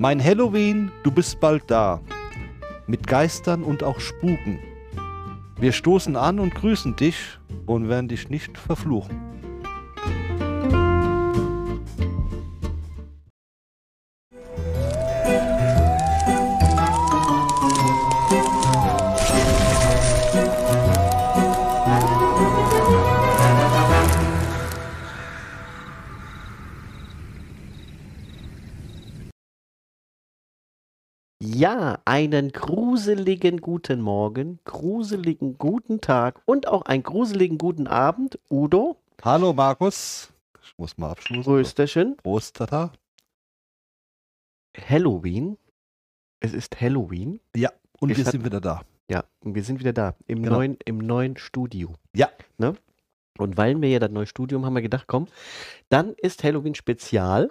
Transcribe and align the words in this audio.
Mein 0.00 0.24
Halloween, 0.24 0.90
du 1.02 1.10
bist 1.10 1.40
bald 1.40 1.64
da. 1.66 2.00
Mit 2.86 3.06
Geistern 3.06 3.62
und 3.62 3.82
auch 3.82 4.00
Spuken. 4.00 4.58
Wir 5.58 5.72
stoßen 5.72 6.16
an 6.16 6.40
und 6.40 6.54
grüßen 6.54 6.96
dich 6.96 7.18
und 7.66 7.90
werden 7.90 8.08
dich 8.08 8.30
nicht 8.30 8.56
verfluchen. 8.56 9.29
Ja, 31.70 32.00
einen 32.04 32.50
gruseligen 32.50 33.60
guten 33.60 34.00
Morgen, 34.00 34.58
gruseligen 34.64 35.56
guten 35.56 36.00
Tag 36.00 36.42
und 36.44 36.66
auch 36.66 36.82
einen 36.82 37.04
gruseligen 37.04 37.58
guten 37.58 37.86
Abend. 37.86 38.40
Udo, 38.50 38.96
Hallo 39.22 39.52
Markus. 39.52 40.32
Ich 40.64 40.76
muss 40.78 40.98
mal 40.98 41.12
abschließen. 41.12 41.44
Größterchen. 41.44 42.16
Prost, 42.16 42.56
Tata. 42.56 42.90
Halloween. 44.76 45.58
Es 46.40 46.54
ist 46.54 46.80
Halloween. 46.80 47.38
Und 48.00 48.10
Ich 48.10 48.16
wir 48.16 48.24
sind 48.24 48.44
wieder 48.44 48.60
da. 48.60 48.82
Ja, 49.08 49.22
und 49.44 49.54
wir 49.54 49.62
sind 49.62 49.78
wieder 49.78 49.92
da. 49.92 50.16
Im, 50.26 50.42
Genau. 50.42 50.56
neuen, 50.56 50.76
im 50.86 50.98
neuen 50.98 51.36
Studio. 51.36 51.94
Ja. 52.16 52.30
Ne? 52.58 52.74
Und 53.38 53.56
weil 53.56 53.80
wir 53.80 53.90
ja 53.90 54.00
das 54.00 54.10
neue 54.10 54.26
Studium 54.26 54.66
haben 54.66 54.74
wir 54.74 54.82
gedacht, 54.82 55.04
komm, 55.06 55.28
dann 55.88 56.14
ist 56.14 56.42
Halloween 56.42 56.74
Spezial. 56.74 57.48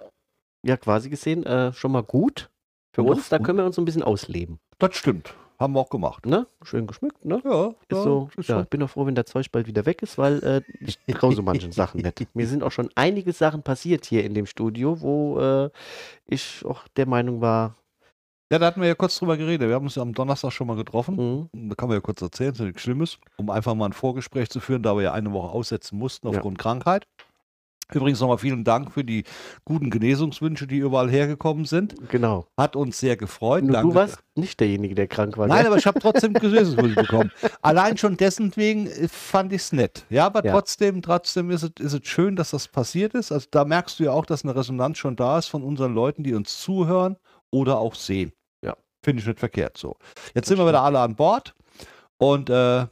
Ja, 0.62 0.76
quasi 0.76 1.08
gesehen, 1.08 1.42
äh, 1.46 1.72
schon 1.72 1.92
mal 1.92 2.02
gut. 2.02 2.50
Für 2.92 3.02
Und 3.02 3.10
uns, 3.16 3.28
da 3.28 3.38
können 3.38 3.58
wir 3.58 3.64
uns 3.64 3.78
ein 3.78 3.84
bisschen 3.84 4.02
ausleben. 4.02 4.58
Das 4.78 4.96
stimmt. 4.96 5.34
Haben 5.58 5.74
wir 5.74 5.80
auch 5.80 5.90
gemacht. 5.90 6.24
Ne? 6.24 6.46
Schön 6.62 6.86
geschmückt, 6.86 7.22
ne? 7.24 7.42
Ja, 7.44 7.68
Ist 7.68 7.76
ja, 7.92 8.02
so, 8.02 8.30
ist 8.36 8.48
ja, 8.48 8.62
ich 8.62 8.68
bin 8.68 8.82
auch 8.82 8.88
froh, 8.88 9.04
wenn 9.04 9.14
der 9.14 9.26
Zeug 9.26 9.52
bald 9.52 9.66
wieder 9.66 9.84
weg 9.84 10.02
ist, 10.02 10.16
weil 10.16 10.42
äh, 10.42 10.62
ich 10.80 10.98
traue 11.14 11.34
so 11.34 11.42
manchen 11.42 11.70
Sachen 11.70 12.00
nicht. 12.00 12.26
Mir 12.34 12.46
sind 12.46 12.62
auch 12.62 12.72
schon 12.72 12.88
einige 12.94 13.32
Sachen 13.32 13.62
passiert 13.62 14.06
hier 14.06 14.24
in 14.24 14.32
dem 14.32 14.46
Studio, 14.46 15.02
wo 15.02 15.38
äh, 15.38 15.70
ich 16.26 16.64
auch 16.64 16.88
der 16.96 17.06
Meinung 17.06 17.42
war, 17.42 17.76
Ja, 18.50 18.58
da 18.58 18.66
hatten 18.66 18.80
wir 18.80 18.88
ja 18.88 18.94
kurz 18.94 19.18
drüber 19.18 19.36
geredet. 19.36 19.68
Wir 19.68 19.74
haben 19.74 19.84
uns 19.84 19.96
ja 19.96 20.02
am 20.02 20.14
Donnerstag 20.14 20.50
schon 20.52 20.66
mal 20.66 20.76
getroffen. 20.76 21.48
hm, 21.52 21.68
Da 21.68 21.74
kann 21.74 21.88
man 21.88 21.98
ja 21.98 22.00
kurz 22.00 22.22
erzählen, 22.22 22.52
ist 22.52 22.58
ja 22.60 22.64
nichts 22.64 22.80
Schlimmes, 22.80 23.18
um 23.36 23.50
einfach 23.50 23.74
mal 23.74 23.84
ein 23.84 23.92
Vorgespräch 23.92 24.48
zu 24.48 24.60
führen, 24.60 24.82
da 24.82 24.96
wir 24.96 25.02
ja 25.02 25.12
eine 25.12 25.30
Woche 25.34 25.50
aussetzen 25.50 25.98
mussten 25.98 26.26
Ja. 26.28 26.38
aufgrund 26.38 26.58
Krankheit. 26.58 27.06
Übrigens 27.94 28.20
nochmal 28.20 28.38
vielen 28.38 28.64
Dank 28.64 28.92
für 28.92 29.04
die 29.04 29.24
guten 29.64 29.90
Genesungswünsche, 29.90 30.66
die 30.66 30.78
überall 30.78 31.10
hergekommen 31.10 31.64
sind. 31.64 31.94
genau. 32.08 32.46
Hat 32.56 32.76
uns 32.76 32.98
sehr 32.98 33.16
gefreut. 33.16 33.64
Nur 33.64 33.72
Danke. 33.72 33.88
du 33.88 33.94
warst 33.94 34.18
nicht 34.36 34.60
derjenige, 34.60 34.94
der 34.94 35.06
krank 35.08 35.36
war. 35.38 35.46
Nein, 35.46 35.58
gell? 35.58 35.66
aber 35.68 35.76
ich 35.76 35.86
habe 35.86 36.00
trotzdem 36.00 36.32
Genesungswünsche 36.34 37.02
bekommen. 37.02 37.30
Allein 37.62 37.96
schon 37.96 38.16
dessen 38.16 38.56
wegen 38.56 38.86
äh, 38.86 39.08
fand 39.08 39.52
ich 39.52 39.62
es 39.62 39.72
nett. 39.72 40.04
Ja, 40.10 40.26
aber 40.26 40.44
Ja. 40.44 40.52
trotzdem, 40.52 41.02
trotzdem 41.02 41.50
ist 41.50 41.62
es, 41.62 41.70
ist 41.78 41.92
es 41.92 42.00
schön, 42.08 42.36
dass 42.36 42.50
das 42.50 42.68
passiert 42.68 43.14
ist. 43.14 43.32
Also 43.32 43.46
da 43.50 43.64
merkst 43.64 43.98
du 44.00 44.04
ja 44.04 44.12
auch, 44.12 44.26
dass 44.26 44.44
eine 44.44 44.54
Resonanz 44.54 44.98
schon 44.98 45.16
da 45.16 45.38
ist 45.38 45.46
von 45.46 45.62
unseren 45.62 45.94
Leuten, 45.94 46.22
die 46.22 46.34
uns 46.34 46.58
zuhören 46.60 47.16
oder 47.50 47.78
auch 47.78 47.94
sehen. 47.94 48.32
Ja. 48.64 48.76
Finde 49.04 49.20
ich 49.20 49.26
nicht 49.26 49.38
verkehrt 49.40 49.76
so. 49.76 49.96
Jetzt 50.34 50.36
Das 50.36 50.48
sind 50.48 50.58
wir 50.58 50.66
wieder 50.68 50.82
alle 50.82 51.00
an 51.00 51.16
Bord 51.16 51.54
und 52.18 52.50
äh, 52.50 52.86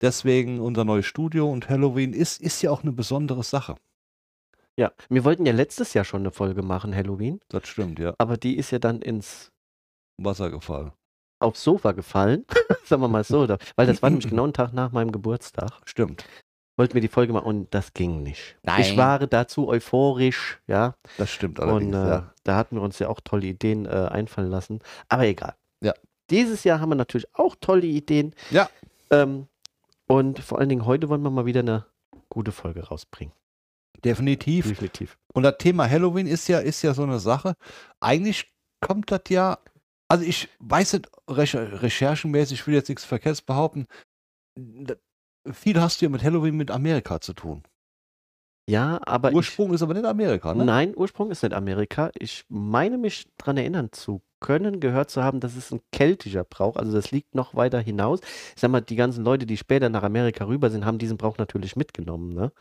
deswegen 0.00 0.60
unser 0.60 0.84
neues 0.84 1.06
Studio 1.06 1.50
und 1.50 1.68
Halloween 1.68 2.12
ist, 2.12 2.40
ist 2.40 2.60
ja 2.62 2.70
auch 2.70 2.82
eine 2.82 2.92
besondere 2.92 3.42
Sache. 3.42 3.76
Ja, 4.78 4.92
wir 5.08 5.24
wollten 5.24 5.46
ja 5.46 5.52
letztes 5.52 5.94
Jahr 5.94 6.04
schon 6.04 6.22
eine 6.22 6.30
Folge 6.32 6.62
machen, 6.62 6.94
Halloween, 6.94 7.40
Das 7.48 7.66
stimmt, 7.68 7.98
ja. 7.98 8.14
aber 8.18 8.36
die 8.36 8.56
ist 8.56 8.70
ja 8.70 8.78
dann 8.78 9.00
ins 9.02 9.50
Wasser 10.20 10.50
gefallen. 10.50 10.92
aufs 11.40 11.62
Sofa 11.62 11.92
gefallen, 11.92 12.44
sagen 12.84 13.02
wir 13.02 13.08
mal 13.08 13.24
so, 13.24 13.46
da- 13.46 13.58
weil 13.76 13.86
das 13.86 14.02
war 14.02 14.10
nämlich 14.10 14.28
genau 14.28 14.46
ein 14.46 14.52
Tag 14.52 14.72
nach 14.72 14.92
meinem 14.92 15.12
Geburtstag. 15.12 15.70
Stimmt. 15.84 16.24
Wollten 16.76 16.94
wir 16.94 17.00
die 17.00 17.08
Folge 17.08 17.32
machen 17.32 17.46
und 17.46 17.72
das 17.74 17.92
ging 17.94 18.24
nicht. 18.24 18.56
Nein. 18.64 18.80
Ich 18.80 18.96
war 18.96 19.24
dazu 19.28 19.68
euphorisch, 19.68 20.60
ja, 20.66 20.94
Das 21.18 21.30
stimmt 21.30 21.60
Und 21.60 21.68
allerdings. 21.68 21.94
äh, 21.96 22.08
ja. 22.08 22.34
da 22.42 22.56
hatten 22.56 22.74
wir 22.76 22.82
uns 22.82 22.98
ja 22.98 23.08
auch 23.08 23.20
tolle 23.20 23.46
Ideen 23.46 23.86
äh, 23.86 23.90
einfallen 24.10 24.50
lassen. 24.50 24.80
Aber 25.08 25.24
egal. 25.24 25.54
Ja. 25.82 25.92
Dieses 26.30 26.64
Jahr 26.64 26.80
haben 26.80 26.88
wir 26.88 26.96
natürlich 26.96 27.28
auch 27.34 27.54
tolle 27.60 27.86
Ideen. 27.86 28.34
Ja. 28.50 28.68
Ähm, 29.10 29.46
und 30.08 30.40
vor 30.40 30.58
allen 30.58 30.68
Dingen 30.68 30.84
heute 30.84 31.08
wollen 31.08 31.22
wir 31.22 31.30
mal 31.30 31.46
wieder 31.46 31.60
eine 31.60 31.86
gute 32.28 32.50
Folge 32.50 32.88
rausbringen. 32.88 33.32
Definitiv. 34.04 34.68
Definitiv. 34.68 35.18
Und 35.32 35.42
das 35.42 35.56
Thema 35.58 35.88
Halloween 35.88 36.26
ist 36.26 36.48
ja, 36.48 36.58
ist 36.58 36.82
ja 36.82 36.94
so 36.94 37.02
eine 37.02 37.18
Sache. 37.18 37.54
Eigentlich 38.00 38.52
kommt 38.80 39.10
das 39.10 39.22
ja, 39.28 39.58
also 40.08 40.24
ich 40.24 40.48
weiß 40.60 40.94
nicht, 40.94 41.10
recher 41.28 41.82
recherchenmäßig, 41.82 42.60
ich 42.60 42.66
will 42.66 42.74
jetzt 42.74 42.88
nichts 42.88 43.04
Verkehrtes 43.04 43.42
behaupten. 43.42 43.86
Viel 45.50 45.80
hast 45.80 46.00
du 46.00 46.06
ja 46.06 46.10
mit 46.10 46.22
Halloween 46.22 46.56
mit 46.56 46.70
Amerika 46.70 47.20
zu 47.20 47.32
tun. 47.32 47.62
Ja, 48.66 49.00
aber 49.04 49.32
Ursprung 49.32 49.74
ist 49.74 49.82
aber 49.82 49.92
nicht 49.94 50.06
Amerika, 50.06 50.52
ich, 50.52 50.58
ne? 50.58 50.64
nein, 50.64 50.94
Ursprung 50.96 51.30
ist 51.30 51.42
nicht 51.42 51.52
Amerika. 51.52 52.10
Ich 52.14 52.44
meine 52.48 52.96
mich 52.96 53.26
daran 53.36 53.58
erinnern 53.58 53.92
zu 53.92 54.22
können, 54.44 54.78
gehört 54.78 55.08
zu 55.08 55.24
haben, 55.24 55.40
das 55.40 55.56
ist 55.56 55.72
ein 55.72 55.80
keltischer 55.90 56.44
Brauch. 56.44 56.76
Also 56.76 56.92
das 56.92 57.10
liegt 57.10 57.34
noch 57.34 57.54
weiter 57.54 57.80
hinaus. 57.80 58.20
Ich 58.54 58.60
sag 58.60 58.70
mal, 58.70 58.82
die 58.82 58.94
ganzen 58.94 59.24
Leute, 59.24 59.46
die 59.46 59.56
später 59.56 59.88
nach 59.88 60.02
Amerika 60.02 60.44
rüber 60.44 60.68
sind, 60.68 60.84
haben 60.84 60.98
diesen 60.98 61.16
Brauch 61.16 61.38
natürlich 61.38 61.76
mitgenommen. 61.76 62.34
Ne? 62.34 62.52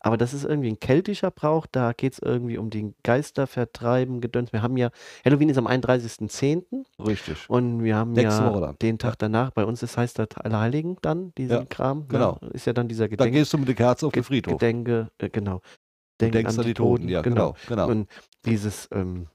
Aber 0.00 0.16
das 0.16 0.34
ist 0.34 0.44
irgendwie 0.44 0.68
ein 0.68 0.80
keltischer 0.80 1.30
Brauch. 1.30 1.66
Da 1.70 1.92
geht 1.92 2.14
es 2.14 2.18
irgendwie 2.18 2.58
um 2.58 2.70
den 2.70 2.96
Geistervertreiben, 3.04 4.20
Gedöns. 4.20 4.52
Wir 4.52 4.62
haben 4.62 4.76
ja, 4.76 4.90
Halloween 5.24 5.48
ist 5.48 5.58
am 5.58 5.68
31.10. 5.68 6.64
Richtig. 7.06 7.48
Und 7.48 7.84
wir 7.84 7.94
haben 7.94 8.14
Nächste 8.14 8.42
ja 8.42 8.58
dann. 8.60 8.76
den 8.82 8.98
Tag 8.98 9.16
danach, 9.20 9.52
bei 9.52 9.64
uns 9.64 9.80
ist, 9.84 9.96
heißt 9.96 10.18
das 10.18 10.28
Allerheiligen 10.34 10.96
dann, 11.02 11.32
diesen 11.38 11.52
Ja, 11.58 11.64
Kram. 11.66 12.08
genau. 12.08 12.38
Ne? 12.42 12.48
Ist 12.50 12.66
ja 12.66 12.72
dann 12.72 12.88
dieser 12.88 13.04
Da 13.04 13.10
Gedenk 13.10 13.32
gehst 13.34 13.52
du 13.52 13.58
mit 13.58 13.68
der 13.68 13.76
Kerze 13.76 14.08
auf 14.08 14.12
den 14.12 14.24
Friedhof. 14.24 14.54
Gedenke, 14.58 15.08
äh, 15.18 15.28
genau. 15.28 15.58
Du 15.58 16.24
Denken 16.26 16.32
denkst 16.38 16.58
an 16.58 16.64
die 16.64 16.74
Toten, 16.74 17.08
ja, 17.08 17.22
genau. 17.22 17.54
genau. 17.68 17.86
Und 17.88 18.08
dieses 18.44 18.88
ähm, 18.90 19.28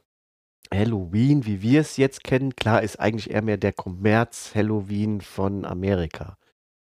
Halloween, 0.74 1.46
wie 1.46 1.62
wir 1.62 1.82
es 1.82 1.98
jetzt 1.98 2.24
kennen, 2.24 2.56
klar, 2.56 2.82
ist 2.82 3.00
eigentlich 3.00 3.32
eher 3.32 3.42
mehr 3.42 3.58
der 3.58 3.74
Kommerz-Halloween 3.74 5.22
von 5.22 5.66
Amerika. 5.66 6.38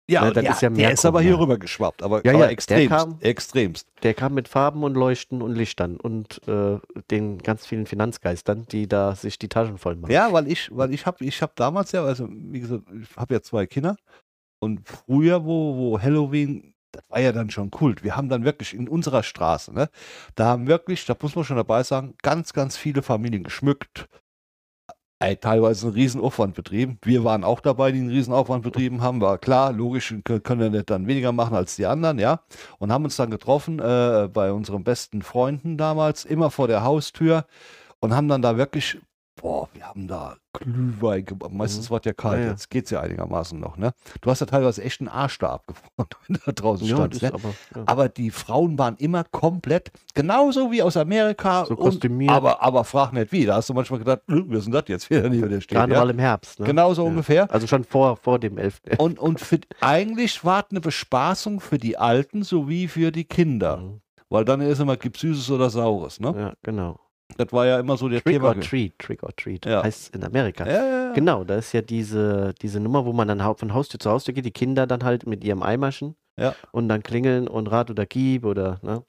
ja, 0.08 0.30
ne, 0.30 0.42
ja, 0.42 0.52
ist 0.52 0.62
ja 0.62 0.70
der 0.70 0.92
ist 0.92 1.04
aber 1.04 1.20
hier 1.20 1.38
rüber 1.38 1.58
geschwappt, 1.58 2.02
aber, 2.02 2.24
Ja, 2.24 2.32
ja, 2.32 2.38
der 2.38 2.50
extremst, 2.50 2.88
kam- 2.88 3.18
extremst. 3.20 3.88
Der 4.02 4.14
kam 4.14 4.34
mit 4.34 4.48
Farben 4.48 4.84
und 4.84 4.94
Leuchten 4.94 5.42
und 5.42 5.54
Lichtern 5.54 5.96
und 5.98 6.46
äh, 6.48 6.78
den 7.10 7.38
ganz 7.38 7.66
vielen 7.66 7.86
Finanzgeistern, 7.86 8.66
die 8.70 8.86
da 8.88 9.14
sich 9.14 9.38
die 9.38 9.48
Taschen 9.48 9.78
voll 9.78 9.96
machen. 9.96 10.12
Ja, 10.12 10.32
weil 10.32 10.48
ich, 10.48 10.68
weil 10.76 10.92
ich 10.94 11.06
habe 11.06 11.24
ich 11.24 11.42
hab 11.42 11.56
damals 11.56 11.92
ja, 11.92 12.04
also 12.04 12.28
wie 12.30 12.60
gesagt, 12.60 12.84
ich 13.02 13.16
habe 13.16 13.34
ja 13.34 13.42
zwei 13.42 13.66
Kinder 13.66 13.96
und 14.60 14.88
früher, 14.88 15.44
wo, 15.44 15.76
wo 15.76 16.00
Halloween, 16.00 16.72
das 16.96 17.04
war 17.08 17.20
ja 17.20 17.32
dann 17.32 17.50
schon 17.50 17.70
Kult. 17.70 18.02
Wir 18.04 18.16
haben 18.16 18.28
dann 18.28 18.44
wirklich 18.44 18.74
in 18.74 18.88
unserer 18.88 19.22
Straße, 19.22 19.72
ne, 19.72 19.88
da 20.34 20.46
haben 20.46 20.66
wirklich, 20.66 21.04
da 21.06 21.14
muss 21.20 21.36
man 21.36 21.44
schon 21.44 21.56
dabei 21.56 21.82
sagen, 21.82 22.14
ganz, 22.22 22.52
ganz 22.52 22.76
viele 22.76 23.02
Familien 23.02 23.44
geschmückt. 23.44 24.08
Ey, 25.18 25.36
teilweise 25.36 25.86
einen 25.86 25.94
riesen 25.94 26.20
Aufwand 26.20 26.54
betrieben. 26.54 26.98
Wir 27.02 27.24
waren 27.24 27.42
auch 27.42 27.60
dabei, 27.60 27.90
die 27.90 28.00
einen 28.00 28.10
riesen 28.10 28.34
Aufwand 28.34 28.62
betrieben 28.62 29.00
haben. 29.02 29.20
War 29.22 29.38
klar, 29.38 29.72
logisch, 29.72 30.12
kö- 30.12 30.40
können 30.40 30.60
wir 30.60 30.68
nicht 30.70 30.90
dann 30.90 31.06
weniger 31.06 31.32
machen 31.32 31.56
als 31.56 31.76
die 31.76 31.86
anderen, 31.86 32.18
ja. 32.18 32.40
Und 32.78 32.92
haben 32.92 33.04
uns 33.04 33.16
dann 33.16 33.30
getroffen 33.30 33.78
äh, 33.78 34.28
bei 34.30 34.52
unseren 34.52 34.84
besten 34.84 35.22
Freunden 35.22 35.78
damals, 35.78 36.26
immer 36.26 36.50
vor 36.50 36.68
der 36.68 36.82
Haustür 36.82 37.46
und 38.00 38.14
haben 38.14 38.28
dann 38.28 38.42
da 38.42 38.58
wirklich, 38.58 38.98
boah, 39.40 39.68
wir 39.74 39.86
haben 39.86 40.08
da 40.08 40.36
Glühwein 40.54 41.24
gemacht. 41.24 41.52
Meistens 41.52 41.88
Mhm. 41.88 41.92
war 41.92 41.98
es 42.00 42.04
ja 42.06 42.12
kalt, 42.14 42.38
Ja, 42.40 42.44
ja. 42.46 42.50
jetzt 42.52 42.70
geht 42.70 42.86
es 42.86 42.90
ja 42.90 43.00
einigermaßen 43.00 43.60
noch, 43.60 43.76
ne? 43.76 43.92
Du 44.22 44.30
hast 44.30 44.40
ja 44.40 44.46
teilweise 44.46 44.82
echt 44.82 45.00
einen 45.00 45.08
Arsch 45.08 45.38
da 45.38 45.50
abgefroren, 45.50 45.90
wenn 46.26 46.34
du 46.36 46.40
da 46.46 46.52
draußen 46.52 46.86
Ja, 46.86 46.96
standst, 46.96 47.22
ne? 47.22 47.34
aber, 47.34 47.48
ja. 47.74 47.82
Aber 47.86 48.08
die 48.08 48.30
Frauen 48.30 48.78
waren 48.78 48.96
immer 48.96 49.24
komplett, 49.24 49.92
genauso 50.14 50.72
wie 50.72 50.82
aus 50.82 50.96
Amerika. 50.96 51.66
So 51.66 51.74
und, 51.74 51.80
kostümiert. 51.80 52.32
aber, 52.32 52.62
aber 52.62 52.84
frag 52.84 53.12
nicht 53.12 53.32
wie. 53.32 53.44
Da 53.44 53.56
hast 53.56 53.68
du 53.68 53.74
manchmal 53.74 53.98
gedacht, 53.98 54.20
hm, 54.28 54.50
wir 54.50 54.60
sind 54.62 54.72
das 54.72 54.84
jetzt 54.88 55.10
wieder 55.10 55.28
neben 55.28 55.50
der 55.50 55.60
steht. 55.60 55.76
Karneval 55.76 56.06
Ja? 56.06 56.12
im 56.12 56.18
Herbst. 56.18 56.58
Ne? 56.60 56.66
Genau 56.66 56.94
so 56.94 57.02
Ja. 57.04 57.08
ungefähr. 57.10 57.50
Also 57.52 57.66
schon 57.66 57.84
vor, 57.84 58.16
vor 58.16 58.38
dem 58.38 58.56
11. 58.56 58.80
Und, 58.98 59.18
und 59.18 59.40
für, 59.40 59.60
eigentlich 59.82 60.44
war 60.44 60.60
es 60.64 60.70
eine 60.70 60.80
Bespaßung 60.80 61.60
für 61.60 61.76
die 61.78 61.98
Alten 61.98 62.42
sowie 62.42 62.88
für 62.88 63.12
die 63.12 63.24
Kinder. 63.24 63.76
Mhm. 63.76 64.00
Weil 64.30 64.44
dann 64.44 64.60
ist 64.60 64.80
immer, 64.80 64.96
gibt 64.96 65.18
Süßes 65.18 65.50
oder 65.50 65.70
Saures. 65.70 66.18
Ne? 66.18 66.34
Ja, 66.36 66.52
genau. 66.62 66.98
Das 67.36 67.52
war 67.52 67.66
ja 67.66 67.80
immer 67.80 67.96
so 67.96 68.08
der 68.08 68.22
Trick 68.22 68.34
Thema. 68.34 68.48
or 68.48 68.60
Treat, 68.60 68.98
Trick 68.98 69.22
or 69.22 69.34
Treat, 69.34 69.66
Ja. 69.66 69.82
heißt 69.82 70.02
es 70.02 70.08
in 70.10 70.24
Amerika. 70.24 70.64
Ja, 70.66 70.72
ja, 70.72 71.06
ja. 71.08 71.12
Genau, 71.12 71.44
da 71.44 71.56
ist 71.56 71.72
ja 71.72 71.82
diese, 71.82 72.54
diese 72.62 72.80
Nummer, 72.80 73.04
wo 73.04 73.12
man 73.12 73.28
dann 73.28 73.40
von 73.56 73.74
Haustür 73.74 73.98
zu 74.00 74.10
Haustür 74.10 74.32
geht, 74.32 74.44
die 74.44 74.52
Kinder 74.52 74.86
dann 74.86 75.02
halt 75.04 75.26
mit 75.26 75.42
ihrem 75.44 75.62
Eimerchen 75.62 76.14
Ja. 76.38 76.54
und 76.72 76.88
dann 76.88 77.02
klingeln 77.02 77.48
und 77.48 77.66
Rat 77.66 77.90
oder 77.90 78.06
Gib 78.06 78.44
oder, 78.44 78.78
ne? 78.82 79.04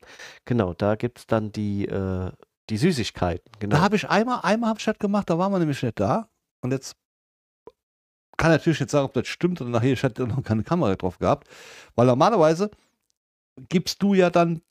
Genau, 0.45 0.73
da 0.73 0.95
gibt 0.95 1.19
es 1.19 1.27
dann 1.27 1.51
die, 1.51 1.85
äh, 1.87 2.31
die 2.69 2.77
Süßigkeiten. 2.77 3.51
Genau. 3.59 3.75
Da 3.77 3.81
habe 3.81 3.95
ich 3.95 4.09
einmal, 4.09 4.39
einmal 4.43 4.71
habe 4.71 4.79
ich 4.79 4.85
das 4.85 4.97
gemacht, 4.99 5.29
da 5.29 5.37
waren 5.37 5.51
wir 5.51 5.59
nämlich 5.59 5.81
nicht 5.81 5.99
da. 5.99 6.27
Und 6.61 6.71
jetzt 6.71 6.97
kann 8.35 8.51
natürlich 8.51 8.79
jetzt 8.79 8.91
sagen, 8.91 9.05
ob 9.05 9.13
das 9.13 9.27
stimmt 9.27 9.61
oder 9.61 9.69
nachher, 9.69 9.93
ich 9.93 10.03
hatte 10.03 10.27
noch 10.27 10.43
keine 10.43 10.63
Kamera 10.63 10.95
drauf 10.95 11.17
gehabt. 11.17 11.47
Weil 11.95 12.07
normalerweise 12.07 12.69
gibst 13.69 14.01
du 14.03 14.13
ja 14.15 14.29
dann 14.29 14.61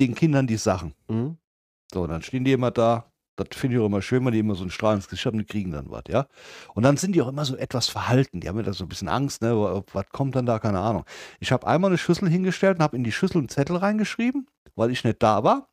den 0.00 0.14
Kindern 0.14 0.46
die 0.46 0.56
Sachen. 0.56 0.94
Mhm. 1.08 1.36
So, 1.94 2.06
dann 2.06 2.20
stehen 2.22 2.44
die 2.44 2.52
immer 2.52 2.70
da, 2.70 3.06
Das 3.36 3.48
finde 3.52 3.76
ich 3.76 3.82
auch 3.82 3.86
immer 3.86 4.00
schön, 4.02 4.24
wenn 4.24 4.32
die 4.32 4.38
immer 4.38 4.54
so 4.54 4.62
ein 4.62 4.70
strahlendes 4.70 5.08
Gesicht 5.08 5.26
haben, 5.26 5.38
die 5.38 5.44
kriegen 5.44 5.72
dann 5.72 5.90
was, 5.90 6.04
ja. 6.08 6.26
Und 6.74 6.84
dann 6.84 6.96
sind 6.96 7.14
die 7.16 7.22
auch 7.22 7.26
immer 7.28 7.44
so 7.44 7.56
etwas 7.56 7.88
verhalten. 7.88 8.40
Die 8.40 8.48
haben 8.48 8.56
ja 8.58 8.62
da 8.62 8.72
so 8.72 8.84
ein 8.84 8.88
bisschen 8.88 9.08
Angst, 9.08 9.42
ne? 9.42 9.82
Was 9.92 10.08
kommt 10.10 10.36
dann 10.36 10.46
da? 10.46 10.60
Keine 10.60 10.78
Ahnung. 10.78 11.04
Ich 11.40 11.50
habe 11.50 11.66
einmal 11.66 11.90
eine 11.90 11.98
Schüssel 11.98 12.28
hingestellt 12.28 12.76
und 12.78 12.82
habe 12.84 12.96
in 12.96 13.02
die 13.02 13.10
Schüssel 13.10 13.38
einen 13.38 13.48
Zettel 13.48 13.76
reingeschrieben, 13.76 14.46
weil 14.76 14.90
ich 14.92 15.02
nicht 15.02 15.20
da 15.22 15.42
war. 15.42 15.68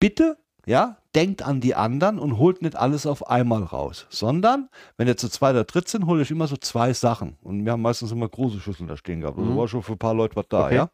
Bitte, 0.00 0.36
ja, 0.66 0.96
denkt 1.14 1.42
an 1.42 1.60
die 1.60 1.76
anderen 1.76 2.18
und 2.18 2.38
holt 2.38 2.60
nicht 2.62 2.74
alles 2.74 3.06
auf 3.06 3.28
einmal 3.28 3.62
raus, 3.62 4.06
sondern 4.10 4.68
wenn 4.96 5.06
ihr 5.06 5.16
zu 5.16 5.28
zweit 5.28 5.52
oder 5.54 5.62
dritt 5.64 5.88
sind, 5.88 6.06
holt 6.06 6.20
euch 6.20 6.32
immer 6.32 6.48
so 6.48 6.56
zwei 6.56 6.92
Sachen. 6.92 7.36
Und 7.42 7.64
wir 7.64 7.70
haben 7.70 7.82
meistens 7.82 8.10
immer 8.10 8.28
große 8.28 8.58
Schüsseln 8.58 8.88
da 8.88 8.96
stehen 8.96 9.20
gehabt. 9.20 9.38
Also 9.38 9.52
Mhm. 9.52 9.56
war 9.56 9.68
schon 9.68 9.82
für 9.84 9.92
ein 9.92 9.98
paar 9.98 10.14
Leute 10.14 10.34
was 10.34 10.46
da, 10.48 10.66
Okay. 10.66 10.74
ja. 10.74 10.88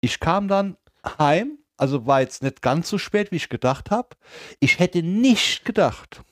Ich 0.00 0.20
kam 0.20 0.46
dann 0.46 0.76
heim, 1.18 1.58
also 1.76 2.06
war 2.06 2.20
jetzt 2.20 2.42
nicht 2.42 2.62
ganz 2.62 2.88
so 2.88 2.98
spät, 2.98 3.30
wie 3.32 3.36
ich 3.36 3.48
gedacht 3.48 3.90
habe. 3.90 4.10
Ich 4.60 4.78
hätte 4.78 5.02
nicht 5.02 5.64
gedacht, 5.64 6.22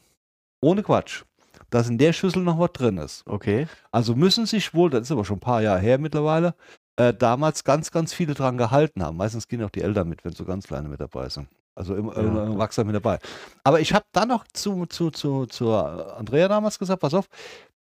ohne 0.61 0.83
Quatsch, 0.83 1.25
dass 1.71 1.89
in 1.89 1.99
der 1.99 2.13
Schüssel 2.13 2.43
noch 2.43 2.59
was 2.59 2.73
drin 2.73 2.99
ist. 2.99 3.25
Okay. 3.27 3.67
Also 3.91 4.15
müssen 4.15 4.47
sich 4.47 4.75
wohl, 4.75 4.91
das 4.91 5.03
ist 5.03 5.13
aber 5.13 5.25
schon 5.25 5.37
ein 5.39 5.41
paar 5.41 5.63
Jahre 5.63 5.81
her 5.81 5.99
mittlerweile, 5.99 6.55
äh, 6.97 7.15
damals 7.15 7.65
ganz, 7.65 7.91
ganz 7.91 8.13
viele 8.13 8.35
dran 8.35 8.59
gehalten 8.59 9.03
haben. 9.03 9.17
Meistens 9.17 9.49
gehen 9.49 9.63
auch 9.65 9.71
die 9.71 9.83
Eltern 9.83 10.09
mit, 10.09 10.25
wenn 10.25 10.33
so 10.33 10.45
ganz 10.45 10.67
kleine 10.67 10.89
mit 10.89 11.01
dabei 11.01 11.29
sind. 11.29 11.49
Also 11.75 11.95
immer 11.95 12.17
Ja. 12.17 12.45
Erwachsene 12.45 12.85
mit 12.85 12.95
dabei. 12.95 13.19
Aber 13.65 13.81
ich 13.81 13.95
habe 13.95 14.05
dann 14.13 14.29
noch 14.29 14.45
zu, 14.53 14.87
zu, 14.87 15.11
zu, 15.11 15.47
zu 15.47 15.75
Andrea 15.75 16.49
damals 16.49 16.79
gesagt, 16.79 17.01
pass 17.01 17.15
auf, 17.15 17.29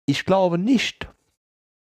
ich 0.06 0.24
glaube 0.24 0.58
nicht, 0.58 1.08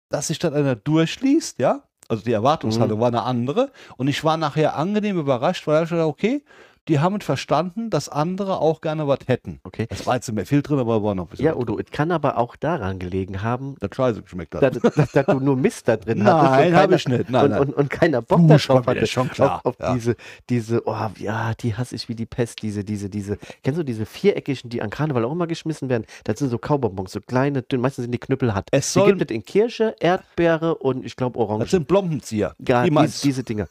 dass 0.10 0.28
sich 0.28 0.40
das 0.40 0.54
einer 0.54 0.76
durchliest, 0.76 1.60
ja. 1.60 1.84
Also 2.08 2.24
die 2.24 2.34
Erwartungshaltung 2.34 3.00
war 3.00 3.08
eine 3.08 3.24
andere. 3.24 3.72
Und 3.98 4.08
ich 4.08 4.24
war 4.24 4.38
nachher 4.38 4.76
angenehm 4.76 5.18
überrascht, 5.18 5.68
weil 5.68 5.84
ich 5.84 5.90
dachte, 5.90 6.06
okay, 6.06 6.42
die 6.88 7.00
haben 7.00 7.22
verstanden, 7.22 7.90
dass 7.90 8.10
andere 8.10 8.60
auch 8.60 8.82
gerne 8.82 9.08
was 9.08 9.20
hätten. 9.28 9.60
Okay. 9.64 9.88
Es 9.90 10.06
war 10.06 10.16
jetzt 10.16 10.32
mehr 10.32 10.46
viel 10.46 10.62
drin, 10.62 10.80
aber 10.80 11.02
war 11.02 11.16
noch 11.16 11.26
ein 11.26 11.30
bisschen. 11.30 11.46
Ja, 11.46 11.56
Udo, 11.56 11.80
es 11.80 11.90
kann 11.92 12.12
aber 12.12 12.38
auch 12.38 12.56
daran 12.56 13.00
gelegen 13.00 13.42
haben, 13.42 13.76
drin. 13.76 13.88
Das 13.90 13.96
scheiße 13.96 14.22
geschmeckt 14.22 14.56
hat. 14.56 14.62
dass, 14.84 14.94
dass, 14.94 15.12
dass 15.12 15.26
du 15.28 15.40
nur 15.40 15.56
Mist 15.56 15.88
da 15.88 15.96
drin 15.98 16.24
hattest. 16.26 16.44
und 16.44 16.52
Nein, 16.72 16.76
habe 16.76 16.96
ich 16.96 17.08
nicht. 17.08 17.30
Nein, 17.30 17.46
und, 17.46 17.52
nein. 17.52 17.60
Und, 17.62 17.74
und 17.74 17.90
keiner 17.90 18.22
Bock 18.22 18.40
Du, 18.40 18.48
darauf 18.48 18.86
hatte. 18.86 19.08
schon 19.08 19.30
klar, 19.30 19.62
Auf, 19.64 19.66
auf 19.66 19.76
ja. 19.80 19.94
diese, 19.94 20.16
diese, 20.50 20.86
oh, 20.86 20.96
ja, 21.20 21.54
die 21.54 21.76
hasse 21.76 21.96
ich 21.96 22.10
wie 22.10 22.16
die 22.16 22.26
Pest, 22.26 22.62
diese, 22.62 22.84
diese, 22.84 23.10
diese, 23.10 23.38
kennst 23.64 23.80
du 23.80 23.84
diese 23.84 24.06
viereckigen, 24.06 24.70
die 24.70 24.82
an 24.82 24.90
Karneval 24.90 25.24
auch 25.26 25.32
immer 25.32 25.48
geschmissen 25.48 25.90
werden? 25.90 26.06
Das 26.26 26.40
sind 26.40 26.50
so 26.50 26.58
Kaubonbons, 26.58 27.12
so 27.14 27.22
kleine, 27.22 27.62
dünn, 27.62 27.80
meistens 27.82 28.04
sind 28.04 28.12
die 28.12 28.20
Knüppel 28.20 28.54
hart. 28.54 28.68
Es 28.72 28.88
Die 28.92 29.00
soll, 29.00 29.16
gibt 29.16 29.32
es 29.32 29.36
in 29.36 29.44
Kirsche, 29.46 29.96
Erdbeere 30.00 30.76
und 30.76 31.06
ich 31.06 31.16
glaube 31.16 31.40
Orange. 31.40 31.64
das 31.64 31.72
sind 31.72 31.88
Blombenzieher. 31.88 32.56
Ja, 32.68 32.84
die 32.84 32.92
diese 33.24 33.44
Dinger. 33.44 33.68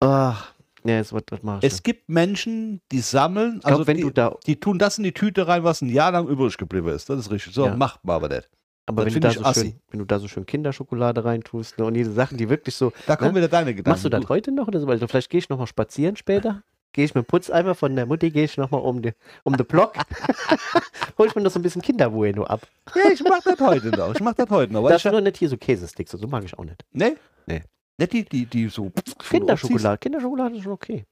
Ach, 0.00 0.52
nee, 0.84 0.98
das, 0.98 1.12
was, 1.12 1.22
was 1.30 1.42
mach 1.42 1.58
ich 1.62 1.72
Es 1.72 1.82
gibt 1.82 2.08
Menschen, 2.08 2.80
die 2.92 3.00
sammeln, 3.00 3.60
glaub, 3.60 3.72
also 3.72 3.86
wenn 3.86 3.96
die, 3.96 4.02
du 4.02 4.10
da, 4.10 4.36
die 4.46 4.58
tun 4.60 4.78
das 4.78 4.98
in 4.98 5.04
die 5.04 5.12
Tüte 5.12 5.46
rein, 5.48 5.64
was 5.64 5.82
ein 5.82 5.88
Jahr 5.88 6.12
lang 6.12 6.26
übrig 6.28 6.56
geblieben 6.56 6.88
ist. 6.88 7.08
Das 7.10 7.18
ist 7.18 7.30
richtig. 7.30 7.54
So 7.54 7.66
Ja. 7.66 7.76
macht 7.76 8.04
man 8.04 8.16
aber 8.16 8.28
nicht. 8.28 8.48
aber 8.86 9.04
das 9.04 9.14
wenn 9.14 9.20
du, 9.20 9.30
so 9.32 9.52
schön, 9.52 9.80
wenn 9.90 9.98
du 9.98 10.04
da 10.06 10.18
so 10.18 10.28
schön 10.28 10.46
Kinderschokolade 10.46 11.24
reintust 11.24 11.78
ne, 11.78 11.84
und 11.84 11.94
diese 11.94 12.12
Sachen, 12.12 12.38
die 12.38 12.48
wirklich 12.48 12.74
so, 12.74 12.92
Da 13.06 13.16
kommen 13.16 13.32
Ne? 13.32 13.36
wieder 13.38 13.48
deine 13.48 13.74
Gedanken. 13.74 13.90
machst 13.90 14.04
du 14.04 14.08
das 14.08 14.28
heute 14.28 14.50
noch 14.52 14.68
oder 14.68 14.80
so? 14.80 14.86
Also 14.88 15.06
vielleicht 15.06 15.30
gehe 15.30 15.38
ich 15.38 15.48
nochmal 15.48 15.66
spazieren 15.66 16.16
später. 16.16 16.62
Gehe 16.94 17.04
ich 17.04 17.14
mit 17.14 17.24
dem 17.24 17.28
Putzeimer 17.28 17.74
von 17.74 17.94
der 17.94 18.06
Mutti, 18.06 18.30
gehe 18.30 18.44
ich 18.44 18.56
nochmal 18.56 18.80
um 18.80 19.02
den 19.02 19.12
um 19.44 19.52
Block. 19.52 19.92
Hol 21.18 21.26
ich 21.26 21.34
mir 21.34 21.42
noch 21.42 21.50
so 21.50 21.58
ein 21.58 21.62
bisschen 21.62 21.82
Kinderbueno 21.82 22.44
ab. 22.44 22.66
Ja, 22.94 23.10
ich 23.12 23.22
mach 23.22 23.40
das 23.42 23.60
heute 23.60 23.88
noch. 23.90 24.14
Ich 24.14 24.20
mach 24.20 24.32
das 24.34 24.48
heute 24.48 24.72
noch. 24.72 24.88
Das 24.88 25.02
ich, 25.02 25.04
ist 25.06 25.12
nur 25.12 25.20
nicht 25.20 25.36
hier 25.36 25.48
so 25.50 25.58
Käsesticks, 25.58 26.12
so 26.12 26.26
mag 26.26 26.44
ich 26.44 26.58
auch 26.58 26.64
nicht. 26.64 26.82
nee? 26.92 27.14
Nee. 27.46 27.62
Nicht 27.98 28.12
die, 28.12 28.24
die, 28.24 28.46
die 28.46 28.68
so. 28.68 28.92
Kinderschokolade, 29.28 29.98
Kinderschokolade 29.98 30.56
ist 30.56 30.62
schon 30.62 30.72
okay. 30.72 31.04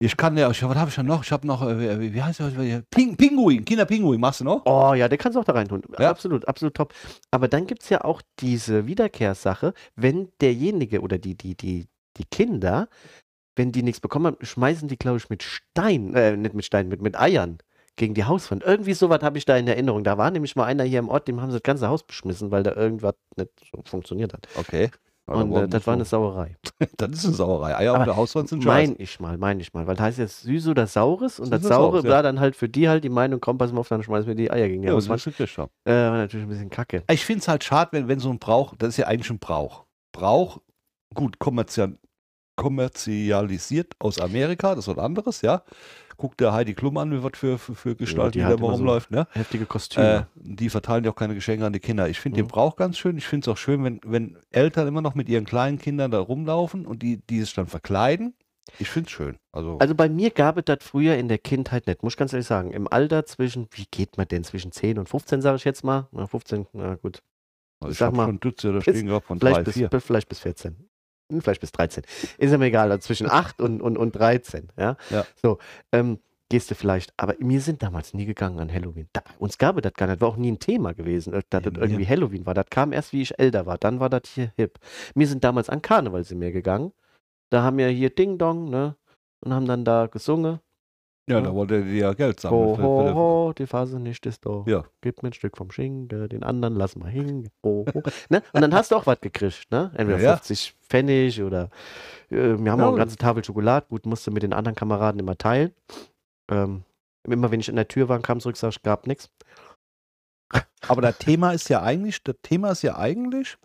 Ich 0.00 0.16
kann 0.16 0.36
ja, 0.36 0.50
ich, 0.50 0.62
was 0.62 0.76
habe 0.76 0.90
ich 0.90 0.96
denn 0.96 1.06
noch? 1.06 1.22
Ich 1.22 1.30
habe 1.30 1.46
noch, 1.46 1.62
äh, 1.62 2.00
wie 2.00 2.12
wie 2.12 2.22
heißt 2.22 2.40
das? 2.40 2.52
Ping, 2.90 3.16
Pinguin, 3.16 3.64
Kinderpinguin, 3.64 4.20
machst 4.20 4.40
du 4.40 4.44
noch? 4.44 4.62
Oh 4.66 4.92
ja, 4.92 5.08
der 5.08 5.16
kannst 5.18 5.36
du 5.36 5.40
auch 5.40 5.44
da 5.44 5.52
rein 5.52 5.68
tun. 5.68 5.82
Ja. 5.98 6.10
Absolut, 6.10 6.46
absolut 6.48 6.74
top. 6.74 6.92
Aber 7.30 7.46
dann 7.46 7.66
gibt 7.66 7.84
es 7.84 7.88
ja 7.90 8.02
auch 8.02 8.20
diese 8.40 8.86
Wiederkehrsache, 8.86 9.72
wenn 9.94 10.30
derjenige 10.40 11.00
oder 11.00 11.16
die, 11.16 11.36
die, 11.36 11.56
die, 11.56 11.86
die 12.16 12.24
Kinder, 12.24 12.88
wenn 13.56 13.70
die 13.70 13.84
nichts 13.84 14.00
bekommen 14.00 14.26
haben, 14.26 14.44
schmeißen 14.44 14.88
die, 14.88 14.98
glaube 14.98 15.18
ich, 15.18 15.30
mit 15.30 15.44
Stein, 15.44 16.12
äh, 16.14 16.36
nicht 16.36 16.54
mit 16.54 16.64
Stein, 16.64 16.88
mit, 16.88 17.00
mit 17.00 17.18
Eiern 17.18 17.58
gegen 17.96 18.14
die 18.14 18.24
Hauswand. 18.24 18.64
Irgendwie 18.64 18.94
sowas 18.94 19.22
habe 19.22 19.38
ich 19.38 19.44
da 19.44 19.56
in 19.56 19.68
Erinnerung. 19.68 20.02
Da 20.02 20.18
war 20.18 20.30
nämlich 20.32 20.56
mal 20.56 20.64
einer 20.64 20.84
hier 20.84 20.98
im 20.98 21.08
Ort, 21.08 21.28
dem 21.28 21.40
haben 21.40 21.50
sie 21.50 21.58
das 21.58 21.62
ganze 21.62 21.88
Haus 21.88 22.02
beschmissen, 22.02 22.50
weil 22.50 22.64
da 22.64 22.74
irgendwas 22.74 23.14
nicht 23.36 23.50
so 23.72 23.80
funktioniert 23.86 24.32
hat. 24.34 24.48
Okay. 24.56 24.90
Und 25.26 25.52
äh, 25.54 25.68
das 25.68 25.86
war 25.86 25.94
eine 25.94 26.04
Sauerei. 26.04 26.56
Das 26.96 27.10
ist 27.10 27.24
eine 27.24 27.34
Sauerei. 27.34 27.76
Eier 27.76 27.98
auf 27.98 28.04
der 28.04 28.16
Hauswand 28.16 28.48
sind 28.48 28.62
scheiße. 28.62 28.90
Meine 28.90 29.02
ich 29.02 29.20
mal, 29.20 29.38
meine 29.38 29.60
ich 29.62 29.72
mal. 29.72 29.86
Weil 29.86 29.96
da 29.96 30.04
heißt 30.04 30.18
jetzt 30.18 30.42
süß 30.42 30.68
oder 30.68 30.86
saures 30.86 31.40
und 31.40 31.50
das 31.50 31.64
oder 31.64 31.74
Saure 31.74 31.92
Saures, 31.92 32.04
ja. 32.04 32.10
war 32.10 32.22
dann 32.22 32.40
halt 32.40 32.56
für 32.56 32.68
die 32.68 32.88
halt 32.88 33.04
die 33.04 33.08
Meinung, 33.08 33.40
komm, 33.40 33.56
pass 33.56 33.72
mal 33.72 33.80
auf, 33.80 33.88
dann 33.88 34.02
schmeißen 34.02 34.26
wir 34.26 34.34
die 34.34 34.50
Eier 34.50 34.68
gegen 34.68 34.82
die 34.82 34.88
Ja, 34.88 34.94
gekriegt 34.94 35.58
haben? 35.58 35.70
Äh, 35.84 35.92
war 35.92 36.18
natürlich 36.18 36.46
ein 36.46 36.48
bisschen 36.48 36.70
kacke. 36.70 37.04
Ich 37.10 37.24
finde 37.24 37.40
es 37.40 37.48
halt 37.48 37.64
schade, 37.64 37.90
wenn, 37.92 38.08
wenn 38.08 38.18
so 38.18 38.30
ein 38.30 38.38
Brauch, 38.38 38.74
das 38.76 38.90
ist 38.90 38.96
ja 38.98 39.06
eigentlich 39.06 39.30
ein 39.30 39.38
Brauch. 39.38 39.84
Brauch, 40.12 40.60
gut, 41.14 41.38
kommerzial, 41.38 41.96
kommerzialisiert 42.56 43.94
aus 43.98 44.18
Amerika, 44.20 44.74
das 44.74 44.86
ist 44.88 44.96
was 44.96 45.02
anderes, 45.04 45.42
ja. 45.42 45.62
Guck 46.16 46.36
dir 46.36 46.52
Heidi 46.52 46.74
Klum 46.74 46.96
an, 46.96 47.10
wie 47.10 47.22
was 47.24 47.32
für, 47.36 47.58
für, 47.58 47.74
für 47.74 47.96
Gestalten 47.96 48.32
die 48.32 48.38
die 48.38 48.44
da 48.44 48.52
immer 48.52 48.68
so 48.68 48.74
rumläuft, 48.74 49.10
ne? 49.10 49.26
Heftige 49.32 49.64
Äh, 49.64 49.66
Kostüme. 49.66 50.28
die 50.36 50.70
verteilen 50.70 51.02
ja 51.04 51.10
auch 51.10 51.16
keine 51.16 51.34
Geschenke 51.34 51.66
an 51.66 51.72
die 51.72 51.80
Kinder. 51.80 52.08
Ich 52.08 52.20
finde 52.20 52.38
Mhm. 52.40 52.44
den 52.46 52.48
Brauch 52.52 52.76
ganz 52.76 52.98
schön. 52.98 53.18
Ich 53.18 53.26
finde 53.26 53.44
es 53.44 53.52
auch 53.52 53.56
schön, 53.58 53.82
wenn, 53.82 54.00
wenn 54.04 54.38
Eltern 54.50 54.86
immer 54.86 55.00
noch 55.02 55.16
mit 55.16 55.28
ihren 55.28 55.44
kleinen 55.44 55.78
Kindern 55.78 56.12
da 56.12 56.20
rumlaufen 56.20 56.86
und 56.86 57.02
die, 57.02 57.16
die 57.28 57.40
sich 57.40 57.52
dann 57.54 57.66
verkleiden. 57.66 58.34
Ich 58.78 58.88
finde 58.90 59.08
es 59.08 59.12
schön. 59.12 59.36
Also, 59.52 59.78
Also 59.78 59.94
bei 59.96 60.08
mir 60.08 60.30
gab 60.30 60.56
es 60.56 60.64
das 60.66 60.78
früher 60.82 61.16
in 61.16 61.26
der 61.28 61.38
Kindheit 61.38 61.86
nicht, 61.88 62.02
muss 62.04 62.12
ich 62.12 62.16
ganz 62.16 62.32
ehrlich 62.32 62.46
sagen. 62.46 62.70
Im 62.70 62.86
Alter 62.90 63.26
zwischen, 63.26 63.66
wie 63.72 63.86
geht 63.90 64.16
man 64.16 64.28
denn, 64.28 64.44
zwischen 64.44 64.70
10 64.70 64.98
und 65.00 65.08
15, 65.08 65.42
sage 65.42 65.56
ich 65.56 65.64
jetzt 65.64 65.82
mal. 65.82 66.06
Na, 66.12 66.26
15, 66.28 66.66
na 66.72 66.94
gut. 66.94 67.22
also 67.80 67.90
ich 67.92 67.98
sag 67.98 68.06
habe 68.06 68.16
mal, 68.16 68.26
schon 68.26 68.38
Dutzende 68.40 68.76
da 68.78 68.82
stehen 68.82 69.06
gehabt 69.06 69.26
von 69.26 69.38
Vielleicht, 69.40 69.56
drei, 69.56 69.62
bis, 69.64 69.74
vier. 69.74 69.88
bis- 69.88 70.04
vielleicht 70.04 70.28
bis 70.28 70.38
14. 70.38 70.76
Hm, 71.30 71.40
Vielleicht 71.40 71.60
bis 71.60 71.72
13. 71.72 72.04
Ist 72.38 72.50
ja 72.52 72.58
mir 72.58 72.66
egal, 72.66 72.90
also 72.90 73.06
zwischen 73.06 73.30
8 73.30 73.60
und, 73.60 73.80
und, 73.80 73.96
und 73.96 74.12
13. 74.16 74.68
Ja. 74.76 74.96
Ja. 75.10 75.24
So, 75.42 75.58
ähm, 75.92 76.18
gehst 76.50 76.70
du 76.70 76.74
vielleicht, 76.74 77.12
aber 77.16 77.34
wir 77.38 77.60
sind 77.60 77.82
damals 77.82 78.14
nie 78.14 78.26
gegangen 78.26 78.60
an 78.60 78.72
Halloween. 78.72 79.08
Da, 79.12 79.22
uns 79.38 79.58
gab 79.58 79.76
es 79.76 79.82
das 79.82 79.94
gar 79.94 80.06
nicht, 80.06 80.20
war 80.20 80.28
auch 80.28 80.36
nie 80.36 80.52
ein 80.52 80.58
Thema 80.58 80.94
gewesen, 80.94 81.32
äh, 81.32 81.42
dass 81.50 81.64
Ja, 81.64 81.70
das 81.70 81.82
irgendwie 81.82 82.06
Halloween 82.06 82.46
war. 82.46 82.54
Das 82.54 82.66
kam 82.70 82.92
erst, 82.92 83.12
wie 83.12 83.22
ich 83.22 83.38
älter 83.38 83.66
war. 83.66 83.78
Dann 83.78 84.00
war 84.00 84.10
das 84.10 84.22
hier 84.26 84.52
hip. 84.56 84.78
Wir 85.14 85.26
sind 85.26 85.42
damals 85.44 85.68
an 85.70 85.82
Karneval 85.82 86.24
sind 86.24 86.40
wir 86.40 86.52
gegangen. 86.52 86.92
Da 87.50 87.62
haben 87.62 87.78
wir 87.78 87.88
hier 87.88 88.10
Ding 88.10 88.38
Dong, 88.38 88.68
ne? 88.70 88.96
Und 89.40 89.52
haben 89.52 89.66
dann 89.66 89.84
da 89.84 90.06
gesungen. 90.06 90.60
Ja, 91.26 91.40
da 91.40 91.54
wollte 91.54 91.82
die 91.82 91.98
ja 91.98 92.12
Geld 92.12 92.38
sammeln. 92.38 92.76
Ho, 92.76 92.82
ho, 92.82 93.14
ho, 93.14 93.52
die 93.54 93.66
Phase 93.66 93.98
nicht 93.98 94.26
ist 94.26 94.44
da. 94.44 94.62
Ja. 94.66 94.84
Gib 95.00 95.22
mir 95.22 95.30
ein 95.30 95.32
Stück 95.32 95.56
vom 95.56 95.70
Schinken, 95.70 96.28
den 96.28 96.42
anderen 96.42 96.74
lass 96.76 96.96
mal 96.96 97.10
hingen. 97.10 97.48
Ho, 97.64 97.86
ho. 97.94 98.02
ne? 98.28 98.42
Und 98.52 98.60
dann 98.60 98.74
hast 98.74 98.90
du 98.90 98.96
auch 98.96 99.06
was 99.06 99.20
gekriegt, 99.20 99.70
ne? 99.70 99.90
Entweder 99.94 100.18
Ja, 100.18 100.24
ja. 100.24 100.36
50 100.36 100.76
Pfennig 100.82 101.42
oder 101.42 101.70
äh, 102.30 102.58
wir 102.58 102.70
haben 102.70 102.78
Ja, 102.80 102.84
auch 102.84 102.88
eine 102.88 102.98
ganze 102.98 103.16
Tafel 103.16 103.42
Schokolade. 103.42 103.86
Gut, 103.88 104.04
musste 104.04 104.30
mit 104.30 104.42
den 104.42 104.52
anderen 104.52 104.74
Kameraden 104.74 105.18
immer 105.18 105.38
teilen. 105.38 105.72
Ähm, 106.50 106.84
immer 107.26 107.50
wenn 107.50 107.60
ich 107.60 107.70
in 107.70 107.76
der 107.76 107.88
Tür 107.88 108.10
war, 108.10 108.20
kam 108.20 108.40
zurück, 108.40 108.58
sag 108.58 108.70
ich, 108.70 108.82
gab 108.82 109.06
nichts. 109.06 109.30
Aber 110.86 111.00
das 111.00 111.16
Thema 111.18 111.52
ist 111.52 111.70
ja 111.70 111.82
eigentlich, 111.82 112.22
das 112.22 112.36
Thema 112.42 112.72
ist 112.72 112.82
ja 112.82 112.98
eigentlich 112.98 113.56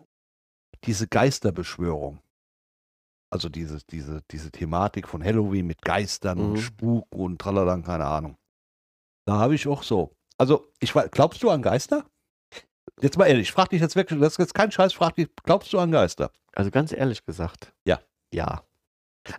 diese 0.84 1.06
Geisterbeschwörung. 1.06 2.20
Also 3.30 3.48
diese, 3.48 3.78
diese, 3.90 4.22
diese 4.30 4.50
Thematik 4.50 5.08
von 5.08 5.22
Halloween 5.24 5.66
mit 5.66 5.82
Geistern 5.82 6.38
und 6.38 6.52
Mhm. 6.52 6.56
Spuk 6.56 7.06
und 7.14 7.40
tralala, 7.40 7.78
keine 7.78 8.06
Ahnung. 8.06 8.36
Da 9.26 9.38
habe 9.38 9.54
ich 9.54 9.66
auch 9.68 9.82
so. 9.84 10.12
Also, 10.36 10.72
ich 10.80 10.92
glaubst 10.92 11.42
du 11.42 11.50
an 11.50 11.62
Geister? 11.62 12.04
Jetzt 13.00 13.16
mal 13.18 13.26
ehrlich, 13.26 13.52
frag 13.52 13.68
dich 13.70 13.80
jetzt 13.80 13.94
wirklich, 13.94 14.18
das 14.20 14.32
ist 14.32 14.38
jetzt 14.38 14.54
kein 14.54 14.72
Scheiß, 14.72 14.92
frag 14.92 15.14
dich, 15.14 15.28
glaubst 15.44 15.72
du 15.72 15.78
an 15.78 15.92
Geister? 15.92 16.32
Also 16.54 16.70
ganz 16.70 16.92
ehrlich 16.92 17.24
gesagt. 17.24 17.72
Ja. 17.86 18.00
Ja. 18.32 18.64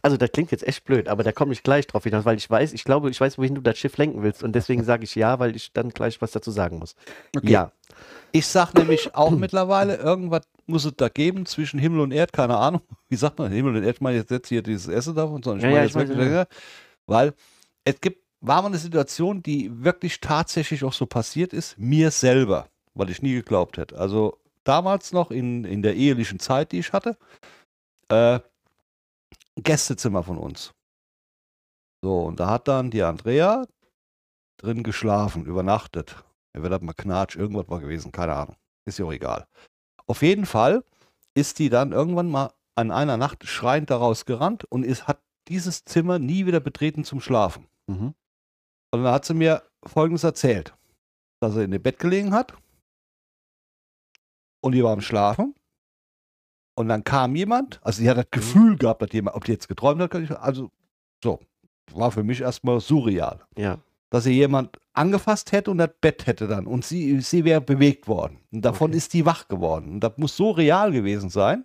Also 0.02 0.18
das 0.18 0.32
klingt 0.32 0.52
jetzt 0.52 0.68
echt 0.68 0.84
blöd, 0.86 1.08
aber 1.08 1.24
da 1.24 1.32
komme 1.32 1.54
ich 1.54 1.64
gleich 1.64 1.88
drauf 1.88 2.04
hinaus, 2.04 2.26
weil 2.26 2.38
ich 2.38 2.50
weiß, 2.50 2.74
ich 2.74 2.84
glaube, 2.84 3.10
ich 3.10 3.20
weiß, 3.20 3.38
wohin 3.38 3.56
du 3.56 3.62
das 3.62 3.78
Schiff 3.78 3.98
lenken 3.98 4.22
willst 4.22 4.44
und 4.44 4.54
deswegen 4.54 4.84
sage 4.84 5.04
ich 5.04 5.16
ja, 5.16 5.40
weil 5.40 5.56
ich 5.56 5.74
dann 5.74 5.90
gleich 5.90 6.22
was 6.22 6.32
dazu 6.32 6.52
sagen 6.52 6.78
muss. 6.78 6.96
Ja. 7.42 7.72
Ich 8.32 8.48
sag 8.48 8.74
nämlich 8.74 9.16
auch 9.16 9.32
mittlerweile, 9.32 9.96
irgendwas 9.98 10.44
muss 10.66 10.86
es 10.86 10.96
da 10.96 11.10
geben 11.10 11.46
zwischen 11.46 11.80
Himmel 11.80 12.02
und 12.02 12.12
Erd, 12.12 12.32
keine 12.32 12.58
Ahnung. 12.58 12.82
Wie 13.10 13.16
sagt 13.16 13.40
man, 13.40 13.52
Himmel 13.52 13.76
und 13.76 13.84
Erd, 13.84 13.96
ich 13.96 14.02
meine 14.02 14.18
jetzt, 14.18 14.32
jetzt 14.32 14.48
hier 14.48 14.62
dieses 14.62 14.88
Essen 14.88 15.16
davon, 15.16 15.42
sondern 15.44 15.60
ich 15.60 15.64
Ja, 15.64 15.70
meine 15.70 15.80
ja, 15.80 15.84
jetzt 15.84 15.96
ich 15.96 16.08
wirklich, 16.10 16.32
ja. 16.32 16.42
ja. 16.42 16.48
weil 17.08 17.34
es 17.84 18.00
gibt, 18.00 18.24
war 18.40 18.62
mal 18.62 18.70
eine 18.70 18.78
Situation, 18.78 19.44
die 19.44 19.84
wirklich 19.84 20.20
tatsächlich 20.22 20.84
auch 20.84 20.94
so 20.94 21.06
passiert 21.06 21.54
ist, 21.54 21.78
mir 21.78 22.12
selber, 22.12 22.68
weil 22.94 23.10
ich 23.10 23.22
nie 23.22 23.34
geglaubt 23.34 23.78
hätte. 23.78 23.98
Also 23.98 24.38
damals 24.64 25.12
noch 25.12 25.32
in, 25.32 25.66
in 25.66 25.82
der 25.82 25.96
ehelichen 25.96 26.40
Zeit, 26.40 26.72
die 26.72 26.80
ich 26.80 26.94
hatte, 26.94 27.18
äh, 28.10 28.40
Gästezimmer 29.56 30.24
von 30.24 30.38
uns. 30.38 30.74
So, 32.04 32.24
und 32.24 32.40
da 32.40 32.50
hat 32.50 32.68
dann 32.68 32.90
die 32.92 33.04
Andrea 33.04 33.66
drin 34.58 34.84
geschlafen, 34.84 35.46
übernachtet. 35.46 36.24
Er 36.54 36.64
wird 36.64 36.82
mal 36.82 36.94
Knatsch, 36.94 37.36
irgendwas 37.36 37.70
war 37.70 37.80
gewesen, 37.80 38.12
keine 38.12 38.34
Ahnung. 38.34 38.56
Ist 38.86 39.00
ja 39.00 39.06
auch 39.06 39.14
egal. 39.14 39.48
Auf 40.08 40.22
jeden 40.22 40.46
Fall 40.46 40.84
ist 41.36 41.60
die 41.60 41.70
dann 41.70 41.92
irgendwann 41.92 42.30
mal 42.30 42.52
an 42.76 42.92
einer 42.92 43.18
Nacht 43.18 43.46
schreiend 43.46 43.90
daraus 43.90 44.26
gerannt 44.26 44.66
und 44.66 44.84
ist, 44.84 45.08
hat 45.08 45.22
dieses 45.48 45.86
Zimmer 45.86 46.20
nie 46.20 46.46
wieder 46.46 46.60
betreten 46.60 47.04
zum 47.04 47.22
Schlafen. 47.22 47.68
Mhm. 47.88 48.14
Und 48.94 49.04
dann 49.04 49.14
hat 49.14 49.26
sie 49.26 49.34
mir 49.34 49.64
Folgendes 49.86 50.24
erzählt. 50.24 50.76
Dass 51.40 51.56
er 51.56 51.64
in 51.64 51.72
dem 51.72 51.82
Bett 51.82 51.98
gelegen 51.98 52.34
hat 52.34 52.54
und 54.62 54.74
die 54.74 54.84
war 54.84 54.94
am 54.94 55.02
Schlafen. 55.02 55.56
Und 56.82 56.90
dann 56.90 57.04
kam 57.04 57.36
jemand, 57.36 57.80
also 57.84 58.02
sie 58.02 58.10
hat 58.10 58.18
das 58.18 58.28
Gefühl 58.32 58.78
gehabt, 58.78 59.02
dass 59.02 59.12
jemand, 59.14 59.36
ob 59.38 59.46
die 59.46 59.54
jetzt 59.54 59.68
geträumt 59.68 60.02
hat, 60.02 60.14
ich, 60.16 60.32
also 60.38 60.70
so, 61.24 61.40
war 61.94 62.12
für 62.12 62.24
mich 62.24 62.42
erstmal 62.42 62.80
surreal. 62.80 63.42
Ja. 63.58 63.78
Dass 64.10 64.26
sie 64.26 64.34
jemand 64.34 64.78
angefasst 64.94 65.52
hätte 65.54 65.72
und 65.72 65.78
das 65.78 65.90
Bett 66.02 66.26
hätte 66.28 66.48
dann 66.48 66.68
und 66.68 66.84
sie, 66.84 67.22
sie 67.22 67.46
wäre 67.46 67.62
bewegt 67.62 68.08
worden. 68.08 68.40
Und 68.52 68.64
davon 68.66 68.90
Okay. 68.92 68.98
ist 68.98 69.14
die 69.14 69.26
wach 69.26 69.48
geworden. 69.48 69.90
Und 69.94 70.00
das 70.02 70.14
muss 70.18 70.36
so 70.36 70.52
real 70.52 70.92
gewesen 70.92 71.30
sein, 71.30 71.64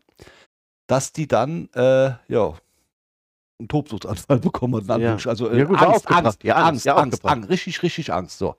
dass 0.87 1.13
die 1.13 1.27
dann, 1.27 1.69
äh, 1.75 2.13
ja, 2.29 2.55
einen 3.59 3.69
Tobsuchtsanfall 3.69 4.39
bekommen 4.41 4.87
hat. 4.87 5.01
Ja. 5.01 5.17
Also 5.25 5.49
äh, 5.51 5.59
Ja, 5.59 5.65
gut, 5.65 5.81
Angst. 5.81 6.09
Angst, 6.11 6.45
Ja, 6.45 6.55
Angst, 6.57 6.69
Angst, 6.69 6.85
ja, 6.87 6.97
Angst. 6.97 7.25
Angst, 7.25 7.49
richtig, 7.51 7.83
richtig 7.83 8.13
Angst. 8.13 8.39
So. 8.39 8.55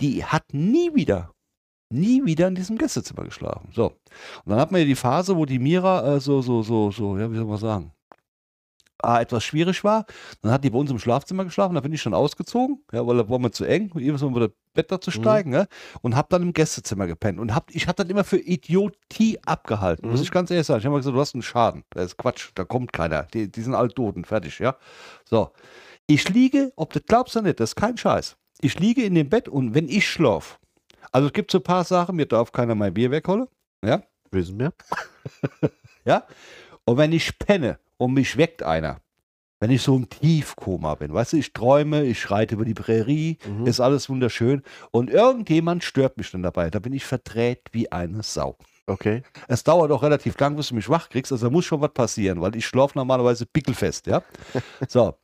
Die 0.00 0.24
hat 0.24 0.52
nie 0.52 0.94
wieder, 0.94 1.30
nie 1.92 2.24
wieder 2.24 2.48
in 2.48 2.54
diesem 2.54 2.78
Gästezimmer 2.78 3.24
geschlafen. 3.24 3.68
So. 3.74 3.86
Und 4.44 4.50
dann 4.50 4.58
hat 4.60 4.70
man 4.70 4.80
ja 4.80 4.86
die 4.86 4.94
Phase, 4.94 5.36
wo 5.36 5.44
die 5.44 5.58
Mira 5.58 6.16
äh, 6.16 6.20
so, 6.20 6.40
so, 6.42 6.62
so, 6.62 6.90
so, 6.90 7.18
ja, 7.18 7.30
wie 7.30 7.36
soll 7.36 7.44
man 7.46 7.58
sagen, 7.58 7.92
ah, 9.02 9.20
etwas 9.20 9.44
schwierig 9.44 9.82
war. 9.82 10.04
Dann 10.42 10.52
hat 10.52 10.62
die 10.62 10.70
bei 10.70 10.78
uns 10.78 10.90
im 10.90 10.98
Schlafzimmer 10.98 11.44
geschlafen, 11.44 11.74
da 11.74 11.80
bin 11.80 11.92
ich 11.92 12.02
schon 12.02 12.14
ausgezogen, 12.14 12.84
ja, 12.92 13.06
weil 13.06 13.16
da 13.16 13.28
war 13.28 13.38
mir 13.38 13.50
zu 13.50 13.64
eng, 13.64 13.90
jedes 13.96 14.20
Mal 14.22 14.30
über 14.30 14.40
das 14.40 14.50
Bett 14.74 14.92
da 14.92 15.00
zu 15.00 15.10
Mhm. 15.10 15.14
steigen, 15.14 15.50
ne? 15.50 15.66
und 16.02 16.14
hab 16.16 16.28
dann 16.28 16.42
im 16.42 16.52
Gästezimmer 16.52 17.06
gepennt. 17.06 17.40
Und 17.40 17.54
hab, 17.54 17.70
ich 17.74 17.88
habe 17.88 17.96
das 18.02 18.08
immer 18.10 18.24
für 18.24 18.38
Idiotie 18.38 19.38
abgehalten, 19.44 20.08
muss 20.08 20.20
Mhm. 20.20 20.24
ich 20.24 20.30
ganz 20.30 20.50
ehrlich 20.50 20.66
sagen. 20.66 20.78
Ich 20.80 20.84
habe 20.84 20.92
mal 20.92 20.98
gesagt, 20.98 21.16
du 21.16 21.20
hast 21.20 21.34
einen 21.34 21.42
Schaden. 21.42 21.82
Das 21.90 22.04
ist 22.06 22.16
Quatsch, 22.18 22.50
da 22.54 22.64
kommt 22.64 22.92
keiner. 22.92 23.24
Die, 23.34 23.50
die 23.50 23.62
sind 23.62 23.74
alt 23.74 23.94
Toten, 23.96 24.24
fertig, 24.24 24.58
ja. 24.60 24.76
So. 25.24 25.50
Ich 26.06 26.28
liege, 26.28 26.72
ob 26.76 26.92
du 26.92 26.98
das 27.00 27.06
glaubst 27.06 27.36
oder 27.36 27.46
nicht, 27.46 27.58
das 27.60 27.70
ist 27.70 27.76
kein 27.76 27.96
Scheiß. 27.96 28.36
Ich 28.60 28.78
liege 28.78 29.02
in 29.02 29.14
dem 29.14 29.28
Bett 29.28 29.48
und 29.48 29.74
wenn 29.74 29.88
ich 29.88 30.08
schlaf, 30.08 30.58
also 31.12 31.26
es 31.28 31.32
gibt 31.32 31.50
so 31.50 31.58
ein 31.58 31.64
paar 31.64 31.84
Sachen, 31.84 32.16
mir 32.16 32.26
darf 32.26 32.52
keiner 32.52 32.74
mein 32.74 32.94
Bier 32.94 33.10
wegholen, 33.10 33.46
ja. 33.84 34.02
Wissen 34.30 34.58
wir. 34.58 34.72
Ja? 36.06 36.24
Und 36.86 36.96
wenn 36.96 37.12
ich 37.12 37.38
penne 37.38 37.78
und 37.98 38.14
mich 38.14 38.36
weckt 38.38 38.62
einer, 38.62 39.00
wenn 39.60 39.70
ich 39.70 39.82
so 39.82 39.94
im 39.96 40.08
Tiefkoma 40.08 40.94
bin, 40.94 41.12
weißt 41.12 41.34
du, 41.34 41.36
ich 41.36 41.52
träume, 41.52 42.04
ich 42.04 42.30
reite 42.30 42.54
über 42.54 42.64
die 42.64 42.72
Prärie, 42.72 43.36
Mhm. 43.46 43.66
ist 43.66 43.80
alles 43.80 44.08
wunderschön 44.08 44.62
und 44.90 45.10
irgendjemand 45.10 45.84
stört 45.84 46.16
mich 46.16 46.30
dann 46.30 46.42
dabei, 46.42 46.70
da 46.70 46.78
bin 46.78 46.94
ich 46.94 47.04
verdreht 47.04 47.60
wie 47.72 47.92
eine 47.92 48.22
Sau. 48.22 48.56
Okay. 48.86 49.22
Es 49.46 49.62
dauert 49.62 49.92
auch 49.92 50.02
relativ 50.02 50.38
lang, 50.40 50.56
bis 50.56 50.68
du 50.68 50.74
mich 50.74 50.88
wach 50.88 51.10
kriegst, 51.10 51.30
also 51.32 51.46
da 51.48 51.52
muss 51.52 51.66
schon 51.66 51.82
was 51.82 51.92
passieren, 51.92 52.40
weil 52.40 52.56
ich 52.56 52.66
schlafe 52.66 52.96
normalerweise 52.96 53.44
pickelfest, 53.44 54.06
ja. 54.06 54.22
So. 54.88 55.14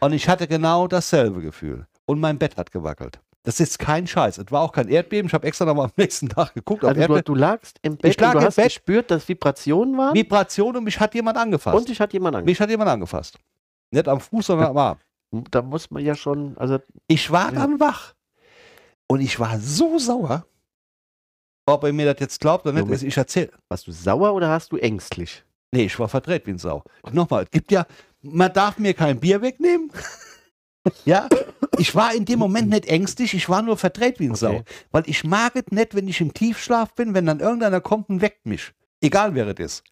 Und 0.00 0.12
ich 0.12 0.28
hatte 0.28 0.48
genau 0.48 0.88
dasselbe 0.88 1.40
Gefühl. 1.40 1.86
Und 2.04 2.18
mein 2.20 2.38
Bett 2.38 2.56
hat 2.56 2.72
gewackelt. 2.72 3.20
Das 3.46 3.60
ist 3.60 3.78
kein 3.78 4.08
Scheiß. 4.08 4.38
Es 4.38 4.50
war 4.50 4.60
auch 4.62 4.72
kein 4.72 4.88
Erdbeben. 4.88 5.28
Ich 5.28 5.32
habe 5.32 5.46
extra 5.46 5.64
nochmal 5.64 5.84
am 5.86 5.92
nächsten 5.96 6.28
Tag 6.28 6.52
geguckt. 6.54 6.84
Also 6.84 7.06
du, 7.06 7.22
du 7.22 7.34
lagst 7.36 7.78
im 7.82 7.96
Bett 7.96 8.10
Ich 8.10 8.20
lag 8.20 8.30
und 8.30 8.34
du 8.34 8.38
im 8.40 8.46
hast 8.46 8.56
Bett. 8.56 8.64
gespürt, 8.64 9.08
dass 9.12 9.28
Vibrationen 9.28 9.96
waren 9.96 10.14
Vibration 10.16 10.76
und 10.76 10.82
mich 10.82 10.98
hat 10.98 11.14
jemand 11.14 11.38
angefasst. 11.38 11.76
und 11.78 11.88
dich 11.88 12.00
hat 12.00 12.12
jemand 12.12 12.34
angeschaut. 12.34 12.46
Mich 12.50 12.60
hat 12.60 12.70
jemand 12.70 12.90
angefasst. 12.90 13.38
Nicht 13.92 14.08
am 14.08 14.18
Fuß, 14.20 14.46
sondern 14.46 14.66
am 14.70 14.76
Arm. 14.76 14.98
Da 15.52 15.62
muss 15.62 15.92
man 15.92 16.04
ja 16.04 16.16
schon, 16.16 16.58
also 16.58 16.78
Ich 17.06 17.30
war 17.30 17.52
Ja. 17.52 17.60
dann 17.60 17.78
wach. 17.78 18.14
Und 19.06 19.20
ich 19.20 19.38
war 19.38 19.60
so 19.60 19.96
sauer. 20.00 20.44
Ob 21.66 21.84
ihr 21.84 21.92
mir 21.92 22.12
das 22.12 22.18
jetzt 22.20 22.40
glaubt 22.40 22.66
oder 22.66 22.82
nicht, 22.82 23.02
ich 23.04 23.16
erzähle. 23.16 23.52
warst 23.68 23.86
du 23.86 23.92
sauer 23.92 24.34
oder 24.34 24.48
hast 24.48 24.72
du 24.72 24.76
ängstlich? 24.76 25.44
Nee, 25.72 25.84
ich 25.84 25.98
war 26.00 26.08
verdreht 26.08 26.46
wie 26.46 26.50
ein 26.52 26.58
Sau. 26.58 26.82
Nochmal, 27.12 27.44
es 27.44 27.50
gibt 27.52 27.70
ja, 27.70 27.86
man 28.22 28.52
darf 28.52 28.78
mir 28.78 28.92
kein 28.94 29.20
Bier 29.20 29.40
wegnehmen. 29.40 29.92
ja, 31.04 31.28
ich 31.78 31.94
war 31.94 32.14
in 32.14 32.24
dem 32.24 32.38
Moment 32.38 32.68
nicht 32.70 32.86
ängstlich, 32.86 33.34
ich 33.34 33.48
war 33.48 33.62
nur 33.62 33.76
verdreht 33.76 34.18
wie 34.20 34.28
ein 34.28 34.34
Sau. 34.34 34.50
Okay. 34.56 34.64
Weil 34.90 35.02
ich 35.06 35.24
mag 35.24 35.54
es 35.56 35.64
nicht, 35.70 35.94
wenn 35.94 36.08
ich 36.08 36.20
im 36.20 36.32
Tiefschlaf 36.34 36.94
bin, 36.94 37.14
wenn 37.14 37.26
dann 37.26 37.40
irgendeiner 37.40 37.80
kommt 37.80 38.08
und 38.08 38.20
weckt 38.20 38.46
mich. 38.46 38.72
Egal 39.00 39.34
wer 39.34 39.52
das 39.52 39.64
ist. 39.64 39.84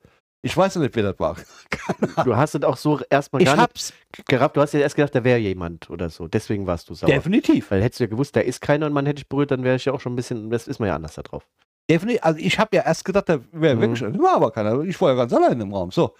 Ich 0.42 0.54
weiß 0.54 0.74
ja 0.74 0.80
nicht, 0.82 0.94
wer 0.94 1.04
das 1.12 1.18
war. 1.18 1.36
Du 2.24 2.36
hast 2.36 2.54
es 2.54 2.62
auch 2.62 2.76
so 2.76 3.00
erstmal 3.10 3.42
Ich 3.42 3.46
gar 3.46 3.56
hab's 3.58 3.92
gerafft. 4.26 4.56
Du 4.56 4.60
hast 4.60 4.72
ja 4.72 4.80
erst 4.80 4.94
gedacht, 4.96 5.14
da 5.14 5.22
wäre 5.24 5.38
jemand 5.38 5.90
oder 5.90 6.08
so. 6.10 6.28
Deswegen 6.28 6.66
warst 6.66 6.88
du 6.88 6.94
sauer. 6.94 7.08
definitiv. 7.10 7.70
Weil 7.70 7.82
hättest 7.82 8.00
du 8.00 8.04
ja 8.04 8.10
gewusst, 8.10 8.36
da 8.36 8.40
ist 8.40 8.60
keiner 8.60 8.86
und 8.86 8.92
man 8.92 9.04
hätte 9.06 9.16
dich 9.16 9.28
berührt, 9.28 9.50
dann 9.50 9.64
wäre 9.64 9.76
ich 9.76 9.84
ja 9.84 9.92
auch 9.92 10.00
schon 10.00 10.12
ein 10.12 10.16
bisschen, 10.16 10.48
das 10.50 10.66
ist 10.68 10.78
man 10.78 10.88
ja 10.88 10.96
anders 10.96 11.14
da 11.14 11.22
drauf. 11.22 11.46
Definitiv. 11.90 12.22
Also 12.24 12.40
ich 12.40 12.58
habe 12.58 12.76
ja 12.76 12.82
erst 12.84 13.04
gedacht, 13.04 13.28
da 13.28 13.40
wäre 13.52 13.74
Mhm. 13.76 13.80
wirklich, 13.80 14.18
war 14.20 14.36
aber 14.36 14.50
keiner. 14.50 14.80
Ich 14.82 14.98
war 15.00 15.10
ja 15.10 15.16
ganz 15.16 15.32
allein 15.32 15.60
im 15.60 15.72
Raum. 15.74 15.90
So. 15.90 16.14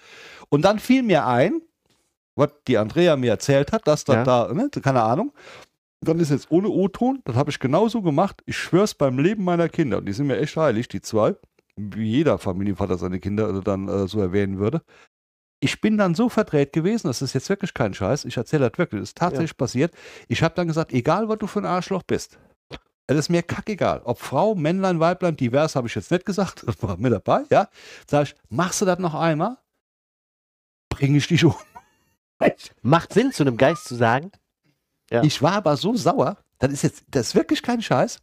Und 0.50 0.62
dann 0.62 0.78
fiel 0.78 1.02
mir 1.02 1.26
ein, 1.26 1.60
was 2.36 2.50
die 2.66 2.78
Andrea 2.78 3.16
mir 3.16 3.30
erzählt 3.30 3.72
hat, 3.72 3.86
dass 3.86 4.04
das 4.04 4.16
Ja. 4.16 4.24
da, 4.24 4.52
ne, 4.52 4.68
keine 4.82 5.02
Ahnung. 5.02 5.32
Dann 6.00 6.18
ist 6.18 6.30
jetzt 6.30 6.50
ohne 6.50 6.68
O-Ton, 6.68 7.20
das 7.24 7.34
habe 7.36 7.50
ich 7.50 7.58
genauso 7.58 8.02
gemacht. 8.02 8.42
Ich 8.44 8.58
schwör's 8.58 8.94
beim 8.94 9.18
Leben 9.18 9.44
meiner 9.44 9.68
Kinder, 9.68 9.98
und 9.98 10.06
die 10.06 10.12
sind 10.12 10.26
mir 10.26 10.38
echt 10.38 10.56
heilig, 10.56 10.88
die 10.88 11.00
zwei, 11.00 11.34
wie 11.76 12.04
jeder 12.10 12.38
Familienvater 12.38 12.98
seine 12.98 13.20
Kinder 13.20 13.48
äh, 13.48 13.60
dann 13.62 13.88
äh, 13.88 14.06
so 14.06 14.20
erwähnen 14.20 14.58
würde. 14.58 14.82
Ich 15.60 15.80
bin 15.80 15.96
dann 15.96 16.14
so 16.14 16.28
verdreht 16.28 16.74
gewesen, 16.74 17.06
das 17.06 17.22
ist 17.22 17.32
jetzt 17.32 17.48
wirklich 17.48 17.72
kein 17.72 17.94
Scheiß, 17.94 18.26
ich 18.26 18.36
erzähle 18.36 18.68
das 18.68 18.78
wirklich, 18.78 19.00
das 19.00 19.10
ist 19.10 19.16
tatsächlich 19.16 19.56
passiert. 19.56 19.94
Ich 20.28 20.42
habe 20.42 20.54
dann 20.54 20.66
gesagt, 20.68 20.92
egal 20.92 21.28
was 21.28 21.38
du 21.38 21.46
für 21.46 21.60
ein 21.60 21.64
Arschloch 21.64 22.02
bist, 22.02 22.38
es 23.06 23.16
ist 23.16 23.28
mir 23.30 23.42
kackegal. 23.42 24.02
Ob 24.04 24.18
Frau, 24.18 24.54
Männlein, 24.54 25.00
Weiblein, 25.00 25.36
divers 25.36 25.74
habe 25.76 25.86
ich 25.86 25.94
jetzt 25.94 26.10
nicht 26.10 26.26
gesagt, 26.26 26.64
das 26.66 26.82
war 26.82 26.98
mit 26.98 27.12
dabei, 27.12 27.44
ja. 27.50 27.68
Sag 28.10 28.24
ich, 28.24 28.34
machst 28.50 28.82
du 28.82 28.84
das 28.84 28.98
noch 28.98 29.14
einmal, 29.14 29.56
bringe 30.90 31.16
ich 31.16 31.28
dich 31.28 31.44
um. 31.46 31.54
Macht 32.82 33.12
Sinn, 33.12 33.32
zu 33.32 33.42
einem 33.42 33.56
Geist 33.56 33.84
zu 33.84 33.94
sagen. 33.94 34.30
Ja. 35.10 35.22
Ich 35.22 35.42
war 35.42 35.52
aber 35.52 35.76
so 35.76 35.96
sauer, 35.96 36.38
das 36.58 36.72
ist 36.72 36.82
jetzt, 36.82 37.04
das 37.10 37.28
ist 37.28 37.34
wirklich 37.34 37.62
kein 37.62 37.82
Scheiß. 37.82 38.18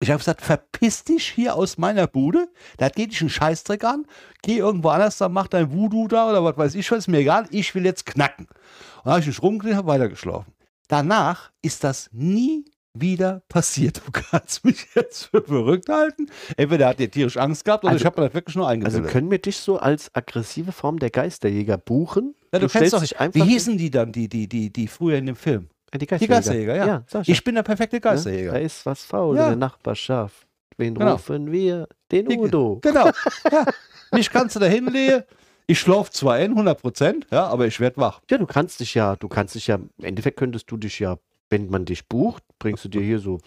Ich 0.00 0.10
habe 0.10 0.18
gesagt, 0.18 0.42
verpiss 0.42 1.04
dich 1.04 1.28
hier 1.28 1.54
aus 1.54 1.78
meiner 1.78 2.08
Bude, 2.08 2.48
da 2.76 2.88
geht 2.88 3.12
dich 3.12 3.20
ein 3.20 3.30
Scheißdreck 3.30 3.84
an, 3.84 4.04
geh 4.42 4.58
irgendwo 4.58 4.88
anders, 4.88 5.18
dann 5.18 5.32
mach 5.32 5.46
dein 5.46 5.72
Voodoo 5.72 6.08
da 6.08 6.28
oder 6.28 6.42
was 6.42 6.56
weiß 6.56 6.74
ich 6.74 6.90
was, 6.90 6.98
ist 6.98 7.08
mir 7.08 7.18
egal, 7.18 7.46
ich 7.50 7.72
will 7.74 7.84
jetzt 7.84 8.04
knacken. 8.04 8.46
Und 8.46 9.04
dann 9.04 9.12
habe 9.12 9.20
ich 9.20 9.28
mich 9.28 9.42
rumgedreht, 9.42 9.76
habe 9.76 9.86
weitergeschlafen. 9.86 10.52
Danach 10.88 11.52
ist 11.62 11.84
das 11.84 12.10
nie 12.12 12.64
wieder 12.94 13.42
passiert. 13.48 14.02
Du 14.06 14.10
kannst 14.12 14.64
mich 14.64 14.86
jetzt 14.94 15.26
für 15.26 15.42
verrückt 15.42 15.88
halten. 15.88 16.26
Entweder 16.56 16.88
hat 16.88 16.98
der 16.98 17.10
tierisch 17.10 17.36
Angst 17.36 17.64
gehabt 17.64 17.84
oder 17.84 17.92
Also- 17.92 18.02
ich 18.02 18.06
habe 18.06 18.20
mir 18.20 18.28
das 18.28 18.34
wirklich 18.34 18.56
nur 18.56 18.66
Also 18.68 18.72
eingebildet. 18.72 19.10
können 19.10 19.30
wir 19.30 19.38
dich 19.38 19.56
so 19.56 19.78
als 19.78 20.14
aggressive 20.14 20.72
Form 20.72 20.98
der 20.98 21.10
Geisterjäger 21.10 21.78
buchen? 21.78 22.34
ja, 22.52 22.58
du, 22.58 22.66
du 22.66 22.72
kennst 22.72 22.92
doch, 22.92 23.00
einfach 23.18 23.32
wie 23.34 23.42
hießen 23.48 23.78
die 23.78 23.90
dann, 23.90 24.12
die, 24.12 24.28
die, 24.28 24.48
die, 24.48 24.70
die 24.72 24.86
früher 24.88 25.16
in 25.18 25.26
dem 25.26 25.36
Film? 25.36 25.68
Die 25.94 25.98
Die 25.98 26.06
Geisterjäger. 26.06 26.34
Geisterjäger, 26.36 26.76
ja. 26.76 27.04
Ja, 27.12 27.22
ich 27.26 27.44
bin 27.44 27.54
der 27.54 27.62
perfekte 27.62 27.96
ja. 27.96 28.00
Geisterjäger. 28.00 28.52
Da 28.52 28.58
ist 28.58 28.84
was 28.86 29.04
faul 29.04 29.36
in 29.36 29.42
der 29.42 29.56
Nachbarschaft. 29.56 30.46
Wen 30.78 30.94
Genau. 30.94 31.12
rufen 31.12 31.52
wir? 31.52 31.86
Den 32.10 32.26
Die- 32.28 32.38
Udo. 32.38 32.78
Genau. 32.82 33.10
Ja. 33.52 33.66
Mich 34.12 34.30
kannst 34.30 34.56
du 34.56 34.60
da 34.60 34.66
hinlegen. 34.66 35.22
Ich 35.66 35.78
schlafe 35.80 36.10
zwar 36.10 36.38
in 36.40 36.50
100 36.52 36.80
Prozent, 36.80 37.26
ja, 37.30 37.46
aber 37.46 37.66
ich 37.66 37.78
werde 37.80 37.96
wach. 37.98 38.20
Ja, 38.30 38.36
du 38.38 38.46
kannst 38.46 38.80
dich 38.80 38.94
ja, 38.94 39.16
du 39.16 39.28
kannst 39.28 39.54
dich 39.54 39.68
ja, 39.68 39.76
im 39.76 39.90
Endeffekt 40.02 40.38
könntest 40.38 40.70
du 40.70 40.76
dich 40.76 40.98
ja, 40.98 41.16
wenn 41.52 41.68
man 41.70 41.84
dich 41.84 42.08
bucht, 42.08 42.42
bringst 42.58 42.84
du 42.84 42.88
dir 42.88 43.02
hier 43.02 43.20
so 43.20 43.38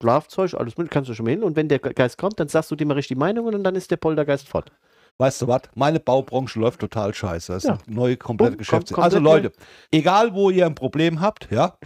Schlafzeug, 0.00 0.54
alles 0.54 0.78
mit, 0.78 0.90
kannst 0.90 1.10
du 1.10 1.14
schon 1.14 1.24
mal 1.24 1.32
hin 1.32 1.42
und 1.42 1.56
wenn 1.56 1.68
der 1.68 1.78
Geist 1.78 2.16
kommt, 2.16 2.40
dann 2.40 2.48
sagst 2.48 2.70
du 2.70 2.76
dir 2.76 2.86
mal 2.86 2.94
richtig 2.94 3.16
die 3.16 3.20
Meinung 3.20 3.46
und 3.46 3.62
dann 3.62 3.74
ist 3.74 3.90
der 3.90 3.98
Poltergeist 3.98 4.48
fort. 4.48 4.72
Weißt 5.18 5.42
du 5.42 5.48
was? 5.48 5.62
Meine 5.74 6.00
Baubranche 6.00 6.58
läuft 6.58 6.80
total 6.80 7.12
scheiße. 7.12 7.52
Das 7.52 7.64
ist 7.64 7.68
Ja. 7.68 7.78
eine 7.86 7.94
neue 7.94 8.16
komplette 8.16 8.52
Bumm, 8.52 8.58
Geschäfts. 8.58 8.92
kommt 8.92 9.04
Also 9.04 9.18
Leute, 9.18 9.52
egal 9.90 10.32
wo 10.32 10.48
ihr 10.48 10.64
ein 10.64 10.74
Problem 10.74 11.20
habt, 11.20 11.48
ja, 11.50 11.76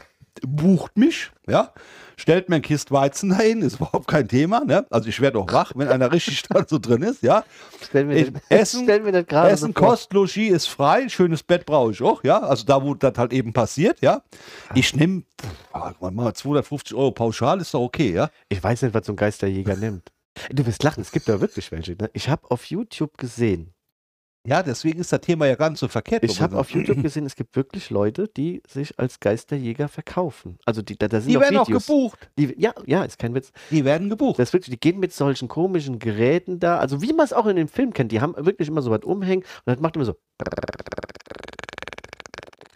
bucht 0.43 0.97
mich, 0.99 1.31
ja, 1.49 1.73
stellt 2.17 2.49
mir 2.49 2.57
ein 2.57 2.63
Kist 2.63 2.91
Weizen 2.91 3.31
dahin, 3.31 3.63
ist 3.63 3.77
überhaupt 3.77 4.07
kein 4.09 4.27
Thema, 4.29 4.65
ne? 4.65 4.87
Also 4.91 5.09
ich 5.09 5.21
werde 5.21 5.39
auch 5.39 5.53
wach, 5.53 5.73
wenn 5.75 5.89
einer 5.89 6.11
richtig 6.13 6.43
da 6.49 6.65
so 6.67 6.79
drin 6.79 7.03
ist, 7.03 7.23
ja. 7.23 7.45
Stellen 7.83 8.09
wir, 8.09 8.17
Ich- 8.17 8.33
das- 8.33 8.43
Essen- 8.49 8.85
stellen 8.85 9.05
wir 9.05 9.13
das 9.23 9.53
Essen, 9.53 9.67
so. 9.69 9.73
Kost, 9.75 10.13
Logis 10.13 10.37
ist 10.51 10.67
frei, 10.67 11.09
schönes 11.09 11.43
Bett 11.43 11.67
brauche 11.67 11.93
ich 11.93 12.03
auch, 12.03 12.25
ja. 12.25 12.41
Also 12.41 12.65
da, 12.65 12.83
wo 12.83 12.95
das 12.95 13.17
halt 13.17 13.33
eben 13.33 13.53
passiert, 13.53 14.01
ja. 14.01 14.23
Ich 14.75 14.95
nehme, 14.97 15.23
mal 16.01 16.35
250 16.35 16.95
Euro 16.97 17.13
pauschal, 17.13 17.61
ist 17.61 17.75
doch 17.75 17.81
okay, 17.81 18.13
ja. 18.13 18.31
Ich 18.49 18.63
weiß 18.63 18.83
nicht, 18.83 18.95
was 18.95 19.07
so 19.07 19.13
ein 19.13 19.17
Geisterjäger 19.17 19.77
nimmt. 19.77 20.11
Du 20.51 20.67
wirst 20.67 20.83
lachen, 20.83 21.01
es 21.01 21.13
gibt 21.13 21.29
da 21.29 21.41
wirklich 21.41 21.71
welche. 21.71 21.93
Ne? 21.93 22.11
Ich 22.13 22.29
habe 22.29 22.51
auf 22.51 22.65
YouTube 22.65 23.17
gesehen, 23.19 23.73
Ja, 24.47 24.63
deswegen 24.63 25.01
ist 25.01 25.11
das 25.11 25.23
Thema 25.23 25.47
ja 25.47 25.55
ganz 25.55 25.81
so 25.81 25.89
verkehrt. 25.89 26.23
ich 26.23 26.43
habe 26.43 26.59
auf. 26.59 26.71
YouTube 26.71 27.03
gesehen, 27.03 27.25
es 27.25 27.35
gibt 27.35 27.57
wirklich 27.57 27.89
Leute, 27.89 28.29
die 28.29 28.63
sich 28.69 28.99
als 28.99 29.19
Geisterjäger 29.19 29.89
verkaufen. 29.89 30.59
Also 30.67 30.83
die, 30.83 30.99
da, 30.99 31.09
da 31.09 31.21
sind 31.21 31.31
Die 31.31 31.39
auch 31.39 31.41
werden 31.41 31.57
auch 31.57 31.67
Videos. 31.67 31.87
gebucht. 31.87 32.31
Die, 32.39 32.55
ja, 32.59 32.75
ja, 32.85 33.05
ist 33.05 33.19
kein 33.19 33.35
Witz. 33.35 33.53
Die 33.71 33.87
werden 33.87 34.11
gebucht. 34.11 34.39
Das 34.39 34.53
wirklich, 34.53 34.71
die 34.71 34.79
gehen 34.81 35.01
mit 35.01 35.15
solchen 35.15 35.49
komischen 35.49 35.99
Geräten 35.99 36.61
da, 36.61 36.77
also 36.79 37.01
wie 37.01 37.15
man 37.15 37.25
es 37.25 37.33
auch 37.33 37.47
in 37.47 37.57
dem 37.57 37.69
Film 37.69 37.95
kennt, 37.95 38.13
die 38.13 38.21
haben 38.21 38.35
wirklich 38.37 38.69
immer 38.69 38.83
so 38.83 38.91
was 38.91 39.03
umhängen 39.03 39.45
und 39.45 39.73
das 39.73 39.81
macht 39.81 39.97
immer 39.97 40.05
so. 40.05 40.17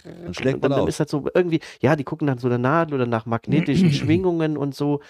Dann 0.05 0.33
schlägt 0.33 0.57
und 0.57 0.63
man 0.63 0.71
dann 0.71 0.81
auf. 0.81 0.89
ist 0.89 1.01
das 1.01 1.11
so 1.11 1.29
irgendwie, 1.35 1.61
ja, 1.81 1.97
die 1.97 2.05
gucken 2.05 2.27
dann 2.29 2.39
so 2.39 2.49
der 2.49 2.59
Nadel 2.59 2.95
oder 2.95 3.07
nach 3.07 3.27
magnetischen 3.27 3.93
Schwingungen 3.93 4.57
und 4.57 4.75
so. 4.75 5.01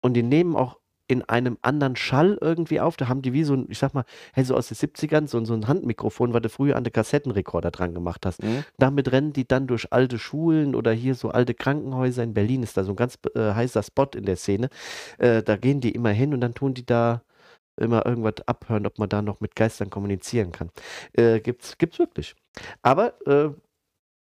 Und 0.00 0.14
die 0.14 0.24
nehmen 0.24 0.56
auch 0.56 0.78
in 1.12 1.22
einem 1.22 1.58
anderen 1.62 1.96
Schall 1.96 2.38
irgendwie 2.40 2.80
auf. 2.80 2.96
Da 2.96 3.08
haben 3.08 3.22
die 3.22 3.32
wie 3.32 3.44
so 3.44 3.54
ein, 3.54 3.66
ich 3.68 3.78
sag 3.78 3.94
mal, 3.94 4.04
hey, 4.32 4.44
so 4.44 4.56
aus 4.56 4.68
den 4.68 4.76
70ern, 4.76 5.28
so, 5.28 5.44
so 5.44 5.54
ein 5.54 5.68
Handmikrofon, 5.68 6.32
was 6.32 6.42
du 6.42 6.48
früher 6.48 6.76
an 6.76 6.84
den 6.84 6.92
Kassettenrekorder 6.92 7.70
dran 7.70 7.94
gemacht 7.94 8.26
hast. 8.26 8.42
Mhm. 8.42 8.64
Damit 8.78 9.12
rennen 9.12 9.32
die 9.32 9.46
dann 9.46 9.66
durch 9.66 9.92
alte 9.92 10.18
Schulen 10.18 10.74
oder 10.74 10.92
hier 10.92 11.14
so 11.14 11.30
alte 11.30 11.54
Krankenhäuser. 11.54 12.22
In 12.22 12.34
Berlin 12.34 12.62
ist 12.62 12.76
da 12.76 12.84
so 12.84 12.92
ein 12.92 12.96
ganz 12.96 13.18
äh, 13.34 13.52
heißer 13.52 13.82
Spot 13.82 14.08
in 14.14 14.24
der 14.24 14.36
Szene. 14.36 14.68
Äh, 15.18 15.42
da 15.42 15.56
gehen 15.56 15.80
die 15.80 15.92
immer 15.92 16.10
hin 16.10 16.34
und 16.34 16.40
dann 16.40 16.54
tun 16.54 16.74
die 16.74 16.86
da 16.86 17.22
immer 17.76 18.04
irgendwas 18.06 18.46
abhören, 18.46 18.86
ob 18.86 18.98
man 18.98 19.08
da 19.08 19.22
noch 19.22 19.40
mit 19.40 19.56
Geistern 19.56 19.90
kommunizieren 19.90 20.52
kann. 20.52 20.70
Äh, 21.14 21.40
gibt's, 21.40 21.78
gibt's 21.78 21.98
wirklich. 21.98 22.34
Aber 22.82 23.14
äh, 23.26 23.50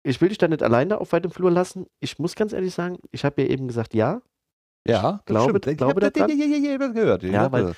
ich 0.03 0.21
will 0.21 0.29
dich 0.29 0.39
da 0.39 0.49
nicht 0.49 0.63
alleine 0.63 1.01
auf 1.01 1.13
weitem 1.13 1.31
Flur 1.31 1.51
lassen. 1.51 1.87
Ich 2.01 2.19
muss 2.19 2.37
ganz 2.37 2.53
ehrlich 2.53 2.75
sagen, 2.75 2.99
ich 3.11 3.25
habe 3.25 3.43
ja 3.43 3.49
eben 3.49 3.69
gesagt, 3.69 3.95
ja. 3.95 4.21
Ja, 4.87 5.23
Glaube- 5.27 5.51
stimmt. 5.61 5.67
Ich 5.67 5.77
glaube 5.79 6.01
das 6.01 6.13
daran. 6.13 6.95
gehört. 6.95 7.25
Ich 7.25 7.33
Ja, 7.33 7.51
weil- 7.53 7.75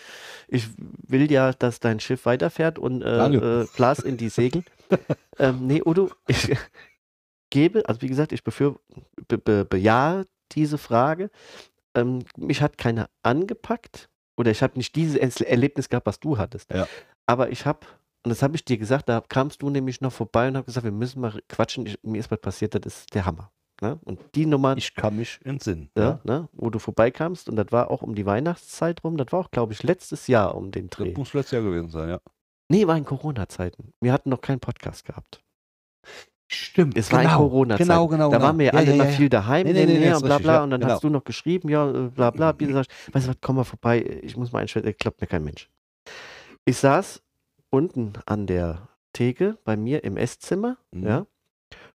Ich 0.49 0.69
will 0.79 1.31
ja, 1.31 1.53
dass 1.53 1.81
dein 1.81 1.99
Schiff 1.99 2.25
weiterfährt 2.25 2.79
und 2.79 3.03
äh, 3.03 3.63
äh, 3.63 3.67
Blas 3.77 3.99
in 3.99 4.17
die 4.17 4.29
Segel. 4.29 4.63
ähm, 5.41 5.67
nee, 5.67 5.83
Udo, 5.85 6.11
ich 6.29 6.57
gebe, 7.51 7.89
also 7.89 8.01
wie 8.03 8.07
gesagt, 8.09 8.33
ich 8.33 8.45
befür, 8.45 8.79
be, 9.29 9.39
be, 9.39 9.65
bejahe 9.65 10.27
diese 10.53 10.79
Frage. 10.79 11.31
Ähm, 11.97 12.25
mich 12.37 12.61
hat 12.63 12.79
keiner 12.79 13.09
angepackt 13.23 14.09
oder 14.37 14.51
ich 14.51 14.63
habe 14.63 14.77
nicht 14.77 14.95
dieses 14.95 15.17
Es- 15.17 15.41
Erlebnis 15.41 15.89
gehabt, 15.89 16.07
was 16.07 16.21
du 16.21 16.39
hattest. 16.39 16.73
Ja. 16.73 16.87
Aber 17.27 17.51
ich 17.51 17.67
habe, 17.67 17.81
und 18.25 18.29
das 18.31 18.43
habe 18.43 18.55
ich 18.55 18.65
dir 18.65 18.79
gesagt, 18.79 19.09
da 19.09 19.21
kamst 19.27 19.63
du 19.63 19.71
nämlich 19.71 20.01
noch 20.01 20.13
vorbei 20.13 20.47
und 20.49 20.57
habe 20.57 20.67
gesagt, 20.67 20.85
wir 20.85 20.93
müssen 20.93 21.21
mal 21.21 21.41
quatschen. 21.49 21.87
Ich, 21.87 21.99
mir 22.03 22.19
ist 22.21 22.31
was 22.31 22.41
passiert, 22.41 22.75
das 22.75 22.99
ist 22.99 23.15
der 23.15 23.27
Hammer. 23.27 23.51
Ne? 23.83 23.99
Und 24.05 24.21
die 24.35 24.47
Nummer, 24.47 24.77
ich 24.77 24.95
kann 24.95 25.17
mich 25.17 25.39
entsinnen. 25.45 25.91
ja, 25.97 26.21
ne, 26.25 26.49
wo 26.53 26.71
du 26.71 26.79
vorbeikamst, 26.79 27.49
und 27.49 27.57
das 27.57 27.73
war 27.73 27.91
auch 27.91 28.03
um 28.03 28.15
die 28.15 28.25
Weihnachtszeit 28.25 29.05
rum, 29.05 29.17
das 29.19 29.33
war 29.33 29.41
auch, 29.41 29.51
glaube 29.51 29.73
ich, 29.75 29.83
letztes 29.83 30.27
Jahr 30.29 30.55
um 30.55 30.71
den 30.71 30.89
Dreh. 30.89 31.11
Das 31.11 31.19
muss 31.19 31.35
letztes 31.35 31.53
Jahr 31.53 31.63
gewesen 31.63 31.91
sein, 31.91 32.09
ja. 32.09 32.21
Nee, 32.69 32.87
war 32.87 32.97
in 32.97 33.05
Corona-Zeiten. 33.05 33.93
Wir 34.01 34.13
hatten 34.13 34.31
noch 34.31 34.41
keinen 34.41 34.61
Podcast 34.61 35.05
gehabt. 35.05 35.43
Stimmt. 36.49 36.97
Es 36.97 37.13
war 37.13 37.23
in 37.23 37.29
Corona-Zeiten. 37.29 37.89
Genau, 37.89 38.07
genau. 38.07 38.31
Da 38.31 38.37
genau. 38.39 38.47
waren 38.49 38.59
wir 38.59 38.67
ja 38.67 38.73
Ja, 38.73 38.79
alle 38.79 38.87
ja, 38.89 38.95
immer 38.95 39.05
ja, 39.05 39.11
viel 39.11 39.29
daheim 39.29 39.67
Nee, 39.67 39.73
nee, 39.73 39.85
nee, 39.87 39.99
nee, 39.99 40.13
und 40.15 40.21
bla 40.23 40.37
richtig, 40.37 40.43
bla. 40.45 40.55
ja, 40.55 40.63
und 40.65 40.71
dann 40.71 40.81
genau. 40.81 40.93
hast 40.95 41.05
du 41.05 41.11
noch 41.11 41.25
geschrieben, 41.25 41.69
ja, 41.69 41.91
äh, 41.91 42.09
bla 42.09 42.31
bla. 42.31 42.55
Ich, 42.61 42.69
weißt 43.15 43.27
du 43.27 43.31
was, 43.31 43.37
komm 43.41 43.57
mal 43.57 43.65
vorbei, 43.65 44.21
ich 44.23 44.37
muss 44.37 44.53
mal 44.53 44.61
einstellen, 44.61 44.95
klappt 44.99 45.21
mir 45.21 45.27
kein 45.27 45.45
Mensch. 45.45 45.69
Ich 46.65 46.77
saß 46.79 47.23
unten 47.71 48.13
an 48.27 48.47
der 48.47 48.89
Theke 49.13 49.59
bei 49.65 49.77
mir 49.77 50.05
im 50.05 50.17
Esszimmer, 50.17 50.77
Mhm. 50.93 51.07
ja, 51.07 51.27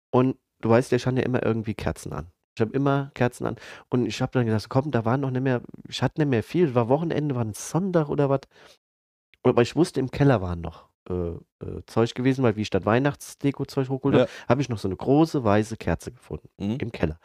und 0.10 0.38
du 0.62 0.70
weißt 0.70 0.94
ich 0.94 1.06
hatte 1.06 1.18
ja 1.18 1.24
immer 1.24 1.44
irgendwie 1.44 1.74
Kerzen 1.74 2.14
an. 2.14 2.28
Ich 2.56 2.62
habe 2.62 2.74
immer 2.74 3.12
Kerzen 3.14 3.46
an 3.46 3.56
und 3.90 4.06
ich 4.06 4.22
habe 4.22 4.32
dann 4.34 4.46
gedacht, 4.46 4.68
komm, 4.70 4.92
da 4.92 5.06
war 5.06 5.18
noch 5.18 5.32
nicht 5.32 5.42
mehr, 5.44 5.62
ich 5.88 6.02
hatte 6.04 6.20
nicht 6.22 6.30
mehr 6.30 6.44
viel, 6.44 6.76
war 6.76 6.90
Wochenende, 6.90 7.34
war 7.36 7.46
ein 7.46 7.54
Sonntag 7.54 8.10
oder 8.10 8.30
was. 8.30 8.42
Aber 9.44 9.62
ich 9.62 9.76
wusste, 9.76 10.00
im 10.00 10.12
Keller 10.12 10.42
waren 10.42 10.62
noch 10.62 10.90
äh, 11.10 11.14
äh, 11.14 11.82
Zeug 11.88 12.14
gewesen, 12.14 12.44
weil 12.44 12.56
wie 12.58 12.62
ich 12.62 12.70
das 12.70 12.86
Weihnachtsdeko-Zeug 12.86 13.90
hochgeholt 13.90 14.16
Ja. 14.16 14.22
habe, 14.22 14.32
habe 14.50 14.62
ich 14.62 14.70
noch 14.70 14.78
so 14.78 14.88
eine 14.88 14.96
große 14.98 15.44
weiße 15.44 15.78
Kerze 15.78 16.12
gefunden 16.12 16.48
Mhm. 16.60 16.78
im 16.80 16.92
Keller. 16.92 17.20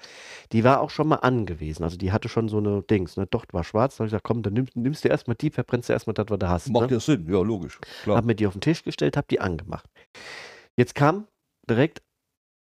Die 0.53 0.65
war 0.65 0.81
auch 0.81 0.89
schon 0.91 1.09
mal 1.09 1.17
angewiesen, 1.17 1.83
also 1.83 1.99
die 1.99 2.13
hatte 2.13 2.29
schon 2.31 2.49
so 2.49 2.59
eine 2.59 2.83
Dings, 2.83 3.17
ne? 3.19 3.27
Doch, 3.27 3.45
war 3.53 3.65
schwarz. 3.65 3.97
Da 3.97 3.99
habe 4.01 4.07
ich 4.07 4.13
gesagt, 4.13 4.25
komm, 4.25 4.43
dann 4.43 4.55
nimmst, 4.55 4.77
nimmst 4.77 5.05
du 5.05 5.09
erstmal 5.09 5.37
die, 5.37 5.51
verbrennst 5.51 5.89
du 5.89 5.93
erstmal 5.93 6.15
das, 6.15 6.27
was 6.31 6.39
du 6.39 6.49
hast. 6.49 6.71
Macht 6.71 6.89
ne? 6.91 6.95
ja 6.97 7.01
Sinn, 7.01 7.27
ja, 7.29 7.43
logisch. 7.43 7.81
Klar. 8.05 8.17
Habe 8.17 8.29
mir 8.29 8.35
die 8.35 8.47
auf 8.47 8.55
den 8.55 8.63
Tisch 8.63 8.83
gestellt, 8.83 9.17
habe 9.17 9.27
die 9.29 9.41
angemacht. 9.41 9.85
Jetzt 10.77 10.95
kam 10.95 11.27
direkt 11.69 12.03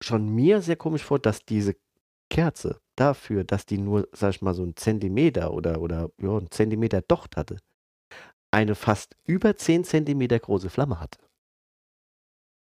schon 0.03 0.29
mir 0.29 0.63
sehr 0.63 0.77
komisch 0.77 1.05
vor, 1.05 1.19
dass 1.19 1.45
diese 1.45 1.77
Kerze 2.31 2.81
dafür, 2.97 3.45
dass 3.45 3.67
die 3.67 3.79
nur, 3.79 4.09
sag 4.13 4.31
ich 4.31 4.43
mal, 4.43 4.55
so 4.55 4.63
einen 4.63 4.77
Zentimeter 4.77 5.53
oder, 5.53 5.81
oder 5.81 6.11
ja, 6.19 6.37
einen 6.37 6.51
Zentimeter 6.51 7.03
Docht 7.03 7.37
hatte, 7.37 7.59
eine 8.51 8.75
fast 8.75 9.17
über 9.25 9.57
10 9.57 9.85
Zentimeter 9.85 10.39
große 10.39 10.71
Flamme 10.71 10.99
hatte. 11.01 11.19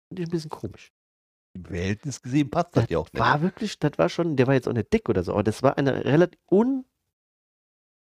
Finde 0.09 0.23
ich 0.23 0.29
ein 0.29 0.31
bisschen 0.31 0.51
komisch. 0.51 0.93
Im 1.55 1.65
Verhältnis 1.65 2.23
gesehen 2.23 2.51
passt 2.51 2.77
das 2.77 2.89
ja 2.89 2.99
auch 2.99 3.13
nicht. 3.13 3.21
War 3.21 3.43
wirklich, 3.43 3.79
das 3.79 3.93
war 3.99 4.09
schon, 4.09 4.37
der 4.37 4.47
war 4.47 4.55
jetzt 4.55 4.69
auch 4.69 4.73
nicht 4.73 4.93
dick 4.93 5.09
oder 5.09 5.23
so, 5.23 5.33
aber 5.33 5.43
das 5.43 5.63
war 5.63 5.77
eine 5.77 6.05
relativ 6.05 6.41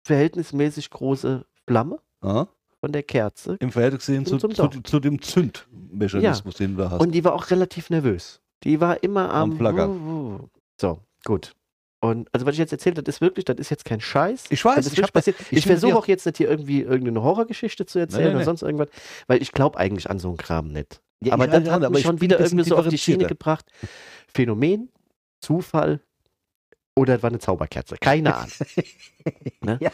unverhältnismäßig 0.07 0.89
große 0.91 1.45
Flamme 1.67 1.99
Aha. 2.21 2.47
von 2.79 2.91
der 2.91 3.03
Kerze. 3.03 3.57
Im 3.59 3.71
Verhältnis 3.71 4.05
gesehen 4.05 4.25
zu, 4.25 4.37
zu, 4.37 4.67
zu 4.67 4.99
dem 4.99 5.21
Zündmechanismus, 5.21 6.55
den 6.55 6.75
du 6.75 6.83
da 6.83 6.91
hast. 6.91 7.01
Und 7.01 7.11
die 7.13 7.23
war 7.23 7.33
auch 7.33 7.49
relativ 7.49 7.89
nervös. 7.89 8.41
Die 8.63 8.79
war 8.79 9.01
immer 9.03 9.33
am, 9.33 9.59
Am. 9.65 10.49
So, 10.79 10.99
gut. 11.23 11.53
Und 12.03 12.29
also 12.31 12.47
was 12.47 12.53
ich 12.53 12.59
jetzt 12.59 12.71
erzählt 12.71 12.97
habe, 12.97 13.07
ist 13.09 13.21
wirklich, 13.21 13.45
das 13.45 13.57
ist 13.57 13.69
jetzt 13.69 13.85
kein 13.85 14.01
Scheiß. 14.01 14.45
ich 14.49 14.65
weiß, 14.65 14.75
das 14.75 14.87
ist 14.87 14.97
ich 14.97 15.13
passiert. 15.13 15.39
Ich, 15.51 15.59
ich- 15.59 15.65
versuche 15.65 15.95
auch 15.95 16.07
jetzt 16.07 16.25
nicht 16.25 16.37
hier 16.37 16.49
irgendwie 16.49 16.81
irgendeine 16.81 17.21
Horrorgeschichte 17.21 17.85
zu 17.85 17.99
erzählen 17.99 18.23
nee, 18.23 18.29
oder 18.29 18.39
nee. 18.39 18.45
sonst 18.45 18.63
irgendwas, 18.63 18.89
weil 19.27 19.41
ich 19.41 19.51
glaube 19.51 19.77
eigentlich 19.77 20.09
an 20.09 20.17
so 20.17 20.29
einen 20.29 20.37
Kram 20.37 20.67
nicht. 20.69 20.99
Ja, 21.23 21.33
aber 21.33 21.45
das 21.45 21.69
hat 21.69 21.87
mich 21.91 21.99
ich 21.99 22.05
schon 22.05 22.19
wieder 22.19 22.39
irgendwie 22.39 22.67
so 22.67 22.75
auf 22.75 22.87
die 22.87 22.97
Schiene 22.97 23.27
gebracht. 23.27 23.65
Phänomen, 24.27 24.89
Zufall 25.39 26.01
oder 26.95 27.15
es 27.15 27.23
war 27.23 27.29
eine 27.29 27.39
Zauberkerze. 27.39 27.95
Keine 27.99 28.35
Ahnung. 28.35 28.49
ne? 29.61 29.77
Ja. 29.81 29.91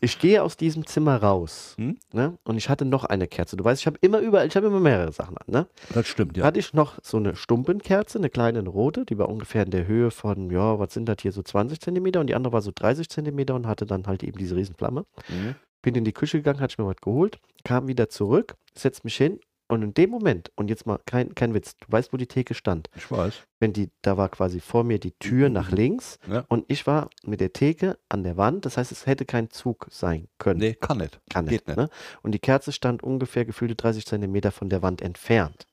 Ich 0.00 0.18
gehe 0.18 0.42
aus 0.42 0.56
diesem 0.56 0.86
Zimmer 0.86 1.16
raus 1.22 1.74
Hm? 1.76 1.98
ne? 2.12 2.38
und 2.44 2.56
ich 2.56 2.68
hatte 2.68 2.84
noch 2.84 3.04
eine 3.04 3.26
Kerze. 3.26 3.56
Du 3.56 3.64
weißt, 3.64 3.80
ich 3.82 3.86
habe 3.86 3.98
immer 4.00 4.18
überall, 4.20 4.46
ich 4.46 4.56
habe 4.56 4.66
immer 4.68 4.80
mehrere 4.80 5.12
Sachen 5.12 5.36
an. 5.38 5.44
Ne? 5.48 5.66
Das 5.92 6.06
stimmt, 6.06 6.36
ja. 6.36 6.44
Hatte 6.44 6.58
ich 6.60 6.72
noch 6.72 6.94
so 7.02 7.16
eine 7.16 7.34
Stumpenkerze, 7.36 8.18
eine 8.18 8.30
kleine 8.30 8.60
eine 8.60 8.68
rote, 8.68 9.04
die 9.04 9.18
war 9.18 9.28
ungefähr 9.28 9.64
in 9.64 9.70
der 9.70 9.86
Höhe 9.86 10.10
von, 10.10 10.50
ja, 10.50 10.78
was 10.78 10.94
sind 10.94 11.06
das 11.08 11.16
hier, 11.20 11.32
so 11.32 11.42
20 11.42 11.80
Zentimeter 11.80 12.20
und 12.20 12.28
die 12.28 12.34
andere 12.34 12.52
war 12.52 12.62
so 12.62 12.70
30 12.74 13.08
Zentimeter 13.08 13.54
und 13.54 13.66
hatte 13.66 13.86
dann 13.86 14.06
halt 14.06 14.22
eben 14.22 14.38
diese 14.38 14.56
Riesenflamme. 14.56 15.04
Mhm. 15.28 15.54
Bin 15.82 15.94
in 15.94 16.04
die 16.04 16.12
Küche 16.12 16.38
gegangen, 16.38 16.60
hatte 16.60 16.72
ich 16.72 16.78
mir 16.78 16.86
was 16.86 16.96
geholt, 16.96 17.38
kam 17.64 17.86
wieder 17.88 18.08
zurück, 18.08 18.54
setz 18.74 19.04
mich 19.04 19.16
hin 19.16 19.40
und 19.68 19.82
in 19.82 19.94
dem 19.94 20.10
Moment, 20.10 20.52
und 20.56 20.68
jetzt 20.68 20.86
mal 20.86 20.98
kein, 21.06 21.34
kein 21.34 21.52
Witz, 21.54 21.76
du 21.78 21.86
weißt, 21.90 22.12
wo 22.12 22.16
die 22.16 22.26
Theke 22.28 22.54
stand. 22.54 22.88
Ich 22.94 23.10
weiß. 23.10 23.34
Wenn 23.58 23.72
die, 23.72 23.90
da 24.02 24.16
war 24.16 24.28
quasi 24.28 24.60
vor 24.60 24.84
mir 24.84 24.98
die 24.98 25.12
Tür 25.18 25.48
nach 25.48 25.70
links 25.70 26.18
Ja. 26.30 26.44
und 26.48 26.64
ich 26.68 26.86
war 26.86 27.10
mit 27.24 27.40
der 27.40 27.52
Theke 27.52 27.98
an 28.08 28.22
der 28.22 28.36
Wand, 28.36 28.64
das 28.66 28.76
heißt, 28.76 28.92
es 28.92 29.06
hätte 29.06 29.24
kein 29.24 29.50
Zug 29.50 29.86
sein 29.90 30.28
können. 30.38 30.60
Nee, 30.60 30.74
kann 30.74 30.98
nicht. 30.98 31.20
Kann 31.30 31.46
geht 31.46 31.66
nicht. 31.66 31.76
nicht. 31.76 31.76
Ne? 31.76 31.88
Und 32.22 32.32
die 32.32 32.38
Kerze 32.38 32.72
stand 32.72 33.02
ungefähr 33.02 33.44
gefühlte 33.44 33.74
30 33.74 34.06
Zentimeter 34.06 34.52
von 34.52 34.68
der 34.68 34.82
Wand 34.82 35.02
entfernt. 35.02 35.66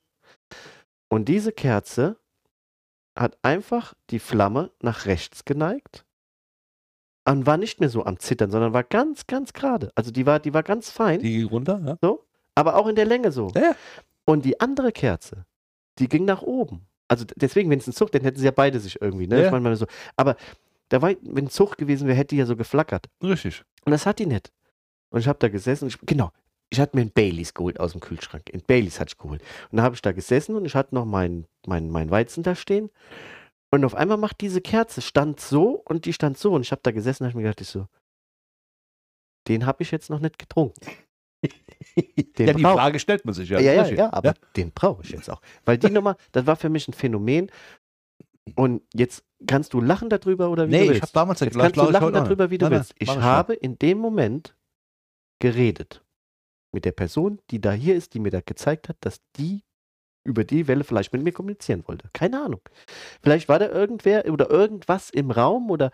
Und 1.08 1.28
diese 1.28 1.52
Kerze 1.52 2.16
hat 3.16 3.38
einfach 3.42 3.94
die 4.10 4.18
Flamme 4.18 4.72
nach 4.82 5.06
rechts 5.06 5.44
geneigt 5.44 6.04
und 7.26 7.46
war 7.46 7.56
nicht 7.56 7.78
mehr 7.80 7.88
so 7.88 8.04
am 8.04 8.18
Zittern, 8.18 8.50
sondern 8.50 8.72
war 8.72 8.82
ganz, 8.84 9.26
ganz 9.26 9.52
gerade. 9.52 9.90
Also 9.94 10.10
die 10.10 10.26
war, 10.26 10.40
die 10.40 10.52
war 10.52 10.62
ganz 10.64 10.90
fein, 10.90 11.20
Die 11.20 11.32
ging 11.38 11.46
runter, 11.46 11.80
ja? 12.02 12.08
Aber 12.54 12.76
auch 12.76 12.86
in 12.86 12.96
der 12.96 13.06
Länge 13.06 13.32
so. 13.32 13.48
Ja. 13.54 13.74
Und 14.24 14.44
die 14.44 14.60
andere 14.60 14.92
Kerze, 14.92 15.44
die 15.98 16.08
ging 16.08 16.24
nach 16.24 16.42
oben. 16.42 16.86
Also 17.08 17.24
deswegen, 17.36 17.70
wenn 17.70 17.78
es 17.78 17.86
ein 17.86 17.92
Zug, 17.92 18.10
dann 18.12 18.22
hätten 18.22 18.38
sie 18.38 18.46
ja 18.46 18.50
beide 18.50 18.80
sich 18.80 19.00
irgendwie, 19.00 19.26
ne? 19.26 19.40
Ja. 19.40 19.46
Ich 19.46 19.50
meine 19.50 19.62
mal 19.62 19.76
so. 19.76 19.86
Aber 20.16 20.36
da 20.88 21.02
war, 21.02 21.10
wenn 21.22 21.46
ein 21.46 21.50
Zug 21.50 21.76
gewesen 21.76 22.06
wäre, 22.06 22.16
hätte 22.16 22.34
die 22.34 22.38
ja 22.38 22.46
so 22.46 22.56
geflackert. 22.56 23.06
Richtig. 23.22 23.62
Und 23.84 23.92
das 23.92 24.06
hat 24.06 24.18
die 24.18 24.26
nicht. 24.26 24.52
Und 25.10 25.20
ich 25.20 25.28
habe 25.28 25.38
da 25.38 25.48
gesessen, 25.48 25.88
ich, 25.88 25.98
genau, 26.00 26.30
ich 26.70 26.80
hatte 26.80 26.96
mir 26.96 27.02
ein 27.02 27.10
Baileys 27.10 27.54
geholt 27.54 27.78
aus 27.78 27.92
dem 27.92 28.00
Kühlschrank. 28.00 28.50
Ein 28.52 28.62
Baileys 28.66 28.98
hatte 28.98 29.10
ich 29.10 29.18
geholt. 29.18 29.42
Und 29.70 29.78
da 29.78 29.82
habe 29.82 29.94
ich 29.94 30.02
da 30.02 30.12
gesessen 30.12 30.56
und 30.56 30.64
ich 30.64 30.74
hatte 30.74 30.94
noch 30.94 31.04
meinen 31.04 31.46
mein, 31.66 31.90
mein 31.90 32.10
Weizen 32.10 32.42
da 32.42 32.54
stehen. 32.54 32.90
Und 33.70 33.84
auf 33.84 33.94
einmal 33.94 34.16
macht 34.16 34.40
diese 34.40 34.60
Kerze, 34.60 35.02
stand 35.02 35.40
so 35.40 35.82
und 35.84 36.04
die 36.04 36.12
stand 36.12 36.38
so. 36.38 36.52
Und 36.52 36.62
ich 36.62 36.72
habe 36.72 36.82
da 36.82 36.90
gesessen 36.90 37.24
und 37.24 37.28
habe 37.30 37.38
mir 37.38 37.44
gedacht, 37.44 37.60
ich 37.60 37.68
so, 37.68 37.86
den 39.48 39.66
habe 39.66 39.82
ich 39.82 39.90
jetzt 39.90 40.10
noch 40.10 40.20
nicht 40.20 40.38
getrunken. 40.38 40.80
Den 42.38 42.46
ja, 42.48 42.52
die 42.54 42.62
Frage 42.62 42.98
stellt 42.98 43.24
man 43.24 43.34
sich 43.34 43.48
ja. 43.48 43.60
ja, 43.60 43.72
ja, 43.72 43.86
ja, 43.86 44.12
aber 44.12 44.34
den 44.56 44.72
brauche 44.72 45.02
ich 45.02 45.10
jetzt 45.10 45.30
auch. 45.30 45.40
Weil 45.64 45.78
die 45.78 45.90
Nummer, 45.90 46.16
das 46.32 46.46
war 46.46 46.56
für 46.56 46.68
mich 46.68 46.88
ein 46.88 46.92
Phänomen. 46.92 47.50
Und 48.56 48.82
jetzt 48.92 49.24
kannst 49.46 49.72
du 49.72 49.80
lachen 49.80 50.10
darüber 50.10 50.50
oder 50.50 50.66
wie 50.68 50.72
Nee, 50.72 50.78
du 50.78 50.84
ich 50.84 50.90
willst. 50.90 51.02
habe 51.02 51.12
damals 51.12 51.40
Jetzt 51.40 51.54
gleich 51.54 51.72
kannst 51.72 51.88
du 51.88 51.92
lachen 51.92 52.12
darüber, 52.12 52.50
wie 52.50 52.58
du 52.58 52.66
Nein, 52.66 52.72
nein, 52.72 52.80
willst. 52.80 52.94
Ich 52.98 53.08
mach 53.08 53.16
ich 53.16 53.22
habe 53.22 53.54
in 53.54 53.78
dem 53.78 53.98
Moment 53.98 54.54
geredet 55.40 56.02
mit 56.72 56.84
der 56.84 56.92
Person, 56.92 57.40
die 57.50 57.60
da 57.60 57.72
hier 57.72 57.94
ist, 57.94 58.14
die 58.14 58.18
mir 58.20 58.30
da 58.30 58.40
gezeigt 58.40 58.88
hat, 58.88 58.96
dass 59.00 59.20
die 59.36 59.62
über 60.24 60.44
die 60.44 60.66
Welle 60.68 60.84
vielleicht 60.84 61.12
mit 61.12 61.22
mir 61.22 61.32
kommunizieren 61.32 61.84
wollte. 61.86 62.08
Keine 62.12 62.42
Ahnung. 62.42 62.60
Vielleicht 63.22 63.48
war 63.48 63.58
da 63.58 63.68
irgendwer 63.68 64.30
oder 64.30 64.50
irgendwas 64.50 65.10
im 65.10 65.30
Raum 65.30 65.70
oder 65.70 65.90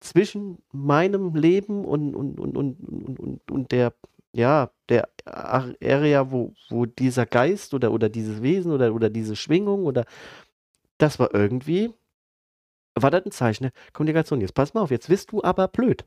zwischen 0.00 0.58
meinem 0.72 1.34
Leben 1.34 1.84
und, 1.84 2.14
und, 2.14 2.38
und, 2.40 2.56
und, 2.56 3.18
und, 3.20 3.50
und 3.50 3.72
der, 3.72 3.94
ja, 4.32 4.70
der 4.88 5.08
Ar- 5.24 5.74
Area, 5.82 6.30
wo, 6.30 6.52
wo 6.68 6.86
dieser 6.86 7.26
Geist 7.26 7.74
oder, 7.74 7.92
oder 7.92 8.08
dieses 8.08 8.42
Wesen 8.42 8.72
oder, 8.72 8.94
oder 8.94 9.10
diese 9.10 9.36
Schwingung 9.36 9.84
oder 9.84 10.04
das 10.98 11.18
war 11.18 11.34
irgendwie, 11.34 11.92
war 12.94 13.10
das 13.10 13.24
ein 13.24 13.30
Zeichen 13.32 13.64
der 13.64 13.72
Kommunikation. 13.92 14.40
Jetzt 14.40 14.54
pass 14.54 14.74
mal 14.74 14.80
auf, 14.82 14.90
jetzt 14.90 15.08
wirst 15.08 15.32
du 15.32 15.42
aber 15.42 15.68
blöd, 15.68 16.04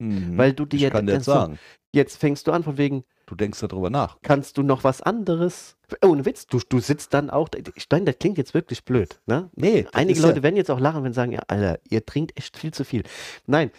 Mhm. 0.00 0.38
weil 0.38 0.52
du 0.52 0.64
dir 0.64 0.76
ich 0.76 0.82
jetzt, 0.82 1.08
jetzt 1.08 1.24
so, 1.24 1.32
sagen, 1.32 1.58
jetzt 1.92 2.16
fängst 2.18 2.46
du 2.46 2.52
an 2.52 2.62
von 2.62 2.78
wegen, 2.78 3.04
du 3.26 3.34
denkst 3.34 3.58
darüber 3.60 3.90
nach. 3.90 4.18
kannst 4.22 4.56
du 4.56 4.62
noch 4.62 4.84
was 4.84 5.02
anderes? 5.02 5.76
Ohne 6.04 6.24
Witz, 6.24 6.46
du, 6.46 6.60
du 6.68 6.78
sitzt 6.78 7.12
dann 7.14 7.30
auch, 7.30 7.48
ich 7.74 7.86
meine, 7.90 8.04
das 8.04 8.18
klingt 8.20 8.38
jetzt 8.38 8.54
wirklich 8.54 8.84
blöd, 8.84 9.20
ne? 9.26 9.50
Nee, 9.56 9.86
Einige 9.92 10.20
Leute 10.20 10.42
werden 10.44 10.54
jetzt 10.56 10.70
auch 10.70 10.78
lachen, 10.78 11.02
wenn 11.02 11.12
sie 11.12 11.16
sagen, 11.16 11.32
ja, 11.32 11.40
Alter, 11.48 11.80
ihr 11.90 12.06
trinkt 12.06 12.38
echt 12.38 12.56
viel 12.56 12.72
zu 12.72 12.84
viel. 12.84 13.02
Nein, 13.46 13.72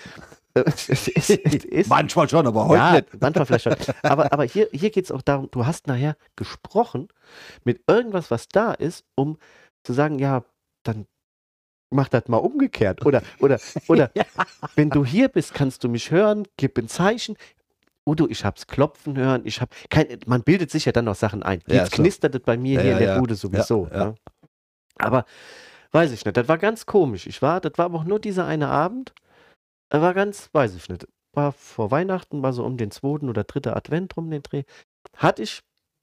Manchmal 1.87 2.29
schon, 2.29 2.47
aber 2.47 2.67
heute 2.67 2.77
ja, 2.77 2.93
nicht. 2.93 3.21
manchmal 3.21 3.45
vielleicht 3.45 3.63
schon. 3.63 3.75
Aber, 4.03 4.31
aber 4.31 4.43
hier, 4.43 4.69
hier 4.71 4.89
geht 4.89 5.05
es 5.05 5.11
auch 5.11 5.21
darum, 5.21 5.49
du 5.51 5.65
hast 5.65 5.87
nachher 5.87 6.15
gesprochen 6.35 7.07
mit 7.63 7.81
irgendwas, 7.87 8.31
was 8.31 8.47
da 8.47 8.73
ist, 8.73 9.05
um 9.15 9.37
zu 9.83 9.93
sagen, 9.93 10.19
ja, 10.19 10.43
dann 10.83 11.05
mach 11.89 12.09
das 12.09 12.27
mal 12.27 12.37
umgekehrt. 12.37 13.05
Oder, 13.05 13.21
oder, 13.39 13.59
oder 13.87 14.11
wenn 14.75 14.89
du 14.89 15.05
hier 15.05 15.27
bist, 15.27 15.53
kannst 15.53 15.83
du 15.83 15.89
mich 15.89 16.11
hören, 16.11 16.47
gib 16.57 16.77
ein 16.77 16.87
Zeichen. 16.87 17.35
Udo, 18.05 18.27
ich 18.27 18.43
hab's 18.43 18.65
klopfen 18.67 19.17
hören, 19.17 19.41
ich 19.45 19.61
hab 19.61 19.69
kein, 19.89 20.07
man 20.25 20.43
bildet 20.43 20.71
sich 20.71 20.85
ja 20.85 20.91
dann 20.91 21.05
noch 21.05 21.15
Sachen 21.15 21.43
ein. 21.43 21.61
Ja, 21.67 21.83
Jetzt 21.83 21.95
so. 21.95 22.01
knistert 22.01 22.35
es 22.35 22.41
bei 22.41 22.57
mir 22.57 22.75
Ja, 22.75 22.81
hier 22.81 22.91
ja, 22.91 22.97
in 22.97 23.03
der 23.03 23.13
ja. 23.15 23.19
Bude 23.19 23.35
sowieso. 23.35 23.87
Ja, 23.91 23.97
ja. 23.97 24.05
ne? 24.05 24.15
Aber 24.97 25.25
weiß 25.91 26.11
ich 26.11 26.25
nicht, 26.25 26.35
das 26.35 26.47
war 26.47 26.57
ganz 26.57 26.85
komisch. 26.85 27.27
Ich 27.27 27.41
war, 27.41 27.61
das 27.61 27.73
war 27.77 27.85
aber 27.85 27.99
auch 27.99 28.03
nur 28.03 28.19
dieser 28.19 28.45
eine 28.45 28.67
Abend. 28.67 29.13
Er 29.89 30.01
war 30.01 30.13
ganz, 30.13 30.49
weiß 30.53 30.75
ich 30.75 30.89
nicht. 30.89 31.07
War 31.33 31.51
vor 31.51 31.91
Weihnachten, 31.91 32.41
war 32.41 32.53
so 32.53 32.63
um 32.63 32.77
den 32.77 32.91
zweiten 32.91 33.29
oder 33.29 33.43
dritten 33.43 33.73
Advent 33.73 34.15
rum 34.17 34.29
den 34.29 34.41
Dreh. 34.43 34.63
Hatte 35.15 35.43
ich, 35.43 35.61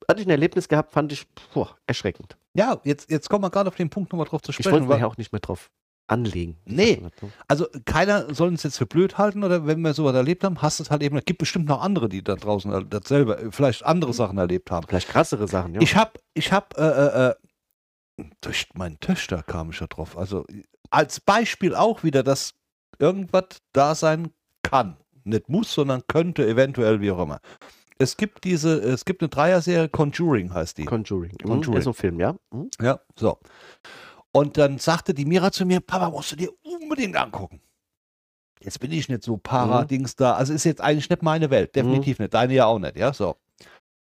hatte 0.09 0.21
ich 0.21 0.27
ein 0.27 0.31
Erlebnis 0.31 0.69
gehabt, 0.69 0.93
fand 0.93 1.13
ich 1.13 1.27
boah, 1.53 1.77
erschreckend. 1.87 2.37
Ja, 2.55 2.81
jetzt, 2.85 3.11
jetzt 3.11 3.29
kommen 3.29 3.45
wir 3.45 3.51
gerade 3.51 3.69
auf 3.69 3.77
den 3.77 3.91
Punkt 3.91 4.13
nochmal 4.13 4.27
drauf 4.27 4.43
zu 4.43 4.51
Ich 4.51 4.59
wollte 4.59 4.69
sprechen. 4.71 4.89
mich 4.89 4.99
ja 5.01 5.07
auch 5.07 5.17
nicht 5.17 5.33
mehr 5.33 5.41
drauf 5.41 5.71
anlegen. 6.09 6.57
Nee. 6.65 7.03
Also 7.49 7.67
keiner 7.85 8.33
soll 8.33 8.49
uns 8.49 8.63
jetzt 8.63 8.79
für 8.79 8.87
blöd 8.87 9.19
halten 9.19 9.43
oder 9.43 9.67
wenn 9.67 9.81
wir 9.81 9.93
sowas 9.93 10.15
erlebt 10.15 10.45
haben, 10.45 10.63
hast 10.63 10.81
es 10.81 10.91
halt 10.91 11.03
eben, 11.03 11.17
es 11.17 11.25
gibt 11.25 11.39
bestimmt 11.39 11.67
noch 11.67 11.83
andere, 11.83 12.09
die 12.09 12.23
da 12.23 12.37
draußen 12.37 12.73
äh, 12.73 12.85
das 12.85 13.09
selber, 13.09 13.41
äh, 13.41 13.51
vielleicht 13.51 13.85
andere 13.85 14.13
Sachen 14.13 14.39
erlebt 14.39 14.71
haben. 14.71 14.87
Vielleicht 14.87 15.09
krassere 15.09 15.49
Sachen, 15.49 15.75
ja. 15.75 15.81
Ich 15.81 15.97
habe, 15.97 16.13
ich 16.35 16.53
habe, 16.53 16.77
äh, 16.77 18.23
äh, 18.23 18.25
äh, 18.25 18.31
durch 18.41 18.69
meine 18.75 18.99
Töchter 18.99 19.43
kam 19.43 19.71
ich 19.71 19.81
ja 19.81 19.89
drauf. 19.89 20.17
Also 20.17 20.47
als 20.91 21.21
Beispiel 21.21 21.75
auch 21.75 22.05
wieder, 22.05 22.23
dass 22.23 22.55
irgendwas 22.99 23.61
da 23.73 23.95
sein 23.95 24.31
kann. 24.63 24.97
Nicht 25.25 25.49
muss, 25.49 25.73
sondern 25.73 26.03
könnte, 26.07 26.47
eventuell, 26.47 27.01
wie 27.01 27.11
auch 27.11 27.23
immer. 27.23 27.41
Es 27.99 28.17
gibt 28.17 28.45
diese, 28.45 28.79
es 28.81 29.05
gibt 29.05 29.23
eine 29.23 29.29
Dreier-Serie, 29.29 29.89
Conjuring 29.89 30.53
heißt 30.53 30.79
die. 30.79 30.85
Conjuring. 30.85 31.33
Mhm, 31.33 31.49
Conjuring. 31.49 31.81
Ist 31.81 31.87
ein 31.87 31.95
Film, 31.95 32.21
ja? 32.21 32.37
Mhm. 32.53 32.71
Ja, 32.81 33.01
so. 33.19 33.39
Und 34.33 34.59
dann 34.59 34.79
sagte 34.79 35.15
die 35.15 35.25
Mira 35.25 35.51
zu 35.51 35.65
mir, 35.65 35.81
Papa, 35.81 36.11
musst 36.11 36.33
du 36.33 36.37
dir 36.37 36.51
unbedingt 36.63 37.17
angucken. 37.17 37.61
Jetzt 38.61 38.81
bin 38.81 38.93
ich 38.93 39.09
nicht 39.09 39.23
so 39.23 39.37
Paradings 39.37 40.17
da. 40.17 40.35
Also 40.35 40.53
ist 40.53 40.65
jetzt 40.65 40.81
eigentlich 40.81 41.09
nicht 41.09 41.23
meine 41.23 41.51
Welt. 41.51 41.75
Definitiv 41.75 42.19
nicht. 42.19 42.35
Deine 42.35 42.55
ja 42.55 42.67
auch 42.67 42.79
nicht, 42.79 42.97
ja, 42.97 43.13
so. 43.13 43.37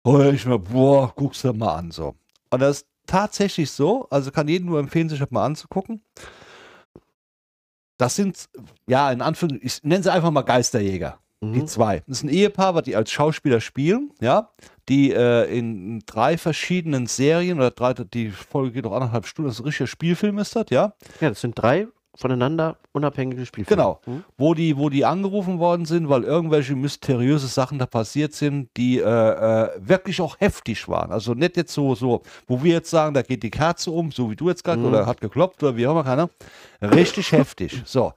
Und 0.03 0.33
ich 0.33 0.45
mir, 0.45 0.59
boah, 0.59 1.13
guck's 1.15 1.41
dir 1.41 1.53
mal 1.53 1.75
an, 1.75 1.91
so. 1.91 2.15
Und 2.49 2.61
das 2.61 2.81
ist 2.81 2.87
tatsächlich 3.05 3.71
so, 3.71 4.07
also 4.09 4.31
kann 4.31 4.47
jedem 4.47 4.67
nur 4.67 4.79
empfehlen, 4.79 5.09
sich 5.09 5.19
das 5.19 5.31
mal 5.31 5.45
anzugucken. 5.45 6.01
Das 7.99 8.15
sind, 8.15 8.45
ja, 8.87 9.11
in 9.11 9.21
Anführungszeichen, 9.21 9.67
ich 9.67 9.83
nenne 9.83 10.01
sie 10.01 10.11
einfach 10.11 10.31
mal 10.31 10.41
Geisterjäger. 10.41 11.19
Die 11.41 11.45
Mhm. 11.61 11.67
zwei. 11.67 11.99
Das 12.07 12.17
ist 12.17 12.23
ein 12.23 12.29
Ehepaar, 12.29 12.75
was 12.75 12.83
die 12.83 12.95
als 12.97 13.11
Schauspieler 13.11 13.61
spielen, 13.61 14.11
ja, 14.19 14.49
die 14.89 15.11
äh, 15.13 15.45
in 15.57 16.01
drei 16.05 16.37
verschiedenen 16.37 17.07
Serien 17.07 17.57
oder 17.59 17.71
drei, 17.71 17.93
die 17.93 18.29
Folge 18.31 18.71
geht 18.71 18.83
noch 18.85 18.91
anderthalb 18.93 19.25
Stunden, 19.25 19.47
das 19.47 19.55
ist 19.55 19.61
ein 19.61 19.65
richtiger 19.67 19.87
Spielfilm 19.87 20.37
ist 20.39 20.55
das, 20.55 20.65
ja, 20.69 20.93
Ja, 21.21 21.29
das 21.29 21.39
sind 21.41 21.57
drei 21.57 21.87
voneinander 22.19 22.77
unabhängige 22.91 23.45
Spielfilme. 23.45 23.81
Genau. 23.81 24.01
Mhm. 24.05 24.23
wo 24.37 24.53
die, 24.53 24.77
wo 24.77 24.89
die 24.89 25.05
angerufen 25.05 25.57
worden 25.59 25.85
sind, 25.85 26.09
weil 26.09 26.23
irgendwelche 26.23 26.75
mysteriöse 26.75 27.47
Sachen 27.47 27.79
da 27.79 27.85
passiert 27.85 28.33
sind, 28.33 28.69
die 28.77 28.99
äh, 28.99 29.03
äh, 29.03 29.69
wirklich 29.79 30.19
auch 30.21 30.39
heftig 30.39 30.87
waren. 30.89 31.11
Also 31.11 31.33
nicht 31.33 31.55
jetzt 31.57 31.73
so, 31.73 31.95
so, 31.95 32.21
wo 32.47 32.61
wir 32.63 32.73
jetzt 32.73 32.89
sagen, 32.89 33.13
da 33.13 33.21
geht 33.21 33.41
die 33.43 33.49
Kerze 33.49 33.91
um, 33.91 34.11
so 34.11 34.29
wie 34.29 34.35
du 34.35 34.49
jetzt 34.49 34.63
gerade, 34.63 34.79
Mhm. 34.81 34.85
oder 34.87 35.05
hat 35.05 35.21
geklopft 35.21 35.63
oder 35.63 35.77
wie 35.77 35.87
auch 35.87 35.91
immer, 35.91 36.03
keiner. 36.03 36.29
Richtig 36.81 37.31
heftig. 37.31 37.81
So. 37.85 38.13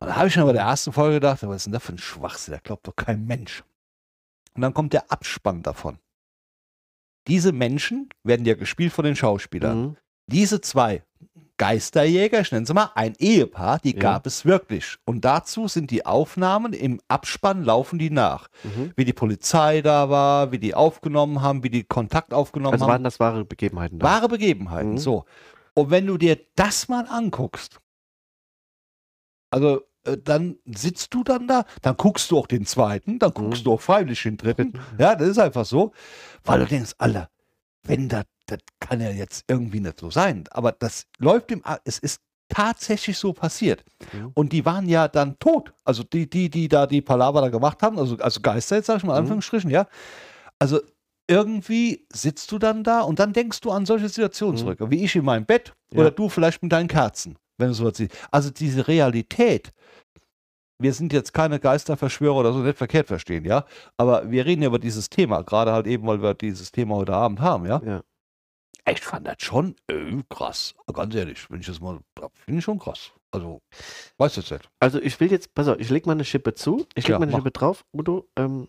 Und 0.00 0.08
da 0.08 0.16
habe 0.16 0.28
ich 0.28 0.34
schon 0.34 0.44
bei 0.46 0.52
der 0.52 0.62
ersten 0.62 0.92
Folge 0.92 1.14
gedacht, 1.16 1.42
was 1.42 1.56
ist 1.56 1.66
denn 1.66 1.72
das 1.74 1.82
für 1.84 1.92
ein 1.92 1.98
Schwachsinn? 1.98 2.54
Da 2.54 2.60
glaubt 2.60 2.86
doch 2.88 2.96
kein 2.96 3.26
Mensch. 3.26 3.62
Und 4.54 4.62
dann 4.62 4.74
kommt 4.74 4.92
der 4.94 5.10
Abspann 5.12 5.62
davon. 5.62 5.98
Diese 7.28 7.52
Menschen 7.52 8.08
werden 8.24 8.44
ja 8.46 8.54
gespielt 8.54 8.92
von 8.92 9.04
den 9.04 9.14
Schauspielern. 9.14 9.80
Mhm. 9.80 9.96
Diese 10.26 10.60
zwei 10.60 11.02
Geisterjäger, 11.58 12.40
ich 12.40 12.50
nenne 12.50 12.66
sie 12.66 12.74
mal, 12.74 12.90
ein 12.94 13.14
Ehepaar, 13.18 13.78
die 13.78 13.94
Ja. 13.94 14.00
gab 14.00 14.26
es 14.26 14.44
wirklich. 14.44 14.96
Und 15.04 15.24
dazu 15.24 15.68
sind 15.68 15.90
die 15.90 16.04
Aufnahmen 16.06 16.72
im 16.72 17.00
Abspann 17.08 17.62
laufen 17.64 17.98
die 17.98 18.10
nach. 18.10 18.48
Mhm. 18.64 18.92
Wie 18.96 19.04
die 19.04 19.12
Polizei 19.12 19.80
da 19.82 20.08
war, 20.10 20.50
wie 20.50 20.58
die 20.58 20.74
aufgenommen 20.74 21.40
haben, 21.42 21.62
wie 21.62 21.70
die 21.70 21.84
Kontakt 21.84 22.32
aufgenommen 22.34 22.72
Also 22.74 22.84
haben. 22.86 22.92
waren 22.92 23.04
das 23.04 23.20
wahre 23.20 23.44
Begebenheiten 23.44 23.98
da. 23.98 24.06
Wahre 24.06 24.28
Begebenheiten, 24.28 24.92
Mhm. 24.92 24.98
so. 24.98 25.24
Und 25.74 25.90
wenn 25.90 26.06
du 26.06 26.18
dir 26.18 26.38
das 26.56 26.88
mal 26.88 27.06
anguckst, 27.08 27.78
also 29.50 29.82
äh, 30.04 30.16
dann 30.18 30.56
sitzt 30.66 31.14
du 31.14 31.22
dann 31.22 31.46
da, 31.46 31.64
dann 31.82 31.96
guckst 31.96 32.30
du 32.30 32.38
auch 32.38 32.46
den 32.48 32.66
zweiten, 32.66 33.18
dann 33.18 33.32
guckst 33.32 33.60
Mhm. 33.62 33.64
du 33.64 33.72
auch 33.74 33.80
freiwillig 33.80 34.22
den 34.24 34.36
dritten. 34.36 34.72
Ja, 34.98 35.14
das 35.14 35.28
ist 35.28 35.38
einfach 35.38 35.64
so, 35.64 35.92
weil 36.44 36.60
du 36.60 36.66
denkst, 36.66 36.92
Alter, 36.98 37.28
wenn 37.84 38.08
das, 38.08 38.24
das 38.52 38.60
kann 38.80 39.00
ja 39.00 39.10
jetzt 39.10 39.44
irgendwie 39.48 39.80
nicht 39.80 39.98
so 40.00 40.10
sein. 40.10 40.44
Aber 40.50 40.72
das 40.72 41.06
läuft 41.18 41.50
im, 41.50 41.62
es 41.84 41.98
ist 41.98 42.20
tatsächlich 42.48 43.16
so 43.18 43.32
passiert. 43.32 43.84
Mhm. 44.12 44.30
Und 44.34 44.52
die 44.52 44.64
waren 44.64 44.88
ja 44.88 45.08
dann 45.08 45.38
tot. 45.38 45.72
Also 45.84 46.02
die, 46.02 46.28
die, 46.28 46.50
die 46.50 46.68
da 46.68 46.86
die 46.86 47.00
Palaver 47.00 47.40
da 47.40 47.48
gemacht 47.48 47.82
haben, 47.82 47.98
also, 47.98 48.16
also 48.18 48.40
Geister 48.40 48.76
jetzt, 48.76 48.86
sag 48.86 48.98
ich 48.98 49.04
mal, 49.04 49.12
in 49.14 49.16
Mhm. 49.16 49.22
Anführungsstrichen, 49.22 49.70
ja. 49.70 49.86
Also 50.58 50.80
irgendwie 51.28 52.06
sitzt 52.12 52.50
du 52.52 52.58
dann 52.58 52.84
da 52.84 53.00
und 53.02 53.18
dann 53.18 53.32
denkst 53.32 53.60
du 53.62 53.70
an 53.70 53.86
solche 53.86 54.08
Situationen 54.08 54.56
Mhm. 54.56 54.58
zurück. 54.58 54.78
Wie 54.90 55.04
ich 55.04 55.16
in 55.16 55.24
meinem 55.24 55.46
Bett 55.46 55.72
Ja. 55.92 56.00
oder 56.00 56.10
du 56.10 56.28
vielleicht 56.28 56.62
mit 56.62 56.72
deinen 56.72 56.88
Kerzen, 56.88 57.36
wenn 57.58 57.68
du 57.68 57.74
sowas 57.74 57.96
siehst. 57.96 58.12
Also 58.30 58.50
diese 58.50 58.86
Realität. 58.86 59.72
Wir 60.78 60.92
sind 60.92 61.12
jetzt 61.12 61.32
keine 61.32 61.60
Geisterverschwörer 61.60 62.34
oder 62.36 62.52
so, 62.52 62.58
nicht 62.58 62.76
verkehrt 62.76 63.06
verstehen, 63.06 63.44
ja. 63.44 63.64
Aber 63.96 64.28
wir 64.32 64.44
reden 64.44 64.62
ja 64.62 64.68
über 64.68 64.80
dieses 64.80 65.08
Thema, 65.08 65.42
gerade 65.42 65.72
halt 65.72 65.86
eben, 65.86 66.04
weil 66.08 66.20
wir 66.20 66.34
dieses 66.34 66.72
Thema 66.72 66.96
heute 66.96 67.14
Abend 67.14 67.40
haben, 67.40 67.66
ja. 67.66 67.80
Ja. 67.84 68.02
Ich 68.88 69.00
fand 69.00 69.26
das 69.28 69.36
schon 69.38 69.76
äh, 69.88 70.22
krass. 70.28 70.74
Ganz 70.92 71.14
ehrlich, 71.14 71.48
wenn 71.50 71.60
ich 71.60 71.66
das 71.66 71.80
mal, 71.80 72.00
finde 72.44 72.58
ich 72.58 72.64
schon 72.64 72.78
krass. 72.78 73.12
Also, 73.30 73.60
weißt 74.18 74.36
du 74.36 74.40
jetzt 74.40 74.50
nicht. 74.50 74.70
Also 74.80 75.00
ich 75.00 75.18
will 75.20 75.30
jetzt, 75.30 75.54
pass 75.54 75.68
auf, 75.68 75.78
ich 75.78 75.88
leg 75.88 76.04
mal 76.06 76.12
eine 76.12 76.24
Schippe 76.24 76.54
zu, 76.54 76.86
ich 76.94 77.04
leg 77.06 77.12
Ja, 77.12 77.18
mal 77.18 77.22
eine 77.24 77.32
mach. 77.32 77.38
Schippe 77.38 77.50
drauf, 77.52 77.84
Udo. 77.92 78.28
Ähm, 78.36 78.68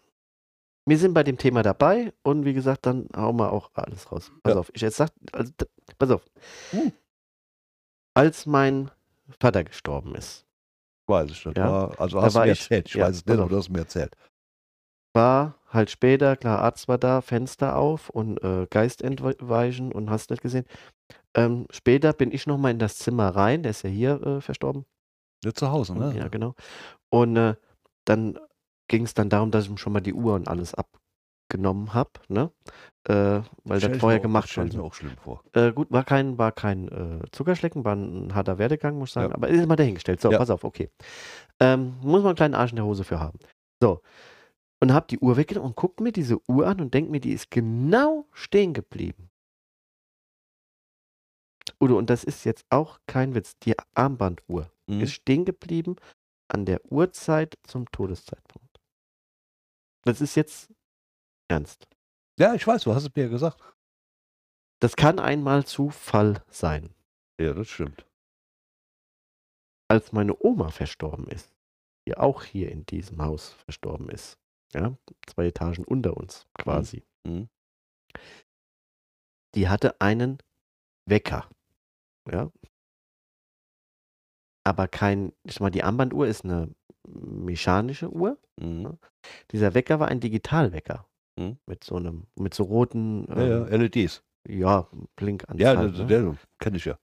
wir 0.86 0.98
sind 0.98 1.14
bei 1.14 1.24
dem 1.24 1.38
Thema 1.38 1.64
dabei 1.64 2.14
und 2.24 2.46
wie 2.46 2.54
gesagt, 2.54 2.86
dann 2.86 3.08
hauen 3.16 3.38
wir 3.38 3.52
auch 3.52 3.72
alles 3.74 4.12
raus. 4.12 4.32
Pass 4.44 4.54
Ja. 4.54 4.60
auf, 4.60 4.72
ich 4.74 4.82
jetzt 4.82 4.98
sag, 4.98 5.10
also, 5.32 5.52
pass 5.98 6.12
auf. 6.12 6.24
Hm. 6.72 6.92
Als 8.16 8.46
mein 8.46 8.92
Vater 9.40 9.64
gestorben 9.64 10.16
ist, 10.16 10.46
Weiß 11.06 11.30
ich 11.32 11.46
nicht. 11.46 11.58
Ja. 11.58 11.70
War, 11.70 12.00
also 12.00 12.22
hast 12.22 12.36
du 12.36 12.40
mir 12.40 12.52
ich- 12.52 12.62
erzählt. 12.62 12.88
Ich 12.88 12.94
ja, 12.96 13.08
weiß 13.08 13.16
es 13.18 13.26
nicht, 13.26 13.38
aber 13.38 13.50
du 13.50 13.58
hast 13.58 13.70
mir 13.70 13.80
erzählt. 13.80 14.16
war 15.14 15.56
halt 15.74 15.90
später, 15.90 16.36
klar, 16.38 16.60
Arzt 16.60 16.88
war 16.88 16.98
da, 16.98 17.22
Fenster 17.22 17.76
auf 17.78 18.10
und 18.10 18.42
äh, 18.44 18.68
Geist 18.70 19.02
entweichen 19.02 19.92
und 19.92 20.10
hast 20.10 20.30
nicht 20.30 20.42
gesehen. 20.42 20.66
Ähm, 21.36 21.66
später 21.72 22.14
bin 22.14 22.32
ich 22.32 22.48
nochmal 22.48 22.72
in 22.72 22.80
das 22.80 22.98
Zimmer 22.98 23.30
rein, 23.30 23.64
der 23.64 23.72
ist 23.72 23.84
ja 23.84 23.90
hier 23.90 24.22
äh, 24.26 24.42
verstorben. 24.42 24.86
Nicht 25.44 25.58
zu 25.58 25.72
Hause, 25.72 25.96
ne? 25.98 26.14
Ja, 26.18 26.28
genau. 26.28 26.54
Und 27.10 27.36
äh, 27.38 27.56
dann 28.06 28.40
ging 28.88 29.04
es 29.04 29.14
dann 29.14 29.30
darum, 29.30 29.52
dass 29.52 29.66
ich 29.66 29.70
ihm 29.72 29.78
schon 29.78 29.94
mal 29.94 30.02
die 30.02 30.14
Uhr 30.14 30.36
und 30.36 30.48
alles 30.48 30.74
abgenommen 30.76 31.94
habe, 31.94 32.12
ne? 32.30 32.52
Äh, 33.08 33.42
weil 33.66 33.80
Stell 33.80 33.92
das 33.92 34.00
vorher 34.00 34.20
auch- 34.20 34.24
gemacht 34.24 34.50
ich 34.50 34.74
mir 34.76 34.84
auch 34.84 34.94
schlimm 34.94 35.18
vor. 35.18 35.44
Äh, 35.54 35.74
gut, 35.74 35.92
war 35.92 36.04
kein, 36.06 36.38
war 36.38 36.52
kein 36.54 36.88
äh, 36.88 37.20
Zuckerschlecken, 37.32 37.84
war 37.84 37.96
ein 37.96 38.34
harter 38.34 38.58
Werdegang, 38.58 38.98
muss 38.98 39.10
ich 39.10 39.14
sagen, 39.14 39.32
Ja. 39.32 39.36
aber 39.36 39.50
ist 39.50 39.68
mal 39.68 39.76
dahingestellt. 39.76 40.22
So, 40.22 40.32
Ja. 40.32 40.38
pass 40.38 40.50
auf, 40.50 40.64
okay. 40.64 40.90
Ähm, 41.60 41.96
muss 42.02 42.22
man 42.22 42.28
einen 42.28 42.36
kleinen 42.36 42.54
Arsch 42.56 42.72
in 42.72 42.78
der 42.78 42.86
Hose 42.86 43.04
für 43.04 43.20
haben. 43.20 43.40
So. 43.82 44.02
Und 44.84 44.94
hab 44.94 45.08
die 45.08 45.20
Uhr 45.20 45.38
weggenommen 45.38 45.70
und 45.70 45.76
guck 45.78 46.02
mir 46.02 46.12
diese 46.12 46.42
Uhr 46.50 46.68
an 46.68 46.82
und 46.82 46.94
denk 46.94 47.10
mir, 47.10 47.22
die 47.22 47.32
ist 47.32 47.50
genau 47.50 48.28
stehen 48.34 48.74
geblieben. 48.74 49.32
Udo, 51.80 51.98
und 51.98 52.10
das 52.10 52.26
ist 52.26 52.44
jetzt 52.44 52.66
auch 52.70 53.00
kein 53.08 53.34
Witz. 53.34 53.58
Die 53.60 53.76
Armbanduhr 53.96 54.70
Mhm. 54.90 55.00
ist 55.00 55.14
stehen 55.14 55.46
geblieben 55.46 55.96
an 56.50 56.66
der 56.66 56.84
Uhrzeit 56.92 57.58
zum 57.64 57.90
Todeszeitpunkt. 57.94 58.82
Das 60.04 60.20
ist 60.20 60.36
jetzt 60.36 60.70
ernst. 61.50 61.88
Ja, 62.38 62.54
ich 62.54 62.68
weiß, 62.68 62.84
du 62.84 62.94
hast 62.94 63.04
es 63.04 63.16
mir 63.16 63.24
ja 63.24 63.30
gesagt. 63.30 63.62
Das 64.82 64.98
kann 64.98 65.18
einmal 65.18 65.66
Zufall 65.66 66.44
sein. 66.50 66.94
Ja, 67.40 67.54
das 67.54 67.70
stimmt. 67.70 68.06
Als 69.90 70.12
meine 70.12 70.36
Oma 70.44 70.72
verstorben 70.72 71.30
ist, 71.30 71.56
die 72.06 72.18
auch 72.18 72.44
hier 72.44 72.70
in 72.70 72.86
diesem 72.86 73.22
Haus 73.22 73.54
verstorben 73.54 74.10
ist, 74.10 74.43
ja, 74.74 74.98
zwei 75.28 75.48
Etagen 75.48 75.84
unter 75.86 76.16
uns 76.18 76.48
quasi, 76.60 77.04
Mhm. 77.28 77.48
die 79.56 79.70
hatte 79.70 80.00
einen 80.02 80.38
Wecker, 81.08 81.50
ja. 82.32 82.52
Aber 84.66 84.88
kein, 84.88 85.34
ich 85.44 85.54
sag 85.56 85.62
mal, 85.62 85.72
die 85.72 85.84
Armbanduhr 85.84 86.26
ist 86.28 86.46
eine 86.46 86.74
mechanische 87.06 88.10
Uhr. 88.10 88.40
Mhm. 88.60 88.98
Dieser 89.52 89.74
Wecker 89.74 90.00
war 90.00 90.08
ein 90.08 90.22
Digitalwecker. 90.22 91.06
Mhm. 91.38 91.58
Mit 91.66 91.84
so 91.84 91.96
einem, 91.98 92.28
mit 92.40 92.54
so 92.54 92.64
roten, 92.64 93.26
Ja, 93.30 93.44
ja, 93.44 93.68
ähm, 93.68 93.82
LEDs. 93.82 94.24
ja, 94.48 94.56
Ja, 94.56 94.90
Blinkanzeigen. 95.18 95.92
das, 95.92 95.98
ne? 96.00 96.06
der 96.08 96.38
kenne 96.60 96.78
ich 96.78 96.86
ja. 96.86 96.98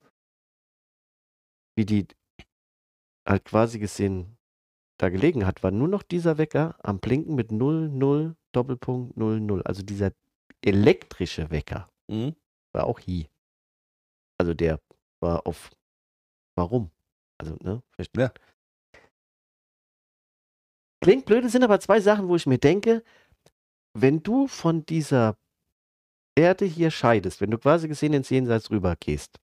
wie 1.76 1.84
die 1.84 2.06
halt 3.28 3.44
quasi 3.44 3.78
gesehen 3.78 4.36
da 5.00 5.08
gelegen 5.08 5.46
hat, 5.46 5.62
war 5.62 5.70
nur 5.70 5.88
noch 5.88 6.02
dieser 6.02 6.38
Wecker 6.38 6.76
am 6.82 6.98
Blinken 6.98 7.34
mit 7.34 7.50
00 7.52 8.34
Doppelpunkt 8.52 9.16
00. 9.16 9.62
Also 9.62 9.82
dieser 9.82 10.12
elektrische 10.62 11.50
Wecker 11.50 11.88
Mhm. 12.08 12.34
war 12.72 12.84
auch 12.84 12.98
hi. 13.00 13.28
Also 14.38 14.52
der 14.54 14.80
war 15.20 15.46
auf 15.46 15.70
warum? 16.56 16.90
Also, 17.38 17.56
ne? 17.62 17.82
Ja. 18.16 18.32
Klingt 21.02 21.24
blöd, 21.24 21.48
sind 21.50 21.64
aber 21.64 21.80
zwei 21.80 22.00
Sachen, 22.00 22.28
wo 22.28 22.36
ich 22.36 22.46
mir 22.46 22.58
denke, 22.58 23.02
wenn 23.94 24.22
du 24.22 24.46
von 24.46 24.84
dieser 24.84 25.36
Erde 26.36 26.64
hier 26.66 26.90
scheidest, 26.90 27.40
wenn 27.40 27.50
du 27.50 27.58
quasi 27.58 27.88
gesehen 27.88 28.12
ins 28.12 28.28
Jenseits 28.28 28.70
rüber 28.70 28.96
gehst, 29.00 29.38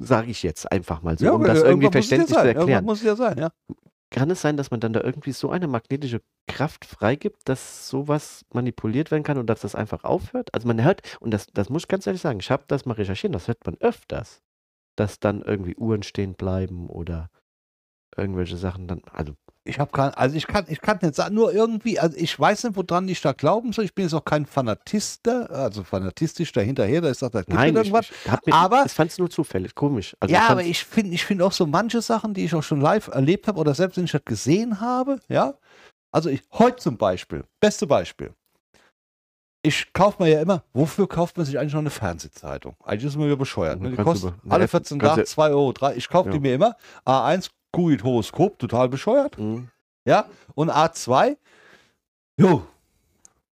sage 0.00 0.30
ich 0.30 0.42
jetzt 0.42 0.70
einfach 0.70 1.02
mal 1.02 1.18
so, 1.18 1.28
um 1.28 1.34
aber 1.36 1.46
das 1.48 1.62
irgendwie 1.62 1.86
ja 1.86 1.92
verständlich 1.92 2.28
zu 2.28 2.34
sein. 2.34 2.46
Irgendwann 2.46 2.68
erklären. 2.68 2.84
muss 2.84 3.02
ja 3.02 3.16
sein, 3.16 3.38
ja. 3.38 3.50
Kann 4.10 4.30
es 4.30 4.40
sein, 4.40 4.56
dass 4.56 4.70
man 4.70 4.80
dann 4.80 4.92
da 4.92 5.00
irgendwie 5.00 5.32
so 5.32 5.50
eine 5.50 5.66
magnetische 5.66 6.22
Kraft 6.46 6.84
freigibt, 6.84 7.48
dass 7.48 7.88
sowas 7.88 8.44
manipuliert 8.52 9.10
werden 9.10 9.24
kann 9.24 9.38
und 9.38 9.48
dass 9.48 9.60
das 9.60 9.74
einfach 9.74 10.04
aufhört? 10.04 10.54
Also 10.54 10.68
man 10.68 10.82
hört, 10.82 11.02
und 11.20 11.32
das, 11.32 11.46
das 11.48 11.70
muss 11.70 11.82
ich 11.82 11.88
ganz 11.88 12.06
ehrlich 12.06 12.22
sagen, 12.22 12.38
ich 12.40 12.50
habe 12.50 12.64
das 12.68 12.86
mal 12.86 12.94
recherchiert, 12.94 13.34
das 13.34 13.48
hört 13.48 13.66
man 13.66 13.76
öfters, 13.80 14.42
dass 14.96 15.18
dann 15.18 15.42
irgendwie 15.42 15.76
Uhren 15.76 16.02
stehen 16.04 16.34
bleiben 16.34 16.88
oder 16.88 17.30
irgendwelche 18.16 18.56
Sachen 18.56 18.86
dann, 18.86 19.02
also 19.10 19.34
Ich 19.66 19.78
habe 19.80 19.90
kein, 19.90 20.14
also 20.14 20.36
ich 20.36 20.46
kann, 20.46 20.64
ich 20.68 20.80
kann 20.80 20.98
nicht 21.02 21.14
sagen, 21.14 21.34
nur 21.34 21.52
irgendwie, 21.52 21.98
also 21.98 22.16
ich 22.16 22.38
weiß 22.38 22.64
nicht, 22.64 22.76
woran 22.76 23.08
ich 23.08 23.20
da 23.20 23.32
glauben 23.32 23.72
soll. 23.72 23.84
Ich 23.84 23.94
bin 23.94 24.04
jetzt 24.04 24.14
auch 24.14 24.24
kein 24.24 24.46
Fanatist, 24.46 25.26
da, 25.26 25.42
also 25.46 25.82
fanatistisch 25.84 26.52
dahinterher, 26.52 27.00
da 27.00 27.08
ist 27.08 27.20
doch, 27.22 27.30
da 27.30 27.42
nein, 27.48 27.70
ich, 27.70 27.76
irgendwas. 27.76 28.06
ich, 28.10 28.46
mir, 28.46 28.54
Aber- 28.54 28.84
ich 28.86 28.92
fand 28.92 29.10
es 29.10 29.18
nur 29.18 29.28
zufällig, 29.28 29.74
komisch. 29.74 30.16
Also 30.20 30.32
ja, 30.34 30.48
aber 30.48 30.62
ich 30.62 30.84
finde 30.84 31.14
ich 31.14 31.24
find 31.24 31.42
auch 31.42 31.52
so 31.52 31.66
manche 31.66 32.00
Sachen, 32.00 32.32
die 32.32 32.44
ich 32.44 32.54
auch 32.54 32.62
schon 32.62 32.80
live 32.80 33.08
erlebt 33.08 33.48
habe 33.48 33.58
oder 33.58 33.74
selbst 33.74 33.96
wenn 33.96 34.04
ich 34.04 34.12
das 34.12 34.24
gesehen 34.24 34.80
habe, 34.80 35.20
ja. 35.28 35.54
Also 36.12 36.30
ich, 36.30 36.42
heute 36.52 36.76
zum 36.76 36.96
Beispiel, 36.96 37.44
beste 37.60 37.86
Beispiel. 37.86 38.32
Ich 39.62 39.92
kaufe 39.92 40.22
mir 40.22 40.30
ja 40.30 40.40
immer, 40.40 40.62
wofür 40.72 41.08
kauft 41.08 41.36
man 41.36 41.44
sich 41.44 41.58
eigentlich 41.58 41.72
noch 41.72 41.80
eine 41.80 41.90
Fernsehzeitung? 41.90 42.76
Eigentlich 42.84 43.04
ist 43.06 43.16
man 43.16 43.26
wieder 43.26 43.36
bescheuert. 43.36 43.80
Ne? 43.80 43.90
Die 43.90 43.96
kostet 43.96 44.32
über- 44.44 44.54
alle 44.54 44.64
ne, 44.64 44.68
14 44.68 44.98
kannst 45.00 45.10
Tage 45.16 45.22
du- 45.22 45.26
2 45.28 45.48
Euro. 45.50 45.72
drei. 45.72 45.96
Ich 45.96 46.08
kaufe 46.08 46.30
die 46.30 46.36
Ja. 46.36 46.40
mir 46.40 46.54
immer. 46.54 46.76
A1, 47.04 47.50
Guide 47.76 48.02
Horoskop, 48.04 48.58
total 48.58 48.88
bescheuert. 48.88 49.38
Mhm. 49.38 49.68
Ja, 50.06 50.26
und 50.54 50.70
A2, 50.70 51.36
jo, 52.38 52.66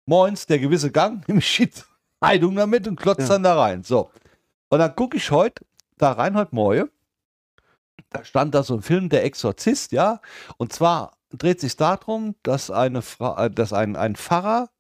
moins, 0.07 0.47
der 0.47 0.59
gewisse 0.59 0.91
Gang, 0.91 1.23
nimm 1.29 1.41
Shit, 1.41 1.85
Heidung 2.25 2.57
damit 2.57 2.87
und 2.89 2.97
klotzt 2.97 3.21
Ja. 3.21 3.29
dann 3.29 3.43
da 3.43 3.59
rein. 3.61 3.83
So. 3.83 4.11
Und 4.71 4.79
dann 4.81 4.95
gucke 4.97 5.17
ich 5.17 5.31
heute 5.31 5.65
da 5.97 6.13
rein, 6.13 6.37
heute 6.37 6.55
Morgen. 6.55 6.91
Da 8.11 8.25
stand 8.25 8.55
da 8.55 8.63
so 8.63 8.75
ein 8.75 8.83
Film, 8.83 9.09
Der 9.09 9.25
Exorzist, 9.25 9.93
ja. 9.93 10.21
Und 10.57 10.73
zwar 10.73 11.19
dreht 11.31 11.61
sich 11.61 11.77
darum, 11.77 12.35
dass 12.43 12.71
eine 12.71 13.03
Frau, 13.03 13.37
äh, 13.37 13.51
dass 13.51 13.73
ein, 13.75 13.97
ein 13.97 14.17
Pfarrer, 14.17 14.71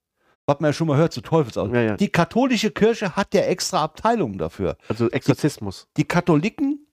was 0.46 0.60
man 0.60 0.70
ja 0.70 0.72
schon 0.72 0.86
mal 0.88 0.96
hört, 0.96 1.12
zu 1.12 1.20
Teufelsaugen. 1.20 1.74
Ja, 1.74 1.82
ja. 1.82 1.96
Die 1.96 2.08
katholische 2.08 2.70
Kirche 2.70 3.16
hat 3.16 3.34
ja 3.34 3.42
extra 3.42 3.82
Abteilungen 3.82 4.38
dafür. 4.38 4.78
Also 4.88 5.10
Exorzismus. 5.10 5.88
Die 5.98 6.04
Katholiken, 6.04 6.86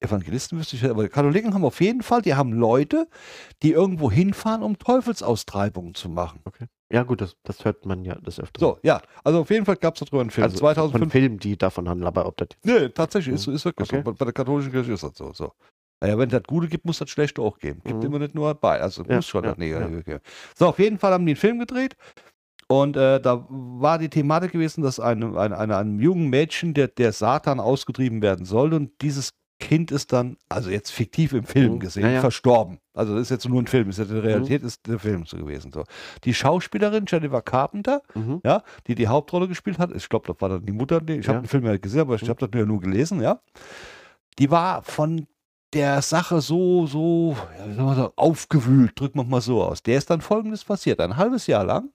Evangelisten 0.00 0.58
wüsste 0.58 0.76
ich, 0.76 0.84
aber 0.84 1.08
Katholiken 1.08 1.54
haben 1.54 1.64
auf 1.64 1.80
jeden 1.80 2.02
Fall, 2.02 2.20
die 2.22 2.34
haben 2.34 2.52
Leute, 2.52 3.08
die 3.62 3.72
irgendwo 3.72 4.10
hinfahren, 4.10 4.62
um 4.62 4.78
Teufelsaustreibungen 4.78 5.94
zu 5.94 6.08
machen. 6.08 6.40
Ja 6.92 7.02
gut, 7.02 7.20
das, 7.20 7.36
das 7.42 7.64
hört 7.64 7.84
man 7.86 8.04
ja 8.04 8.16
das 8.22 8.38
öfter. 8.38 8.60
So, 8.60 8.78
ja, 8.82 9.00
also 9.24 9.40
auf 9.40 9.50
jeden 9.50 9.64
Fall 9.64 9.76
gab 9.76 9.94
es 9.94 10.00
darüber 10.00 10.20
einen 10.20 10.30
Film. 10.30 10.44
also 10.44 10.58
von 10.58 10.74
2005. 10.74 11.12
Filmen, 11.12 11.38
die 11.38 11.56
davon 11.56 11.88
handeln, 11.88 12.06
aber 12.06 12.26
ob 12.26 12.36
das 12.36 12.48
jetzt 12.52 12.64
Nee, 12.66 12.88
tatsächlich, 12.90 13.34
ist, 13.34 13.46
ist 13.48 13.64
wirklich 13.64 13.88
Okay. 13.90 14.02
so. 14.04 14.12
Bei- 14.12 14.24
der 14.24 14.32
katholischen 14.32 14.70
Kirche 14.70 14.92
ist 14.92 15.02
das 15.02 15.16
so. 15.16 15.32
so. 15.32 15.52
Naja, 16.02 16.18
wenn 16.18 16.28
es 16.28 16.32
das 16.32 16.42
Gute 16.44 16.68
gibt, 16.68 16.84
muss 16.84 16.98
das 16.98 17.08
Schlechte 17.08 17.40
auch 17.40 17.58
geben. 17.58 17.80
Gibt 17.82 18.00
Mhm. 18.00 18.06
immer 18.06 18.18
nicht 18.18 18.34
nur 18.34 18.54
bei. 18.54 18.80
Also 18.80 19.02
Ja, 19.04 19.16
muss 19.16 19.26
schon 19.26 19.44
ja, 19.44 19.50
das 19.50 19.58
Negative 19.58 20.02
geben. 20.04 20.20
So, 20.54 20.68
auf 20.68 20.78
jeden 20.78 20.98
Fall 20.98 21.12
haben 21.12 21.24
die 21.24 21.30
einen 21.32 21.36
Film 21.36 21.58
gedreht. 21.58 21.96
Und 22.68 22.96
äh, 22.96 23.20
da 23.20 23.46
war 23.48 23.98
die 23.98 24.08
Thematik 24.10 24.52
gewesen, 24.52 24.82
dass 24.82 25.00
eine, 25.00 25.38
eine, 25.38 25.56
eine, 25.56 25.76
einem 25.76 25.98
jungen 26.00 26.28
Mädchen 26.28 26.74
der, 26.74 26.88
der 26.88 27.12
Satan 27.12 27.60
ausgetrieben 27.60 28.20
werden 28.22 28.44
soll. 28.44 28.74
Und 28.74 28.90
dieses 29.02 29.30
Kind 29.58 29.90
ist 29.90 30.12
dann, 30.12 30.36
also 30.50 30.68
jetzt 30.70 30.90
fiktiv 30.90 31.32
im 31.32 31.44
Film 31.44 31.74
Mhm. 31.74 31.80
gesehen, 31.80 32.02
Ja, 32.04 32.10
ja. 32.10 32.20
verstorben. 32.20 32.78
Also 32.92 33.14
das 33.14 33.22
ist 33.22 33.30
jetzt 33.30 33.48
nur 33.48 33.60
ein 33.62 33.66
Film. 33.66 33.88
Ist 33.88 33.98
ja 33.98 34.04
die 34.04 34.12
Realität 34.18 34.62
ist 34.62 34.86
der 34.86 34.98
Film 34.98 35.24
so 35.24 35.36
gewesen. 35.38 35.72
So. 35.72 35.84
Die 36.24 36.34
Schauspielerin 36.34 37.04
Jennifer 37.08 37.40
Carpenter, 37.40 38.02
Mhm. 38.14 38.40
ja, 38.44 38.62
die 38.86 38.94
die 38.94 39.08
Hauptrolle 39.08 39.48
gespielt 39.48 39.78
hat. 39.78 39.90
Ich 39.94 40.08
glaube, 40.08 40.26
das 40.30 40.40
war 40.42 40.50
dann 40.50 40.66
die 40.66 40.72
Mutter. 40.72 41.00
Ich 41.08 41.26
habe 41.28 41.36
Ja. 41.38 41.40
den 41.42 41.48
Film 41.48 41.64
ja 41.64 41.76
gesehen, 41.78 42.02
aber 42.02 42.16
ich 42.16 42.22
Mhm. 42.22 42.28
habe 42.28 42.46
das 42.46 42.60
ja 42.60 42.66
nur 42.66 42.80
gelesen, 42.80 43.20
ja. 43.22 43.40
Die 44.38 44.50
war 44.50 44.82
von 44.82 45.26
der 45.72 46.00
Sache 46.02 46.40
so, 46.40 46.86
so, 46.86 47.36
ja, 47.58 47.68
wie 47.68 47.74
soll 47.74 47.84
man 47.84 47.96
sagen, 47.96 48.12
aufgewühlt, 48.16 48.98
drücken 48.98 49.18
wir 49.18 49.24
mal 49.24 49.40
so 49.40 49.62
aus. 49.62 49.82
Der 49.82 49.98
ist 49.98 50.08
dann 50.10 50.20
folgendes 50.20 50.64
passiert. 50.64 51.00
Ein 51.00 51.16
halbes 51.16 51.46
Jahr 51.46 51.64
lang 51.64 51.90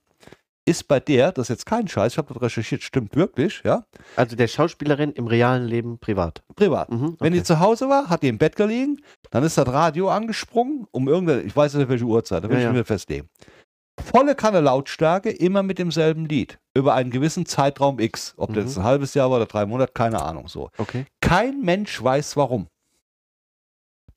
ist 0.64 0.86
bei 0.88 1.00
der, 1.00 1.32
das 1.32 1.44
ist 1.46 1.48
jetzt 1.50 1.66
kein 1.66 1.88
Scheiß, 1.88 2.12
ich 2.12 2.18
habe 2.18 2.32
das 2.32 2.42
recherchiert, 2.42 2.82
stimmt 2.82 3.16
wirklich, 3.16 3.62
ja, 3.64 3.84
Also 4.16 4.36
der 4.36 4.46
Schauspielerin 4.48 5.10
im 5.12 5.26
realen 5.26 5.64
Leben 5.66 5.98
privat. 5.98 6.42
privat. 6.56 6.90
Mhm, 6.90 7.16
Wenn 7.18 7.32
die 7.32 7.40
okay. 7.40 7.46
zu 7.46 7.60
Hause 7.60 7.88
war, 7.88 8.08
hat 8.08 8.22
die 8.22 8.28
im 8.28 8.38
Bett 8.38 8.54
gelegen, 8.56 8.98
dann 9.30 9.42
ist 9.42 9.58
das 9.58 9.66
Radio 9.66 10.08
angesprungen, 10.10 10.86
um 10.92 11.08
irgendeine, 11.08 11.42
ich 11.42 11.54
weiß 11.56 11.74
nicht 11.74 11.88
welche 11.88 12.04
Uhrzeit, 12.04 12.44
da 12.44 12.48
will 12.48 12.54
Ja, 12.56 12.60
ich 12.60 12.64
ja. 12.66 12.72
mir 12.72 12.84
festlegen. 12.84 13.28
Volle 14.00 14.34
Kanne 14.34 14.60
Lautstärke, 14.60 15.30
immer 15.30 15.62
mit 15.62 15.78
demselben 15.78 16.24
Lied. 16.26 16.58
Über 16.74 16.94
einen 16.94 17.10
gewissen 17.10 17.44
Zeitraum 17.44 17.98
X. 18.00 18.34
Ob 18.36 18.48
das 18.54 18.56
Mhm. 18.62 18.68
jetzt 18.68 18.78
ein 18.78 18.84
halbes 18.84 19.14
Jahr 19.14 19.30
war 19.30 19.36
oder 19.36 19.46
drei 19.46 19.66
Monate, 19.66 19.92
keine 19.92 20.22
Ahnung 20.22 20.48
so. 20.48 20.70
okay. 20.78 21.04
Kein 21.20 21.60
Mensch 21.60 22.02
weiß 22.02 22.36
warum. 22.36 22.68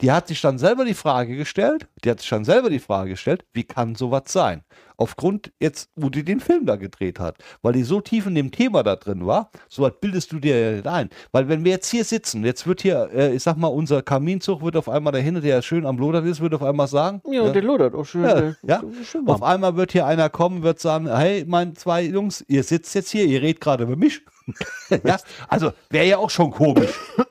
Die 0.00 0.12
hat 0.12 0.28
sich 0.28 0.40
dann 0.40 0.58
selber 0.58 0.84
die 0.84 0.94
Frage 0.94 1.36
gestellt, 1.36 1.88
die 2.04 2.10
hat 2.10 2.20
sich 2.20 2.28
dann 2.28 2.44
selber 2.44 2.68
die 2.70 2.78
Frage 2.78 3.10
gestellt, 3.10 3.44
wie 3.52 3.64
kann 3.64 3.94
sowas 3.94 4.24
sein? 4.26 4.62
Aufgrund 4.98 5.52
jetzt, 5.60 5.90
wo 5.94 6.08
die 6.08 6.24
den 6.24 6.40
Film 6.40 6.66
da 6.66 6.76
gedreht 6.76 7.18
hat, 7.18 7.36
weil 7.62 7.74
die 7.74 7.82
so 7.82 8.00
tief 8.00 8.26
in 8.26 8.34
dem 8.34 8.50
Thema 8.50 8.82
da 8.82 8.96
drin 8.96 9.26
war, 9.26 9.50
sowas 9.68 9.92
bildest 10.00 10.32
du 10.32 10.38
dir 10.38 10.58
ja 10.58 10.76
nicht 10.76 10.86
ein. 10.86 11.10
Weil 11.32 11.48
wenn 11.48 11.64
wir 11.64 11.72
jetzt 11.72 11.90
hier 11.90 12.04
sitzen, 12.04 12.44
jetzt 12.44 12.66
wird 12.66 12.82
hier, 12.82 13.10
äh, 13.12 13.34
ich 13.34 13.42
sag 13.42 13.56
mal, 13.56 13.68
unser 13.68 14.02
Kaminzug 14.02 14.62
wird 14.62 14.76
auf 14.76 14.88
einmal 14.88 15.12
dahinter, 15.12 15.40
der 15.40 15.60
schön 15.62 15.86
am 15.86 15.98
Lodern 15.98 16.26
ist, 16.26 16.40
wird 16.40 16.54
auf 16.54 16.62
einmal 16.62 16.88
sagen, 16.88 17.22
Ja, 17.30 17.50
der 17.50 17.62
lodert 17.62 17.94
auch 17.94 18.04
schön. 18.04 18.24
Ja, 18.24 18.54
ja. 18.62 18.82
schön 19.04 19.26
auf 19.28 19.42
einmal 19.42 19.76
wird 19.76 19.92
hier 19.92 20.06
einer 20.06 20.30
kommen, 20.30 20.62
wird 20.62 20.80
sagen, 20.80 21.14
hey, 21.14 21.44
meine 21.46 21.74
zwei 21.74 22.02
Jungs, 22.02 22.44
ihr 22.48 22.62
sitzt 22.62 22.94
jetzt 22.94 23.10
hier, 23.10 23.24
ihr 23.26 23.42
redet 23.42 23.60
gerade 23.60 23.84
über 23.84 23.96
mich. 23.96 24.22
ja, 25.04 25.18
also 25.48 25.72
wäre 25.90 26.06
ja 26.06 26.18
auch 26.18 26.30
schon 26.30 26.50
komisch. 26.50 26.92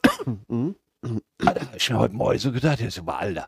Mhm. 0.47 0.73
Alter, 1.45 1.61
hab 1.61 1.75
ich 1.75 1.89
mir 1.89 1.99
heute 1.99 2.15
Morgen 2.15 2.39
so 2.39 2.51
gedacht, 2.51 2.79
jetzt 2.79 2.97
über 2.97 3.17
Alter. 3.19 3.47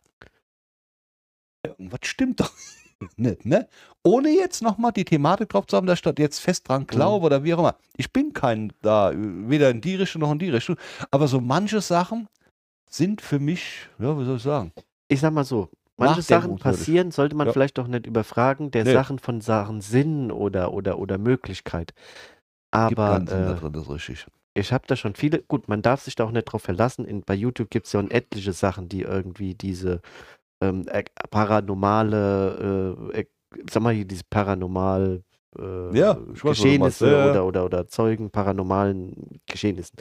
Irgendwas 1.65 1.99
stimmt 2.03 2.39
doch 2.39 2.51
nicht, 3.17 3.45
ne? 3.45 3.67
Ohne 4.03 4.29
jetzt 4.29 4.61
nochmal 4.61 4.91
die 4.91 5.05
Thematik 5.05 5.49
drauf 5.49 5.65
zu 5.67 5.77
haben, 5.77 5.87
dass 5.87 5.99
ich 5.99 6.03
da 6.03 6.13
jetzt 6.17 6.39
fest 6.39 6.67
dran 6.67 6.87
glaube 6.87 7.25
oder 7.25 7.43
wie 7.43 7.53
auch 7.53 7.59
immer. 7.59 7.75
Ich 7.95 8.11
bin 8.11 8.33
kein 8.33 8.73
da, 8.81 9.11
weder 9.15 9.69
in 9.69 9.81
die 9.81 9.95
Richtung 9.95 10.21
noch 10.21 10.31
in 10.31 10.39
die 10.39 10.49
Richtung. 10.49 10.77
Aber 11.11 11.27
so 11.27 11.41
manche 11.41 11.81
Sachen 11.81 12.27
sind 12.89 13.21
für 13.21 13.39
mich, 13.39 13.87
ja, 13.99 14.17
wie 14.19 14.25
soll 14.25 14.37
ich 14.37 14.43
sagen? 14.43 14.71
Ich 15.09 15.19
sag 15.19 15.33
mal 15.33 15.43
so, 15.43 15.69
manche 15.97 16.21
Sachen 16.21 16.57
passieren, 16.57 17.11
sollte 17.11 17.35
man 17.35 17.47
Ja. 17.47 17.53
vielleicht 17.53 17.77
doch 17.77 17.87
nicht 17.87 18.05
überfragen, 18.07 18.71
der 18.71 18.83
Nee. 18.85 18.93
Sachen 18.93 19.19
von 19.19 19.41
Sachen 19.41 19.81
Sinn 19.81 20.31
oder, 20.31 20.73
oder, 20.73 20.99
oder 20.99 21.17
Möglichkeit. 21.17 21.93
Gibt 22.87 22.99
Aber 22.99 23.19
da 23.19 23.53
äh, 23.53 23.55
drin, 23.55 23.73
das 23.73 23.83
ist 23.83 23.89
richtig. 23.89 24.25
Ich 24.57 24.73
habe 24.73 24.87
da 24.87 24.95
schon 24.95 25.15
viele, 25.15 25.41
gut, 25.43 25.67
man 25.67 25.81
darf 25.81 26.01
sich 26.01 26.15
da 26.15 26.25
auch 26.25 26.31
nicht 26.31 26.45
drauf 26.45 26.63
verlassen. 26.63 27.05
In, 27.05 27.21
bei 27.23 27.35
YouTube 27.35 27.69
gibt 27.69 27.87
es 27.87 27.93
ja 27.93 27.99
unendliche 27.99 28.53
Sachen, 28.53 28.89
die 28.89 29.01
irgendwie 29.03 29.55
diese 29.55 30.01
ähm, 30.61 30.87
äh, 30.89 31.03
paranormale, 31.31 33.09
äh, 33.13 33.21
äh, 33.21 33.25
sag 33.69 33.83
mal 33.83 33.93
hier, 33.93 34.05
diese 34.05 34.23
paranormal 34.29 35.23
äh, 35.57 35.97
Ja, 35.97 36.17
Geschehnisse. 36.41 37.05
Ja, 37.11 37.17
ja. 37.19 37.29
oder, 37.31 37.45
oder, 37.45 37.65
oder 37.65 37.87
Zeugen 37.87 38.29
paranormalen 38.31 39.39
Geschehnissen. 39.45 39.97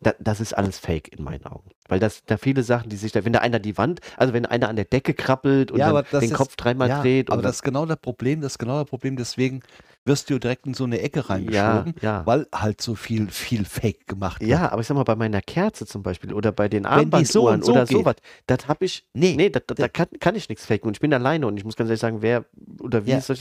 Da, 0.00 0.14
das 0.18 0.40
ist 0.40 0.52
alles 0.56 0.78
Fake 0.78 1.08
in 1.16 1.24
meinen 1.24 1.44
Augen. 1.46 1.70
Weil 1.88 1.98
das 2.00 2.24
da 2.24 2.36
viele 2.36 2.62
Sachen, 2.62 2.88
die 2.88 2.96
sich 2.96 3.12
da, 3.12 3.24
wenn 3.24 3.32
da 3.32 3.40
einer 3.40 3.58
die 3.58 3.76
Wand, 3.76 4.00
also 4.16 4.32
wenn 4.32 4.46
einer 4.46 4.68
an 4.68 4.76
der 4.76 4.84
Decke 4.84 5.14
krabbelt 5.14 5.70
und 5.72 5.78
Ja, 5.78 6.02
den 6.02 6.20
ist- 6.22 6.34
Kopf 6.34 6.56
dreimal 6.56 6.88
dreht 6.88 7.30
aber 7.30 7.42
das 7.42 7.56
ist 7.56 7.62
genau 7.62 7.86
das 7.86 7.98
Problem, 7.98 8.40
das 8.40 8.52
ist 8.52 8.58
genau 8.58 8.80
das 8.80 8.88
Problem, 8.88 9.16
deswegen 9.16 9.60
wirst 10.04 10.30
du 10.30 10.38
direkt 10.38 10.66
in 10.66 10.74
so 10.74 10.84
eine 10.84 11.00
Ecke 11.00 11.28
reingeschoben, 11.28 11.94
weil 12.24 12.46
halt 12.54 12.80
so 12.80 12.94
viel, 12.94 13.28
viel 13.30 13.64
Fake 13.64 14.06
gemacht 14.06 14.40
wird. 14.40 14.50
Ja, 14.50 14.70
aber 14.72 14.80
ich 14.80 14.86
sag 14.86 14.94
mal, 14.94 15.04
bei 15.04 15.16
meiner 15.16 15.42
Kerze 15.42 15.84
zum 15.86 16.02
Beispiel 16.02 16.32
oder 16.32 16.52
bei 16.52 16.68
den 16.68 16.84
so 16.84 16.88
Armbanduhren 16.90 17.56
und 17.56 17.64
so 17.64 17.72
oder 17.72 17.84
geht. 17.84 17.98
sowas, 17.98 18.14
das 18.46 18.66
habe 18.68 18.84
ich, 18.86 19.04
Nee, 19.12 19.34
nee, 19.36 19.50
da, 19.50 19.60
da, 19.60 19.74
da 19.74 19.88
kann, 19.88 20.08
kann 20.18 20.34
ich 20.36 20.48
nichts 20.48 20.64
faken 20.64 20.86
und 20.88 20.96
ich 20.96 21.00
bin 21.00 21.12
alleine 21.12 21.46
und 21.46 21.56
ich 21.58 21.64
muss 21.64 21.76
ganz 21.76 21.88
ehrlich 21.90 22.00
sagen, 22.00 22.22
wer 22.22 22.44
oder 22.80 23.04
wie 23.04 23.12
ich 23.12 23.26
das, 23.26 23.40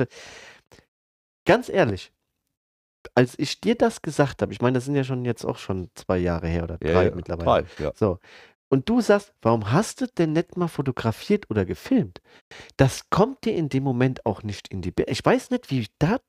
ganz 1.50 1.68
ehrlich, 1.68 2.14
als 3.16 3.34
ich 3.40 3.60
dir 3.60 3.74
das 3.74 4.04
gesagt 4.04 4.44
habe, 4.44 4.54
ich 4.54 4.62
meine, 4.62 4.76
das 4.76 4.86
sind 4.86 4.96
ja 4.96 5.04
schon 5.04 5.26
jetzt 5.26 5.44
auch 5.46 5.58
schon 5.58 5.90
zwei 5.96 6.20
Jahre 6.20 6.48
her 6.48 6.64
oder 6.64 6.78
ja, 6.84 6.94
drei 6.94 7.06
ja, 7.06 7.16
mittlerweile. 7.16 7.64
Drei, 7.64 7.84
ja. 7.84 7.92
So. 7.96 8.20
Und 8.72 8.88
du 8.88 9.02
sagst, 9.02 9.34
warum 9.42 9.72
hast 9.72 10.02
du 10.02 10.06
denn 10.06 10.34
nicht 10.34 10.58
mal 10.58 10.68
fotografiert 10.68 11.50
oder 11.50 11.66
gefilmt? 11.66 12.22
Das 12.78 13.10
kommt 13.10 13.46
dir 13.46 13.56
in 13.56 13.68
dem 13.68 13.84
Moment 13.84 14.28
auch 14.28 14.44
nicht 14.44 14.68
in 14.68 14.84
die 14.84 14.92
Be 14.92 15.06
Ich 15.08 15.26
weiß 15.26 15.50
nicht, 15.50 15.72
wie 15.72 15.88
da 15.98 16.20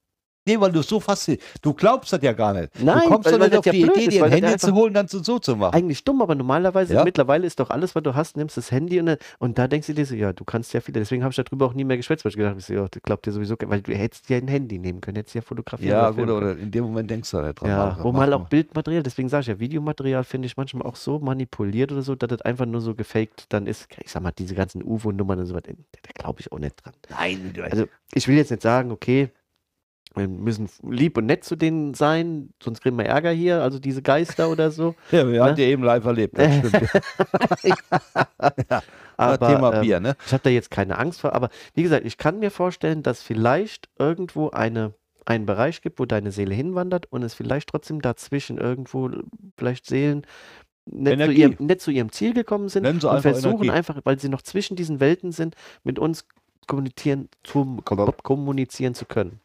Nee, 0.50 0.60
weil 0.60 0.72
du 0.72 0.82
so 0.82 1.00
fasziniert. 1.00 1.42
Du 1.62 1.72
glaubst 1.74 2.12
das 2.12 2.20
ja 2.22 2.32
gar 2.32 2.52
nicht. 2.52 2.70
Nein, 2.82 3.00
du 3.04 3.08
kommst 3.08 3.30
doch 3.30 3.38
nicht 3.38 3.56
auf 3.56 3.66
ja 3.66 3.72
die 3.72 3.82
Idee, 3.82 4.08
dir 4.08 4.24
ein 4.24 4.32
Handy 4.32 4.56
zu 4.56 4.74
holen, 4.74 4.92
dann 4.94 5.08
so, 5.08 5.22
so 5.22 5.38
zu 5.38 5.56
machen. 5.56 5.74
Eigentlich 5.74 6.02
dumm, 6.04 6.20
aber 6.22 6.34
normalerweise, 6.34 6.94
Ja. 6.94 7.04
mittlerweile 7.04 7.46
ist 7.46 7.60
doch 7.60 7.70
alles, 7.70 7.94
was 7.94 8.02
du 8.02 8.14
hast, 8.14 8.36
nimmst 8.36 8.56
das 8.56 8.70
Handy 8.70 8.98
und, 9.00 9.06
dann- 9.06 9.18
und 9.38 9.58
da 9.58 9.68
denkst 9.68 9.86
du 9.86 9.94
dir 9.94 10.06
so, 10.06 10.14
ja, 10.14 10.32
du 10.32 10.44
kannst 10.44 10.72
ja 10.74 10.80
viele. 10.80 10.98
Deswegen 11.00 11.22
habe 11.22 11.32
ich 11.32 11.36
darüber 11.36 11.66
auch 11.66 11.74
nie 11.74 11.84
mehr 11.84 11.96
geschwätzt, 11.96 12.24
weil 12.24 12.30
ich 12.30 12.36
gedacht 12.36 12.50
habe, 12.52 12.60
so, 12.60 12.72
ja, 12.74 12.86
glaubt 13.02 13.26
dir 13.26 13.32
sowieso, 13.32 13.56
weil 13.66 13.80
du 13.82 13.92
hättest 13.94 14.28
ja 14.28 14.38
ein 14.38 14.48
Handy 14.48 14.78
nehmen 14.78 15.00
können, 15.00 15.16
hättest 15.16 15.34
ja 15.34 15.42
fotografieren 15.42 15.90
Ja, 15.92 16.08
oder 16.08 16.16
gut, 16.16 16.30
oder 16.30 16.52
in 16.58 16.70
dem 16.70 16.84
Moment 16.84 17.10
denkst 17.10 17.30
du 17.30 17.36
da 17.38 17.46
nicht 17.48 17.60
dran. 17.60 17.70
Ja, 17.70 17.96
wo 18.02 18.12
mal 18.12 18.32
auch 18.32 18.48
Bildmaterial, 18.48 19.02
deswegen 19.02 19.28
sage 19.28 19.42
ich 19.42 19.46
ja, 19.48 19.60
Videomaterial 19.60 20.24
finde 20.24 20.46
ich 20.46 20.56
manchmal 20.56 20.86
auch 20.86 20.96
so 20.96 21.18
manipuliert 21.18 21.92
oder 21.92 22.02
so, 22.02 22.14
dass 22.14 22.28
das 22.28 22.42
einfach 22.42 22.66
nur 22.66 22.80
so 22.80 22.94
gefaked 22.94 23.46
dann 23.50 23.66
ist. 23.66 23.86
Ich 24.04 24.10
sag 24.10 24.22
mal, 24.22 24.32
diese 24.32 24.54
ganzen 24.54 24.82
UFO-Nummern 24.82 25.38
und 25.40 25.46
so 25.46 25.54
was, 25.54 25.62
da, 25.62 25.72
da 25.72 26.10
glaube 26.14 26.40
ich 26.40 26.50
auch 26.52 26.58
nicht 26.58 26.74
dran. 26.84 26.94
Nein, 27.10 27.52
du, 27.54 27.62
Also, 27.64 27.86
ich 28.14 28.26
will 28.28 28.36
jetzt 28.36 28.50
nicht 28.50 28.62
sagen, 28.62 28.90
okay, 28.90 29.30
wir 30.14 30.28
müssen 30.28 30.68
lieb 30.88 31.16
und 31.16 31.26
nett 31.26 31.44
zu 31.44 31.56
denen 31.56 31.94
sein, 31.94 32.50
sonst 32.62 32.80
kriegen 32.80 32.98
wir 32.98 33.06
Ärger 33.06 33.30
hier, 33.30 33.62
also 33.62 33.78
diese 33.78 34.02
Geister 34.02 34.50
oder 34.50 34.70
so. 34.70 34.94
ja, 35.10 35.28
wir 35.28 35.42
haben 35.42 35.54
ne? 35.54 35.62
ja 35.62 35.68
eben 35.68 35.82
live 35.82 36.04
erlebt. 36.04 36.36
Das 36.38 36.56
stimmt. 36.56 36.90
Aber, 39.16 39.48
Thema 39.48 39.74
ähm, 39.74 39.80
Bier, 39.82 40.00
ne? 40.00 40.16
Ich 40.24 40.32
habe 40.32 40.42
da 40.42 40.50
jetzt 40.50 40.70
keine 40.70 40.98
Angst 40.98 41.20
vor, 41.20 41.34
aber 41.34 41.50
wie 41.74 41.82
gesagt, 41.82 42.06
ich 42.06 42.16
kann 42.16 42.38
mir 42.38 42.50
vorstellen, 42.50 43.02
dass 43.02 43.22
vielleicht 43.22 43.90
irgendwo 43.98 44.48
eine, 44.48 44.94
einen 45.26 45.44
Bereich 45.44 45.82
gibt, 45.82 45.98
wo 45.98 46.06
deine 46.06 46.32
Seele 46.32 46.54
hinwandert 46.54 47.04
und 47.12 47.22
es 47.22 47.34
vielleicht 47.34 47.68
trotzdem 47.68 48.00
dazwischen 48.00 48.56
irgendwo 48.56 49.10
vielleicht 49.58 49.84
Seelen 49.84 50.26
nicht 50.86 51.20
zu, 51.20 51.30
ihrem, 51.32 51.56
nicht 51.58 51.80
zu 51.82 51.90
ihrem 51.90 52.12
Ziel 52.12 52.32
gekommen 52.32 52.70
sind 52.70 52.86
und 52.86 53.04
einfach 53.04 53.20
versuchen 53.20 53.64
Energie. 53.64 53.70
einfach, 53.70 54.00
weil 54.04 54.18
sie 54.18 54.30
noch 54.30 54.40
zwischen 54.40 54.74
diesen 54.74 55.00
Welten 55.00 55.32
sind, 55.32 55.54
mit 55.84 55.98
uns 55.98 56.26
kommunizieren, 56.66 57.28
zu, 57.42 57.82
kommunizieren 58.22 58.94
zu 58.94 59.04
können. 59.04 59.40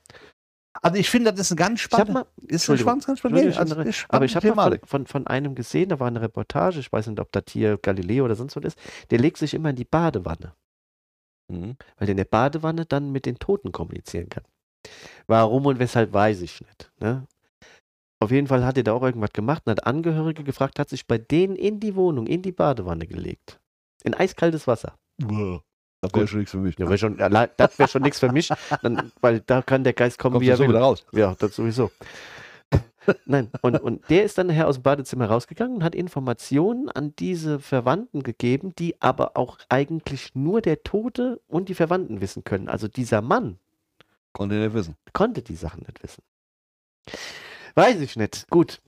Also 0.85 0.99
ich 0.99 1.09
finde, 1.09 1.31
das 1.31 1.39
ist 1.47 1.51
ein 1.51 1.55
ganz 1.57 1.79
Ich 1.83 1.91
habe 1.91 2.03
spannend. 2.03 2.13
mal, 2.13 2.25
Ist 2.37 2.69
ein 2.69 2.73
Entschuldigung, 2.73 2.93
ganz, 2.93 3.05
ganz 3.07 3.19
Entschuldigung, 3.23 3.51
spannend. 3.53 3.57
Also, 3.71 3.73
andere- 3.81 3.89
ist 3.89 4.05
aber 4.09 4.25
ich 4.25 4.35
habe 4.35 4.53
mal 4.55 4.69
von, 4.79 4.87
von, 4.87 5.07
von 5.07 5.27
einem 5.27 5.55
gesehen, 5.55 5.89
da 5.89 5.99
war 5.99 6.07
eine 6.07 6.21
Reportage, 6.21 6.79
ich 6.79 6.91
weiß 6.91 7.07
nicht, 7.07 7.19
ob 7.19 7.31
das 7.31 7.43
hier 7.49 7.77
Galileo 7.77 8.25
oder 8.25 8.35
sonst 8.35 8.55
was 8.55 8.63
ist, 8.65 8.79
der 9.09 9.19
legt 9.19 9.37
sich 9.37 9.53
immer 9.53 9.71
in 9.71 9.75
die 9.75 9.85
Badewanne. 9.85 10.53
Mhm. 11.47 11.77
weil 11.97 12.07
er 12.07 12.11
in 12.11 12.17
der 12.17 12.25
Badewanne 12.25 12.85
dann 12.87 13.11
mit 13.11 13.25
den 13.27 13.37
Toten 13.37 13.71
kommunizieren 13.71 14.29
kann. 14.29 14.43
Warum 15.27 15.65
und 15.67 15.77
weshalb 15.79 16.11
weiß 16.11 16.41
ich 16.41 16.59
nicht. 16.61 16.91
Ne? 16.99 17.27
Auf 18.19 18.31
jeden 18.31 18.47
Fall 18.47 18.65
hat 18.65 18.77
er 18.77 18.83
da 18.83 18.93
auch 18.93 19.03
irgendwas 19.03 19.31
gemacht 19.31 19.61
und 19.65 19.71
hat 19.71 19.85
Angehörige 19.85 20.43
gefragt, 20.43 20.79
hat 20.79 20.89
sich 20.89 21.05
bei 21.05 21.17
denen 21.19 21.55
in 21.55 21.79
die 21.79 21.95
Wohnung, 21.95 22.25
in 22.25 22.41
die 22.41 22.51
Badewanne 22.51 23.05
gelegt. 23.05 23.59
In 24.03 24.13
eiskaltes 24.15 24.65
Wasser. 24.67 24.95
Boah, 25.21 25.61
Das 26.01 26.13
wäre 26.13 26.27
schon 26.27 26.39
nichts 26.39 26.51
für 26.51 26.57
mich. 26.59 26.77
Ja, 26.77 26.87
wär 26.89 26.97
schon, 26.97 27.19
allein- 27.19 27.49
das 27.57 27.79
wäre 27.79 27.89
schon 27.89 28.01
nichts 28.03 28.19
für 28.19 28.31
mich, 28.31 28.49
dann, 28.83 29.11
weil 29.21 29.39
da 29.41 29.61
kann 29.61 29.83
der 29.83 29.93
Geist 29.93 30.19
kommen, 30.19 30.33
Kommst 30.33 30.45
wie 30.47 30.51
er 30.51 30.59
will. 30.59 30.69
wieder 30.69 30.79
raus. 30.81 31.05
Ja, 31.11 31.35
das 31.39 31.55
sowieso. 31.55 31.91
Nein, 33.25 33.51
und, 33.61 33.79
und 33.81 34.09
der 34.09 34.23
ist 34.23 34.37
dann 34.39 34.47
nachher 34.47 34.67
aus 34.67 34.77
dem 34.77 34.83
Badezimmer 34.83 35.27
rausgegangen 35.27 35.75
und 35.77 35.83
hat 35.83 35.93
Informationen 35.93 36.89
an 36.89 37.13
diese 37.17 37.59
Verwandten 37.59 38.23
gegeben, 38.23 38.73
die 38.79 38.99
aber 38.99 39.37
auch 39.37 39.59
eigentlich 39.69 40.33
nur 40.33 40.61
der 40.61 40.81
Tote 40.81 41.39
und 41.47 41.69
die 41.69 41.75
Verwandten 41.75 42.19
wissen 42.19 42.43
können. 42.43 42.67
Also 42.67 42.87
dieser 42.87 43.21
Mann 43.21 43.59
Konnte 44.33 44.55
nicht 44.55 44.73
wissen. 44.73 44.95
konnte 45.13 45.43
die 45.43 45.55
Sachen 45.55 45.81
nicht 45.81 46.01
wissen. 46.01 46.23
Weiß 47.75 47.99
ich 48.01 48.15
nicht. 48.15 48.47
Gut. 48.49 48.81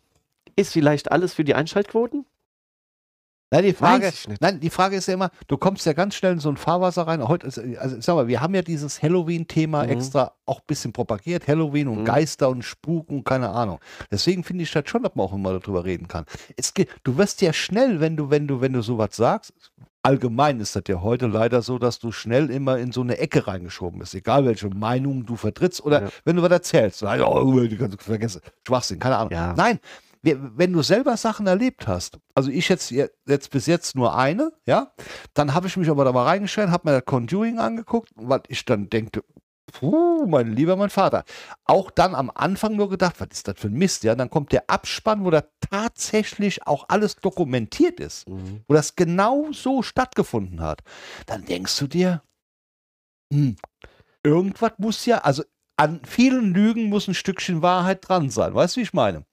Ist 0.56 0.74
vielleicht 0.74 1.12
alles 1.12 1.36
für 1.36 1.43
die 1.43 1.54
Einschaltquoten? 1.54 2.26
Nein, 3.49 3.63
die 3.63 3.73
Frage, 3.73 4.10
ich 4.10 4.27
nein, 4.41 4.60
die 4.60 4.69
Frage 4.69 4.97
ist 4.97 5.07
ja 5.07 5.13
immer, 5.13 5.29
du 5.47 5.55
kommst 5.57 5.86
ja 5.86 5.93
ganz 5.93 6.15
schnell 6.15 6.33
in 6.33 6.39
so 6.39 6.49
ein 6.49 6.57
Fahrwasser 6.57 7.03
rein. 7.07 7.25
Heute, 7.25 7.47
ist, 7.47 7.57
also 7.77 7.95
sag 8.01 8.15
mal, 8.15 8.27
wir 8.27 8.41
haben 8.41 8.53
ja 8.53 8.62
dieses 8.62 9.01
Halloween-Thema 9.01 9.83
Mhm. 9.83 9.89
extra 9.89 10.33
auch 10.45 10.57
ein 10.60 10.65
bisschen 10.67 10.91
propagiert. 10.91 11.47
Halloween 11.47 11.88
und 11.88 11.99
Mhm. 12.01 12.05
Geister 12.05 12.49
und 12.49 12.63
Spuken, 12.63 13.23
keine 13.23 13.49
Ahnung. 13.49 13.79
Deswegen 14.12 14.43
finde 14.43 14.63
ich 14.63 14.71
das 14.71 14.83
schon, 14.89 15.03
dass 15.03 15.15
man 15.15 15.25
auch 15.27 15.33
immer 15.33 15.57
darüber 15.57 15.86
reden 15.86 16.10
kann. 16.10 16.25
Es, 16.57 16.73
geht- 16.73 16.89
du 17.03 17.17
wirst 17.17 17.41
ja 17.41 17.53
schnell, 17.53 18.01
wenn 18.01 18.17
du, 18.17 18.29
wenn 18.29 18.47
du, 18.47 18.60
wenn 18.60 18.73
du 18.73 18.81
sowas 18.81 19.15
sagst, 19.15 19.53
allgemein 20.03 20.60
ist 20.60 20.75
das 20.75 20.83
ja 20.89 21.01
heute 21.01 21.27
leider 21.27 21.62
so, 21.62 21.79
dass 21.79 21.99
du 21.99 22.12
schnell 22.12 22.49
immer 22.49 22.77
in 22.77 22.91
so 22.91 22.99
eine 23.01 23.17
Ecke 23.17 23.47
reingeschoben 23.47 23.99
bist. 23.99 24.13
Egal 24.13 24.45
welche 24.45 24.69
Meinung 24.69 25.25
du 25.25 25.36
vertrittst 25.38 25.83
oder 25.86 26.03
Ja. 26.03 26.10
wenn 26.25 26.36
du 26.36 26.41
was 26.41 26.51
erzählst. 26.51 27.01
Oh, 27.03 27.60
die 27.62 27.77
kannst 27.77 27.97
du 27.99 28.03
vergessen. 28.03 28.41
Schwachsinn, 28.65 28.99
keine 28.99 29.17
Ahnung. 29.17 29.31
Ja. 29.31 29.53
Nein, 29.55 29.79
wenn 30.21 30.73
du 30.73 30.82
selber 30.82 31.17
Sachen 31.17 31.47
erlebt 31.47 31.88
hast, 31.88 32.19
also 32.36 32.49
ich 32.49 32.69
jetzt, 32.69 32.91
jetzt 32.91 33.49
bis 33.51 33.65
jetzt 33.65 33.95
nur 33.95 34.15
eine, 34.17 34.51
ja, 34.65 34.93
dann 35.34 35.53
habe 35.53 35.67
ich 35.67 35.77
mich 35.77 35.89
aber 35.89 36.06
da 36.06 36.12
mal 36.12 36.23
reingestellt, 36.25 36.69
habe 36.69 36.89
mir 36.89 36.95
das 36.97 37.06
Conjuring 37.06 37.60
angeguckt, 37.60 38.10
weil 38.15 38.41
ich 38.47 38.65
dann 38.65 38.89
denkte, 38.89 39.23
puh, 39.71 40.25
mein 40.27 40.53
lieber 40.53 40.75
mein 40.75 40.89
Vater. 40.89 41.23
Auch 41.65 41.91
dann 41.91 42.15
am 42.15 42.32
Anfang 42.34 42.75
nur 42.75 42.89
gedacht, 42.89 43.15
was 43.19 43.27
ist 43.32 43.47
das 43.47 43.60
für 43.60 43.67
ein 43.67 43.73
Mist, 43.73 44.03
ja, 44.03 44.15
dann 44.15 44.30
kommt 44.30 44.51
der 44.51 44.69
Abspann, 44.69 45.25
wo 45.25 45.30
da 45.30 45.43
tatsächlich 45.69 46.65
auch 46.65 46.86
alles 46.88 47.15
dokumentiert 47.17 47.99
ist, 47.99 48.27
Mhm. 48.30 48.62
wo 48.67 48.73
das 48.73 48.95
genau 48.95 49.51
so 49.51 49.82
stattgefunden 49.84 50.62
hat. 50.62 50.82
Dann 51.25 51.45
denkst 51.45 51.77
du 51.80 51.88
dir, 51.88 52.21
hm, 53.32 53.56
irgendwas 54.23 54.71
muss 54.77 55.06
ja, 55.06 55.19
also 55.19 55.43
an 55.77 56.01
vielen 56.06 56.53
Lügen 56.53 56.89
muss 56.89 57.08
ein 57.08 57.13
Stückchen 57.13 57.62
Wahrheit 57.62 58.08
dran 58.08 58.30
sein. 58.30 58.53
Weißt 58.56 58.75
du, 58.75 58.80
wie 58.80 58.84
ich 58.84 58.93
meine? 58.93 59.25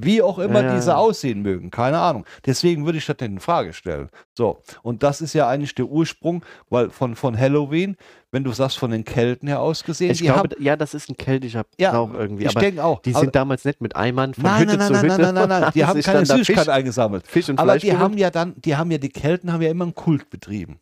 Wie 0.00 0.22
auch 0.22 0.38
immer 0.38 0.62
Ja. 0.62 0.74
diese 0.74 0.96
aussehen 0.96 1.42
mögen, 1.42 1.70
keine 1.70 1.98
Ahnung. 1.98 2.24
Deswegen 2.46 2.84
würde 2.86 2.98
ich 2.98 3.06
das 3.06 3.16
in 3.20 3.40
Frage 3.40 3.72
stellen. 3.72 4.08
So, 4.36 4.62
und 4.82 5.02
das 5.02 5.20
ist 5.20 5.32
ja 5.34 5.48
eigentlich 5.48 5.74
der 5.74 5.86
Ursprung, 5.86 6.44
weil 6.70 6.90
von, 6.90 7.16
von 7.16 7.38
Halloween, 7.38 7.96
wenn 8.30 8.44
du 8.44 8.52
sagst, 8.52 8.78
von 8.78 8.90
den 8.90 9.04
Kelten 9.04 9.48
her 9.48 9.60
aus 9.60 9.84
gesehen, 9.84 10.10
Ich 10.10 10.18
die 10.18 10.24
glaube, 10.24 10.40
haben, 10.54 10.62
ja, 10.62 10.76
das 10.76 10.94
ist 10.94 11.08
ein 11.08 11.16
keltischer 11.16 11.64
Ja, 11.78 11.92
Brauch 11.92 12.12
irgendwie. 12.14 12.44
ich 12.44 12.54
denke 12.54 12.84
auch, 12.84 13.00
die 13.00 13.12
sind 13.12 13.34
damals 13.34 13.64
nicht 13.64 13.80
mit 13.80 13.96
Eimern 13.96 14.34
von 14.34 14.44
nein, 14.44 14.60
Hütte 14.62 14.76
nein, 14.76 14.86
zu 14.86 14.92
nein, 14.92 15.02
Hütte. 15.04 15.22
nein, 15.22 15.34
nein, 15.34 15.48
nein, 15.48 15.60
nein, 15.62 15.70
die 15.74 15.80
und 15.82 15.86
haben 15.88 16.00
keine 16.02 16.26
Süßigkeit 16.26 16.64
Fisch, 16.66 16.68
eingesammelt. 16.74 17.26
Fisch 17.26 17.48
und 17.48 17.58
Aber 17.58 17.72
Fleisch 17.72 17.82
die 17.82 17.92
haben 17.92 17.98
geholt. 18.16 18.18
ja 18.20 18.30
dann, 18.30 18.54
die 18.60 18.76
haben 18.76 18.90
ja, 18.90 18.98
die 18.98 19.08
Kelten 19.08 19.52
haben 19.52 19.62
ja 19.62 19.70
immer 19.70 19.84
einen 19.84 19.94
Kult 19.94 20.28
betrieben. 20.30 20.78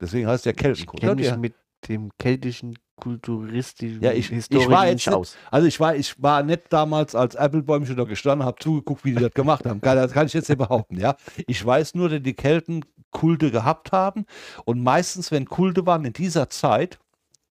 Deswegen 0.00 0.26
heißt 0.26 0.44
der 0.46 0.52
Ich 0.54 0.58
Keltenkult. 0.58 1.00
kenne 1.00 1.12
Ja, 1.12 1.16
mich 1.16 1.30
die- 1.32 1.38
mit 1.38 1.54
dem 1.88 2.10
keltischen, 2.18 2.78
kulturistischen, 2.96 4.02
Ja, 4.02 4.12
ich- 4.12 4.30
ich 4.32 4.50
war 4.68 4.84
nicht 4.86 5.06
jetzt- 5.06 5.14
aus. 5.14 5.36
Also 5.50 5.66
ich 5.66 5.78
war, 5.80 5.94
ich 5.96 6.20
war 6.22 6.42
nicht 6.42 6.62
damals 6.70 7.14
als 7.14 7.36
Applebäumchen 7.36 7.96
da 7.96 8.04
gestanden, 8.04 8.46
habe 8.46 8.58
zugeguckt, 8.62 9.04
wie 9.04 9.14
die 9.14 9.20
das 9.22 9.32
gemacht 9.34 9.64
haben. 9.66 9.80
Das 9.80 10.12
kann 10.12 10.26
ich 10.26 10.32
jetzt 10.32 10.48
nicht 10.48 10.58
behaupten, 10.58 10.98
ja. 10.98 11.16
Ich 11.46 11.64
weiß 11.64 11.94
nur, 11.94 12.08
dass 12.08 12.22
die 12.22 12.34
Kelten 12.34 12.84
Kulte 13.10 13.50
gehabt 13.50 13.92
haben 13.92 14.26
und 14.64 14.82
meistens, 14.82 15.30
wenn 15.30 15.44
Kulte 15.46 15.86
waren 15.86 16.04
in 16.04 16.12
dieser 16.12 16.50
Zeit, 16.50 16.98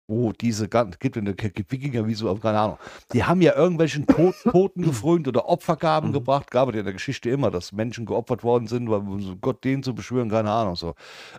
wo 0.07 0.33
diese 0.33 0.67
ganzen, 0.67 0.97
gibt, 0.99 1.15
in 1.15 1.23
der- 1.23 1.33
gibt 1.33 1.71
Wikinger 1.71 2.05
wie 2.05 2.13
so, 2.13 2.33
keine 2.35 2.59
Ahnung, 2.59 2.77
die 3.13 3.23
haben 3.23 3.41
ja 3.41 3.55
irgendwelchen 3.55 4.05
Tod, 4.05 4.35
Toten 4.43 4.81
gefrönt 4.81 5.27
oder 5.29 5.47
Opfergaben 5.47 6.09
Mhm. 6.09 6.13
gebracht. 6.13 6.51
Gab 6.51 6.67
es 6.67 6.73
ja 6.75 6.79
in 6.79 6.85
der 6.85 6.93
Geschichte 6.93 7.29
immer, 7.29 7.49
dass 7.51 7.71
Menschen 7.71 8.05
geopfert 8.05 8.43
worden 8.43 8.67
sind, 8.67 8.89
weil 8.89 8.99
um 8.99 9.39
Gott 9.39 9.63
den 9.63 9.81
zu 9.81 9.95
beschwören, 9.95 10.29
keine 10.29 10.51
Ahnung 10.51 10.75
so. 10.75 10.93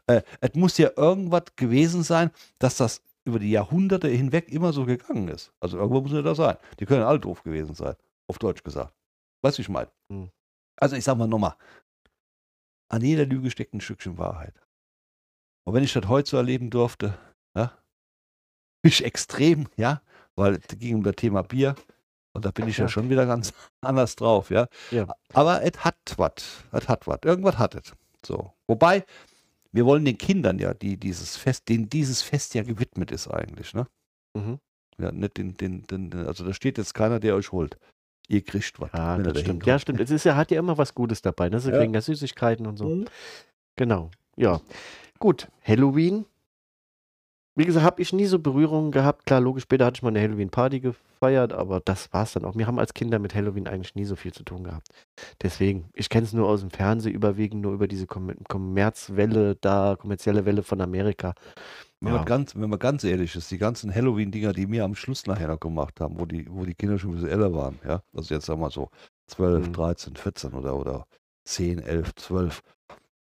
Äh, 0.07 0.23
es 0.41 0.55
muss 0.55 0.79
ja 0.79 0.89
irgendwas 0.97 1.43
gewesen 1.57 2.03
sein, 2.03 2.31
dass 2.59 2.77
das 2.79 3.03
über 3.25 3.39
die 3.39 3.51
Jahrhunderte 3.51 4.09
hinweg 4.09 4.51
immer 4.51 4.73
so 4.73 4.85
gegangen 4.85 5.29
ist. 5.29 5.53
Also 5.61 5.79
irgendwo 5.79 6.01
muss 6.03 6.13
es 6.13 6.25
da 6.25 6.35
sein. 6.35 6.57
Die 6.79 6.87
können 6.87 7.03
alle 7.03 7.21
doof 7.21 7.43
gewesen 7.43 7.75
sein, 7.75 7.95
auf 8.29 8.39
Deutsch 8.39 8.63
gesagt. 8.63 8.95
Weißt 9.43 9.59
du, 9.59 9.63
ich 9.63 9.69
meine? 9.69 9.91
Hm. 10.11 10.31
Also 10.77 10.97
ich 10.97 11.05
sag 11.05 11.17
mal 11.17 11.27
nochmal, 11.29 11.55
an 12.91 13.03
jeder 13.03 13.27
Lüge 13.27 13.51
steckt 13.51 13.75
ein 13.75 13.81
Stückchen 13.81 14.19
Wahrheit. 14.19 14.55
Und 15.67 15.75
wenn 15.75 15.85
ich 15.85 15.93
das 15.93 16.07
heute 16.09 16.29
so 16.29 16.37
erleben 16.37 16.69
durfte, 16.71 17.17
ja, 17.57 17.73
bin 18.83 18.91
ich 18.91 19.05
extrem, 19.05 19.69
ja, 19.77 20.03
weil 20.37 20.55
es 20.57 20.79
ging 20.79 20.97
um 20.97 21.03
das 21.03 21.17
Thema 21.17 21.43
Bier 21.43 21.75
und 22.35 22.45
da 22.45 22.51
bin 22.51 22.69
ich 22.69 22.77
ja, 22.77 22.85
Ja. 22.85 22.89
schon 22.89 23.09
wieder 23.09 23.25
ganz 23.25 23.53
anders 23.81 24.17
drauf, 24.17 24.51
ja. 24.51 24.69
Ja. 24.91 25.07
Aber 25.33 25.63
es 25.63 25.83
hat 25.85 25.97
was, 26.19 26.65
es 26.73 26.89
hat 26.89 27.07
was, 27.07 27.21
irgendwas 27.25 27.57
hat 27.59 27.75
es. 27.77 27.93
So. 28.27 28.53
Wobei, 28.67 29.05
wir 29.75 29.85
wollen 29.87 30.05
den 30.05 30.17
Kindern 30.19 30.59
ja, 30.59 30.73
die 30.73 30.97
dieses 30.97 31.37
Fest, 31.37 31.69
denen 31.69 31.89
dieses 31.89 32.23
Fest 32.23 32.55
ja 32.55 32.63
gewidmet 32.63 33.11
ist 33.11 33.29
eigentlich, 33.29 33.75
ne? 33.75 33.87
Mhm. 34.37 34.59
Ja, 34.99 35.11
nicht 35.11 35.37
den, 35.37 35.57
den, 35.57 35.83
den, 35.83 36.15
also 36.27 36.45
da 36.45 36.55
steht 36.55 36.79
jetzt 36.79 36.95
keiner, 36.95 37.19
der 37.19 37.35
euch 37.35 37.51
holt. 37.51 37.77
Ihr 38.29 38.43
kriegt 38.43 38.81
was. 38.81 38.91
Ja, 38.93 39.19
das 39.19 39.35
da 39.35 39.41
stimmt. 39.41 39.67
Ja, 39.67 39.79
stimmt. 39.79 40.01
Es 40.01 40.11
ist 40.11 40.25
ja, 40.25 40.37
hat 40.37 40.51
ja 40.53 40.59
immer 40.61 40.79
was 40.79 40.95
Gutes 40.95 41.21
dabei. 41.21 41.49
Ne? 41.49 41.59
Sie 41.59 41.71
Ja. 41.71 41.79
kriegen 41.79 41.93
ja 41.93 42.01
Süßigkeiten 42.01 42.67
und 42.67 42.77
so. 42.77 42.89
Mhm. 42.89 43.05
Genau. 43.77 44.11
Ja. 44.37 44.61
Gut. 45.19 45.49
Halloween. 45.63 46.25
Wie 47.57 47.65
gesagt, 47.65 47.87
habe 47.87 48.03
ich 48.03 48.13
nie 48.13 48.27
so 48.27 48.41
Berührungen 48.41 48.91
gehabt. 48.91 49.27
Klar, 49.27 49.41
logisch, 49.41 49.63
später 49.63 49.85
hatte 49.87 49.99
ich 49.99 50.03
mal 50.03 50.09
eine 50.09 50.21
Halloween-Party 50.21 50.81
gefeiert, 50.81 51.53
aber 51.53 51.81
das 51.81 52.13
war 52.13 52.25
es 52.25 52.33
dann 52.33 52.45
auch. 52.45 52.57
Wir 52.57 52.67
haben 52.67 52.81
als 52.81 52.95
Kinder 52.95 53.21
mit 53.21 53.35
Halloween 53.35 53.69
eigentlich 53.69 53.95
nie 53.95 54.05
so 54.05 54.17
viel 54.17 54.33
zu 54.33 54.43
tun 54.43 54.65
gehabt. 54.65 54.89
Deswegen, 55.41 55.89
ich 55.95 56.09
kenne 56.09 56.25
es 56.27 56.33
nur 56.33 56.49
aus 56.49 56.61
dem 56.63 56.71
Fernsehen, 56.71 57.15
überwiegend 57.15 57.63
nur 57.63 57.73
über 57.73 57.87
diese 57.87 58.07
Kom 58.07 58.33
Kommerzwelle 58.49 59.55
da, 59.61 59.97
kommerzielle 59.97 60.45
Welle 60.47 60.65
von 60.65 60.81
Amerika. 60.81 61.35
Wenn, 62.01 62.11
Ja. 62.13 62.19
man 62.19 62.27
ganz, 62.27 62.57
wenn 62.57 62.69
man 62.69 62.79
ganz 62.81 63.05
ehrlich 63.05 63.37
ist, 63.37 63.51
die 63.53 63.59
ganzen 63.59 63.95
Halloween-Dinger, 63.95 64.53
die 64.53 64.69
wir 64.71 64.85
am 64.85 64.97
Schluss 64.97 65.27
nachher 65.27 65.47
noch 65.49 65.61
gemacht 65.61 66.01
haben, 66.01 66.19
wo 66.19 66.27
die, 66.27 66.47
wo 66.51 66.65
die 66.65 66.75
Kinder 66.75 66.99
schon 66.99 67.11
ein 67.11 67.15
bisschen 67.15 67.31
älter 67.31 67.55
waren, 67.55 67.79
ja, 67.87 68.03
also 68.13 68.35
jetzt 68.35 68.47
sagen 68.47 68.61
wir 68.61 68.71
so 68.71 68.91
12, 69.29 69.69
Mhm. 69.69 69.73
13, 69.75 70.17
14 70.17 70.53
oder, 70.55 70.77
oder 70.77 71.07
10, 71.45 71.79
11, 71.79 72.15
12, 72.17 72.63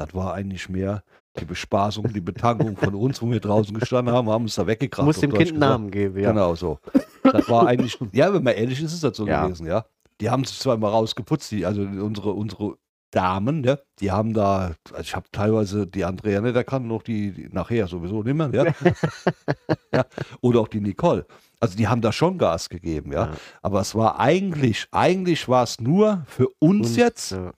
Das 0.05 0.13
war 0.15 0.33
eigentlich 0.33 0.69
mehr 0.69 1.03
die 1.39 1.45
Bespaßung, 1.45 2.11
die 2.13 2.21
Betankung 2.21 2.75
von 2.75 2.93
uns, 2.93 3.21
wo 3.21 3.29
wir 3.31 3.39
draußen 3.39 3.77
gestanden 3.77 4.13
haben, 4.13 4.29
haben 4.29 4.43
uns 4.43 4.55
da 4.55 4.67
weggekramt. 4.67 5.09
Auf 5.09 5.19
dem 5.19 5.29
Deutsch 5.31 5.39
Kind 5.39 5.51
einen 5.51 5.59
gesagt. 5.59 5.71
Namen 5.71 5.91
geben, 5.91 6.19
ja. 6.19 6.31
Genau 6.31 6.55
so. 6.55 6.79
Das 7.23 7.47
war 7.49 7.67
eigentlich, 7.67 7.97
ja, 8.11 8.33
wenn 8.33 8.43
man 8.43 8.53
ehrlich 8.55 8.81
ist, 8.81 8.93
ist 8.93 9.03
das 9.03 9.15
so 9.15 9.25
Ja. 9.25 9.45
gewesen, 9.45 9.65
ja. 9.65 9.85
Die 10.19 10.29
haben 10.29 10.43
sich 10.43 10.59
zwar 10.59 10.75
immer 10.75 10.89
rausgeputzt, 10.89 11.51
die, 11.51 11.65
also 11.65 11.81
unsere, 11.81 12.31
unsere 12.33 12.75
Damen, 13.11 13.63
ja, 13.63 13.77
die 13.99 14.11
haben 14.11 14.33
da, 14.33 14.71
also 14.89 15.01
ich 15.01 15.15
habe 15.15 15.25
teilweise 15.31 15.85
die 15.85 16.05
Andrea 16.05 16.39
nicht 16.41 16.55
erkannt, 16.55 16.87
noch 16.87 17.03
die, 17.03 17.31
die 17.31 17.49
nachher 17.51 17.87
sowieso 17.87 18.23
nicht 18.23 18.35
mehr, 18.35 18.49
ja. 18.53 18.63
ja. 19.93 20.05
Oder 20.41 20.61
auch 20.61 20.67
die 20.67 20.79
Nicole. 20.79 21.25
Also 21.59 21.77
die 21.77 21.87
haben 21.87 22.01
da 22.01 22.11
schon 22.11 22.37
Gas 22.37 22.69
gegeben, 22.69 23.11
ja. 23.11 23.27
Ja. 23.27 23.31
Aber 23.61 23.81
es 23.81 23.95
war 23.95 24.19
eigentlich, 24.19 24.87
eigentlich 24.91 25.47
war 25.47 25.63
es 25.63 25.79
nur 25.79 26.23
für 26.27 26.47
uns 26.59 26.91
Und, 26.91 26.97
jetzt 26.97 27.31
äh, 27.33 27.51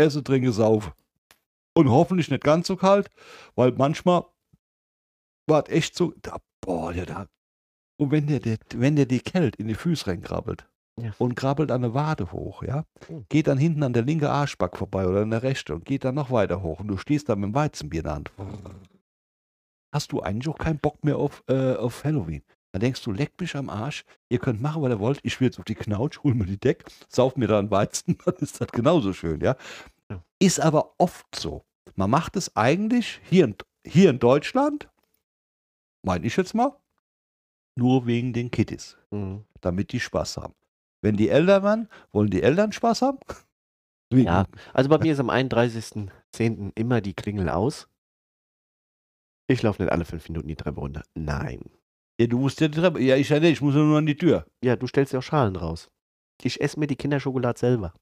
Esse, 0.00 0.22
trinke, 0.24 0.52
saufe. 0.52 0.92
Und 1.74 1.88
hoffentlich 1.90 2.30
nicht 2.30 2.42
ganz 2.42 2.66
so 2.66 2.76
kalt, 2.76 3.08
weil 3.54 3.72
manchmal 3.72 4.24
war 5.46 5.64
es 5.66 5.72
echt 5.74 5.96
so, 5.96 6.12
da, 6.22 6.38
boah, 6.60 6.92
der 6.92 7.06
da. 7.06 7.26
Und 7.98 8.10
wenn 8.10 8.26
der, 8.26 8.40
der, 8.40 8.58
wenn 8.74 8.96
der 8.96 9.06
die 9.06 9.20
Kälte 9.20 9.58
in 9.60 9.68
die 9.68 9.74
Füße 9.74 10.06
reinkrabbelt 10.06 10.66
Ja. 11.00 11.12
und 11.18 11.34
krabbelt 11.36 11.70
an 11.70 11.82
der 11.82 11.94
Wade 11.94 12.32
hoch, 12.32 12.62
ja, 12.62 12.84
Mhm. 13.08 13.26
geht 13.28 13.46
dann 13.46 13.58
hinten 13.58 13.82
an 13.82 13.92
der 13.92 14.02
linke 14.02 14.30
Arschback 14.30 14.76
vorbei 14.76 15.06
oder 15.06 15.22
an 15.22 15.30
der 15.30 15.42
rechte 15.42 15.74
und 15.74 15.84
geht 15.84 16.04
dann 16.04 16.14
noch 16.14 16.30
weiter 16.30 16.62
hoch 16.62 16.80
und 16.80 16.88
du 16.88 16.96
stehst 16.96 17.28
da 17.28 17.36
mit 17.36 17.44
dem 17.44 17.54
Weizenbier 17.54 18.00
in 18.00 18.04
der 18.04 18.14
Hand. 18.14 18.32
Hast 19.92 20.12
du 20.12 20.20
eigentlich 20.20 20.48
auch 20.48 20.58
keinen 20.58 20.78
Bock 20.78 21.04
mehr 21.04 21.16
auf, 21.18 21.42
äh, 21.48 21.74
auf 21.76 22.04
Halloween? 22.04 22.42
Dann 22.72 22.80
denkst 22.80 23.02
du, 23.02 23.10
leck 23.10 23.32
mich 23.40 23.56
am 23.56 23.68
Arsch, 23.68 24.04
ihr 24.28 24.38
könnt 24.38 24.62
machen, 24.62 24.82
was 24.82 24.90
ihr 24.90 25.00
wollt, 25.00 25.20
ich 25.22 25.40
will 25.40 25.48
jetzt 25.48 25.58
auf 25.58 25.64
die 25.64 25.74
Knautsch, 25.74 26.22
hol 26.22 26.34
mir 26.34 26.46
die 26.46 26.58
Deck, 26.58 26.84
sauf 27.08 27.36
mir 27.36 27.48
da 27.48 27.58
einen 27.58 27.70
Weizen, 27.70 28.16
dann 28.24 28.36
ist 28.36 28.60
das 28.60 28.68
genauso 28.68 29.12
schön, 29.12 29.40
ja. 29.40 29.56
Ja. 30.10 30.22
Ist 30.38 30.60
aber 30.60 30.94
oft 30.98 31.34
so. 31.34 31.64
Man 31.96 32.10
macht 32.10 32.36
es 32.36 32.56
eigentlich 32.56 33.20
hier 33.24 33.44
in, 33.44 33.56
hier 33.84 34.10
in 34.10 34.18
Deutschland, 34.18 34.88
meine 36.02 36.26
ich 36.26 36.36
jetzt 36.36 36.54
mal, 36.54 36.76
nur 37.76 38.06
wegen 38.06 38.32
den 38.32 38.50
Kitties, 38.50 38.96
mh. 39.10 39.42
damit 39.60 39.92
die 39.92 40.00
Spaß 40.00 40.36
haben. 40.36 40.54
Wenn 41.02 41.16
die 41.16 41.28
Eltern 41.28 41.62
werden, 41.62 41.88
wollen 42.12 42.30
die 42.30 42.42
Eltern 42.42 42.72
Spaß 42.72 43.02
haben? 43.02 43.18
Ja. 44.12 44.46
Also 44.74 44.90
bei 44.90 44.98
mir 44.98 45.12
ist 45.12 45.20
am 45.20 45.30
31.10. 45.30 46.72
immer 46.74 47.00
die 47.00 47.14
Klingel 47.14 47.48
aus. 47.48 47.88
Ich 49.46 49.62
laufe 49.62 49.80
nicht 49.80 49.92
alle 49.92 50.04
fünf 50.04 50.28
Minuten 50.28 50.48
die 50.48 50.56
Treppe 50.56 50.80
runter. 50.80 51.04
Nein. 51.14 51.70
Ja, 52.20 52.26
du 52.26 52.38
musst 52.38 52.60
ja 52.60 52.68
die 52.68 52.78
Treppe, 52.78 53.00
ja, 53.00 53.16
ich 53.16 53.28
ja 53.30 53.40
nicht, 53.40 53.52
ich 53.52 53.60
muss 53.62 53.74
ja 53.74 53.80
nur 53.80 53.98
an 53.98 54.06
die 54.06 54.16
Tür. 54.16 54.44
Ja, 54.62 54.76
du 54.76 54.86
stellst 54.86 55.12
ja 55.12 55.18
auch 55.20 55.22
Schalen 55.22 55.56
raus. 55.56 55.88
Ich 56.42 56.60
esse 56.60 56.78
mir 56.78 56.86
die 56.86 56.96
Kinderschokolade 56.96 57.58
selber. 57.58 57.94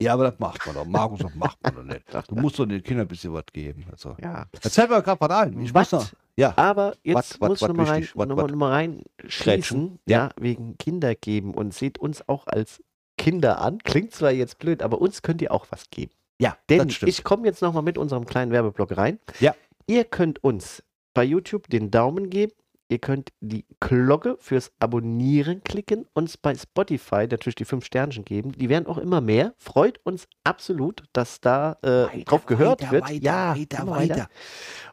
Ja, 0.00 0.12
aber 0.12 0.30
das 0.30 0.38
macht 0.38 0.64
man 0.66 0.74
doch. 0.74 0.84
Markus, 0.84 1.20
das 1.20 1.34
macht 1.34 1.62
man 1.62 1.74
doch 1.74 1.82
nicht. 1.82 2.04
Du 2.28 2.34
musst 2.36 2.58
doch 2.58 2.66
den 2.66 2.82
Kindern 2.82 3.06
ein 3.06 3.08
bisschen 3.08 3.32
was 3.32 3.44
geben. 3.52 3.84
Also. 3.90 4.14
Ja. 4.22 4.46
Erzähl 4.62 4.88
mir 4.88 5.00
gerade 5.02 5.20
was 5.20 5.30
ein. 5.30 5.58
Ich 5.60 5.72
Was? 5.74 5.90
muss 5.92 6.02
noch. 6.02 6.18
Ja. 6.36 6.52
Aber 6.56 6.94
jetzt 7.02 7.40
wat- 7.40 7.48
muss 7.48 7.62
ich 7.62 7.68
nochmal 7.68 7.86
rein, 7.86 8.08
noch 8.14 8.26
mal, 8.26 8.46
noch 8.46 8.54
mal 8.56 8.70
rein 8.72 9.02
Ja. 9.40 9.96
ja. 10.06 10.28
wegen 10.38 10.76
Kinder 10.76 11.14
geben 11.14 11.54
und 11.54 11.72
seht 11.72 11.98
uns 11.98 12.28
auch 12.28 12.46
als 12.46 12.82
Kinder 13.16 13.60
an. 13.62 13.78
Klingt 13.78 14.12
zwar 14.12 14.32
jetzt 14.32 14.58
blöd, 14.58 14.82
aber 14.82 15.00
uns 15.00 15.22
könnt 15.22 15.40
ihr 15.40 15.50
auch 15.50 15.66
was 15.70 15.88
geben. 15.90 16.12
Ja, 16.38 16.58
Denn 16.68 16.86
das 16.88 16.92
stimmt. 16.92 17.08
ich 17.08 17.24
komme 17.24 17.46
jetzt 17.46 17.62
nochmal 17.62 17.82
mit 17.82 17.96
unserem 17.96 18.26
kleinen 18.26 18.52
Werbeblock 18.52 18.94
rein. 18.98 19.18
Ja. 19.40 19.54
Ihr 19.86 20.04
könnt 20.04 20.44
uns 20.44 20.82
bei 21.14 21.24
YouTube 21.24 21.70
den 21.70 21.90
Daumen 21.90 22.28
geben. 22.28 22.52
Ihr 22.88 22.98
könnt 22.98 23.32
die 23.40 23.64
Glocke 23.80 24.36
fürs 24.38 24.72
Abonnieren 24.78 25.62
klicken, 25.64 26.06
uns 26.14 26.36
bei 26.36 26.54
Spotify 26.54 27.26
natürlich 27.28 27.56
die 27.56 27.64
fünf 27.64 27.84
Sternchen 27.84 28.24
geben. 28.24 28.52
Die 28.52 28.68
werden 28.68 28.86
auch 28.86 28.98
immer 28.98 29.20
mehr. 29.20 29.54
Freut 29.58 29.98
uns 30.04 30.28
absolut, 30.44 31.02
dass 31.12 31.40
da 31.40 31.78
äh, 31.82 32.22
drauf 32.24 32.46
gehört 32.46 32.82
weiter, 32.82 32.92
wird. 32.92 33.04
Weiter, 33.04 33.22
ja, 33.22 33.56
weiter, 33.56 33.82
immer 33.82 33.96
weiter. 33.96 34.28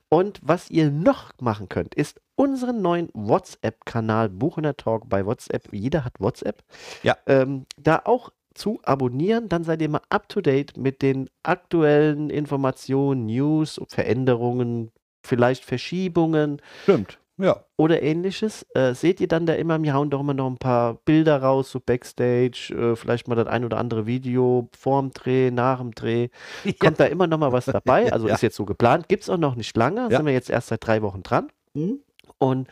Und 0.09 0.39
was 0.43 0.69
ihr 0.69 0.91
noch 0.91 1.31
machen 1.39 1.69
könnt, 1.69 1.95
ist 1.95 2.19
unseren 2.35 2.81
neuen 2.81 3.09
WhatsApp-Kanal 3.13 4.29
Buchener 4.29 4.75
Talk 4.75 5.09
bei 5.09 5.25
WhatsApp. 5.25 5.71
Jeder 5.71 6.03
hat 6.03 6.19
WhatsApp. 6.19 6.63
Ja. 7.03 7.17
Ähm, 7.27 7.65
da 7.77 8.01
auch 8.05 8.31
zu 8.53 8.79
abonnieren, 8.83 9.49
dann 9.49 9.63
seid 9.63 9.81
ihr 9.81 9.89
mal 9.89 10.01
up 10.09 10.29
to 10.29 10.41
date 10.41 10.77
mit 10.77 11.01
den 11.01 11.29
aktuellen 11.43 12.29
Informationen, 12.29 13.25
News, 13.25 13.81
Veränderungen, 13.87 14.91
vielleicht 15.23 15.65
Verschiebungen 15.65 16.61
Stimmt. 16.83 17.17
Ja. 17.43 17.63
oder 17.77 18.01
ähnliches. 18.01 18.65
Äh, 18.73 18.93
seht 18.93 19.19
ihr 19.19 19.27
dann 19.27 19.45
da 19.45 19.53
immer, 19.53 19.81
wir 19.83 19.93
hauen 19.93 20.09
doch 20.09 20.21
immer 20.21 20.33
noch 20.33 20.47
ein 20.49 20.57
paar 20.57 20.95
Bilder 21.05 21.41
raus, 21.41 21.69
so 21.71 21.79
Backstage, 21.79 22.73
äh, 22.73 22.95
vielleicht 22.95 23.27
mal 23.27 23.35
das 23.35 23.47
ein 23.47 23.65
oder 23.65 23.77
andere 23.77 24.05
Video 24.05 24.69
vorm 24.77 25.11
Dreh, 25.11 25.51
nach 25.51 25.79
dem 25.79 25.93
Dreh 25.93 26.29
kommt 26.79 26.99
da 26.99 27.05
immer 27.05 27.27
noch 27.27 27.37
mal 27.37 27.51
was 27.51 27.65
dabei. 27.65 28.03
Also 28.13 28.27
Ja. 28.27 28.35
ist 28.35 28.41
jetzt 28.41 28.55
so 28.55 28.65
geplant. 28.65 29.09
Gibt 29.09 29.23
es 29.23 29.29
auch 29.29 29.37
noch 29.37 29.55
nicht 29.55 29.75
lange. 29.75 30.01
Ja. 30.09 30.17
Sind 30.17 30.25
wir 30.25 30.33
jetzt 30.33 30.49
erst 30.49 30.67
seit 30.69 30.85
drei 30.87 31.01
Wochen 31.01 31.23
dran. 31.23 31.49
Mhm. 31.73 31.99
Und 32.37 32.67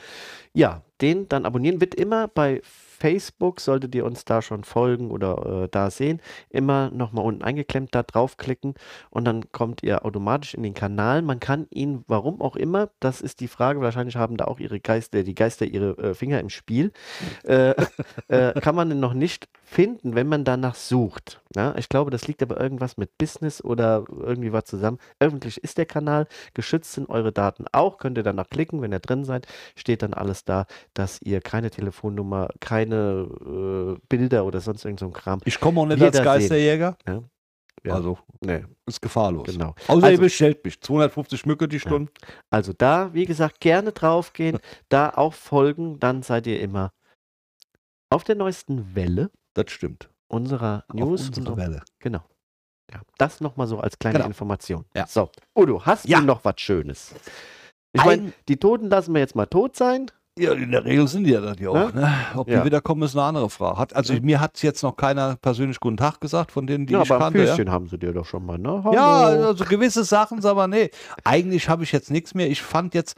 ja, 0.54 0.82
den 1.02 1.28
dann 1.30 1.46
abonnieren 1.46 1.82
wird 1.82 1.96
immer 1.96 2.28
bei 2.28 2.62
Facebook, 3.02 3.60
solltet 3.60 3.96
ihr 3.96 4.06
uns 4.06 4.26
da 4.26 4.44
schon 4.44 4.64
folgen 4.64 5.10
oder 5.10 5.64
äh, 5.64 5.68
da 5.72 5.90
sehen, 5.90 6.22
immer 6.52 6.92
nochmal 6.92 7.26
unten 7.26 7.44
eingeklemmt, 7.44 7.96
da 7.96 8.04
draufklicken 8.04 8.76
und 9.10 9.26
dann 9.26 9.52
kommt 9.52 9.82
ihr 9.82 10.06
automatisch 10.06 10.54
in 10.54 10.62
den 10.62 10.76
Kanal. 10.76 11.24
Man 11.24 11.40
kann 11.40 11.66
ihn, 11.72 12.04
warum 12.08 12.42
auch 12.42 12.56
immer, 12.56 12.90
das 13.00 13.20
ist 13.22 13.40
die 13.40 13.48
Frage, 13.48 13.82
wahrscheinlich 13.82 14.18
haben 14.18 14.38
da 14.38 14.46
auch 14.46 14.60
ihre 14.60 14.80
Geister, 14.80 15.24
die 15.24 15.34
Geister 15.34 15.66
ihre 15.66 15.98
äh, 15.98 16.14
Finger 16.14 16.40
im 16.40 16.50
Spiel, 16.50 16.92
äh, 17.44 17.74
äh, 18.28 18.54
kann 18.62 18.76
man 18.76 18.92
ihn 18.92 19.00
noch 19.00 19.16
nicht 19.16 19.50
finden, 19.64 20.14
wenn 20.14 20.28
man 20.28 20.44
danach 20.44 20.76
sucht. 20.76 21.42
Ja, 21.56 21.76
ich 21.78 21.90
glaube, 21.90 22.12
das 22.12 22.28
liegt 22.28 22.42
aber 22.44 22.60
irgendwas 22.60 22.98
mit 22.98 23.18
Business 23.18 23.64
oder 23.64 24.06
irgendwie 24.10 24.54
was 24.54 24.66
zusammen. 24.66 25.00
Öffentlich 25.20 25.64
ist 25.64 25.78
der 25.78 25.86
Kanal, 25.86 26.28
geschützt 26.54 26.94
sind 26.94 27.10
eure 27.10 27.32
Daten 27.32 27.66
auch, 27.72 27.98
könnt 27.98 28.18
ihr 28.18 28.24
danach 28.24 28.50
klicken, 28.50 28.82
wenn 28.82 28.94
ihr 28.94 29.00
drin 29.00 29.26
seid, 29.26 29.48
steht 29.76 30.02
dann 30.02 30.14
alles 30.14 30.46
da, 30.46 30.66
dass 30.94 31.22
ihr 31.22 31.42
keine 31.42 31.72
Telefonnummer, 31.72 32.50
keine 32.92 33.96
äh, 33.96 34.00
Bilder 34.10 34.46
oder 34.46 34.60
sonst 34.60 34.86
irgend 34.86 35.00
so 35.00 35.08
ein 35.08 35.14
Kram. 35.14 35.40
Ich 35.46 35.60
komme 35.60 35.80
auch 35.82 35.86
nicht 35.86 36.00
Jeder 36.00 36.08
als 36.20 36.24
Geisterjäger. 36.24 36.98
Ja. 37.08 37.24
Ja. 37.84 37.94
Also 37.96 38.20
Nee, 38.42 38.64
ist 38.86 39.02
gefahrlos. 39.02 39.48
genau. 39.48 39.74
Außer 39.88 40.02
ihr 40.08 40.12
Also- 40.12 40.22
bestellt 40.22 40.64
mich. 40.64 40.80
250 40.82 41.46
Mücke 41.46 41.68
die 41.68 41.80
Stunde. 41.80 42.12
Also 42.52 42.74
da, 42.78 43.14
wie 43.14 43.26
gesagt, 43.26 43.60
gerne 43.60 43.92
draufgehen, 43.92 44.60
da 44.90 45.10
auch 45.10 45.34
folgen, 45.34 46.00
dann 46.00 46.22
seid 46.22 46.46
ihr 46.48 46.60
immer 46.62 46.92
auf 48.12 48.24
der 48.24 48.36
neuesten 48.36 48.94
Welle 48.96 49.32
Das 49.56 49.72
stimmt. 49.72 50.10
unserer 50.28 50.84
Auf 50.90 50.96
News. 50.96 51.28
unsere 51.28 51.52
und- 51.54 51.58
Welle. 51.58 51.82
Genau. 52.00 52.24
Ja, 52.92 53.02
das 53.18 53.40
nochmal 53.42 53.68
so 53.68 53.80
als 53.80 53.98
kleine 53.98 54.18
Genau. 54.18 54.28
Information. 54.28 54.86
Ja. 54.94 55.08
So, 55.08 55.30
Udo, 55.58 55.84
hast 55.86 56.08
Ja. 56.08 56.20
du 56.20 56.26
noch 56.26 56.44
was 56.46 56.56
Schönes? 56.60 57.16
Ich 57.94 58.02
Ein- 58.02 58.08
meine, 58.08 58.34
die 58.48 58.58
Toten 58.58 58.90
lassen 58.90 59.14
wir 59.14 59.22
jetzt 59.22 59.36
mal 59.36 59.46
tot 59.48 59.76
sein. 59.76 60.12
Ja, 60.40 60.54
in 60.54 60.72
der 60.72 60.86
Regel 60.86 61.08
sind 61.10 61.26
die 61.26 61.32
ja 61.32 61.42
das 61.42 61.60
ja 61.60 61.70
auch. 61.70 61.94
Ne? 61.94 62.10
Ob 62.36 62.48
Ja. 62.50 62.60
die 62.60 62.66
wiederkommen, 62.66 63.04
ist 63.04 63.16
eine 63.16 63.24
andere 63.26 63.50
Frage. 63.50 63.78
Hat, 63.78 63.94
also 63.96 64.14
Ja. 64.14 64.22
mir 64.22 64.40
hat 64.40 64.62
jetzt 64.64 64.82
noch 64.82 64.96
keiner 64.96 65.36
persönlich 65.36 65.80
guten 65.80 65.98
Tag 65.98 66.22
gesagt, 66.22 66.52
von 66.54 66.66
denen, 66.68 66.86
die 66.86 66.94
ja, 66.94 67.02
ich 67.02 67.12
aber 67.12 67.18
ein 67.26 67.34
kannte. 67.34 67.46
Ja. 67.46 67.54
Füßchen 67.56 67.70
haben 67.72 67.90
sie 67.90 67.98
dir 68.00 68.14
doch 68.14 68.26
schon 68.26 68.46
mal, 68.46 68.58
ne? 68.58 68.82
Ja, 68.94 69.24
Hallo. 69.26 69.48
also 69.48 69.66
gewisse 69.66 70.06
Sachen, 70.06 70.44
aber 70.46 70.68
nee. 70.68 70.90
Eigentlich 71.26 71.68
habe 71.68 71.84
ich 71.84 71.92
jetzt 71.92 72.12
nichts 72.12 72.34
mehr. 72.34 72.50
Ich 72.50 72.62
fand 72.62 72.94
jetzt, 72.94 73.18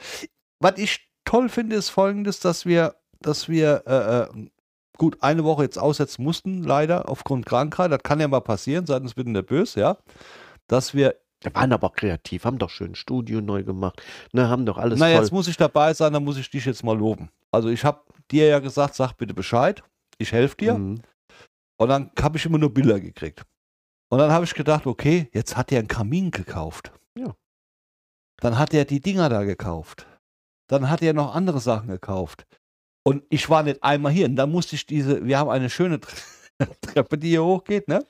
was 0.59 0.74
ich 0.78 1.07
toll 1.24 1.49
finde, 1.49 1.76
ist 1.76 1.89
folgendes, 1.89 2.39
dass 2.39 2.66
wir, 2.66 2.95
dass 3.22 3.47
wir 3.47 3.84
äh, 3.86 4.22
äh, 4.39 4.47
gut 4.97 5.18
eine 5.22 5.43
Woche 5.43 5.64
jetzt 5.64 5.78
aussetzen 5.78 6.24
mussten, 6.24 6.64
leider, 6.64 7.07
aufgrund 7.09 7.45
Krankheit. 7.45 7.91
Das 7.91 8.01
kann 8.01 8.20
ja 8.20 8.28
mal 8.28 8.41
passieren, 8.41 8.88
seitens 8.88 9.14
bin 9.14 9.36
der 9.36 9.43
böse, 9.43 9.80
ja. 9.80 9.97
Dass 10.68 10.95
wir, 10.95 11.16
Wir 11.43 11.53
waren 11.55 11.71
aber 11.73 11.87
auch 11.87 11.95
kreativ, 11.95 12.45
haben 12.45 12.57
doch 12.57 12.69
schön 12.69 12.95
Studio 12.95 13.41
neu 13.41 13.63
gemacht, 13.63 14.01
ne, 14.31 14.47
haben 14.49 14.65
doch 14.65 14.77
alles 14.77 14.99
na 14.99 15.07
voll. 15.07 15.15
jetzt 15.15 15.31
muss 15.31 15.47
ich 15.47 15.57
dabei 15.57 15.93
sein, 15.93 16.13
dann 16.13 16.23
muss 16.23 16.37
ich 16.37 16.49
dich 16.49 16.65
jetzt 16.65 16.83
mal 16.83 16.97
loben. 16.97 17.29
Also 17.51 17.69
ich 17.69 17.83
habe 17.83 18.01
dir 18.31 18.47
ja 18.47 18.59
gesagt, 18.59 18.95
sag 18.95 19.13
bitte 19.13 19.33
Bescheid, 19.33 19.83
ich 20.17 20.31
helfe 20.31 20.55
dir. 20.57 20.75
Mhm. 20.75 21.01
Und 21.77 21.89
dann 21.89 22.11
habe 22.19 22.37
ich 22.37 22.45
immer 22.45 22.57
nur 22.57 22.73
Bilder 22.73 22.99
gekriegt. 22.99 23.43
Und 24.09 24.19
dann 24.19 24.31
habe 24.31 24.45
ich 24.45 24.53
gedacht, 24.53 24.85
okay, 24.85 25.29
jetzt 25.33 25.57
hat 25.57 25.71
er 25.71 25.79
einen 25.79 25.87
Kamin 25.87 26.31
gekauft. 26.31 26.91
Ja. 27.17 27.35
Dann 28.41 28.57
hat 28.57 28.73
er 28.73 28.85
die 28.85 29.01
Dinger 29.01 29.27
da 29.29 29.43
gekauft. 29.43 30.05
Dann 30.69 30.89
hat 30.89 31.01
er 31.01 31.13
noch 31.13 31.33
andere 31.35 31.59
Sachen 31.59 31.87
gekauft. 31.89 32.45
Und 33.05 33.23
ich 33.29 33.49
war 33.49 33.63
nicht 33.63 33.83
einmal 33.83 34.11
hier. 34.11 34.27
Und 34.27 34.35
dann 34.35 34.51
musste 34.51 34.75
ich 34.75 34.85
diese, 34.85 35.25
wir 35.25 35.37
haben 35.37 35.49
eine 35.49 35.69
schöne 35.69 35.97
Tre- 35.99 36.15
Treppe, 36.81 37.17
die 37.17 37.29
hier 37.29 37.43
hochgeht, 37.43 37.87
ne? 37.87 38.05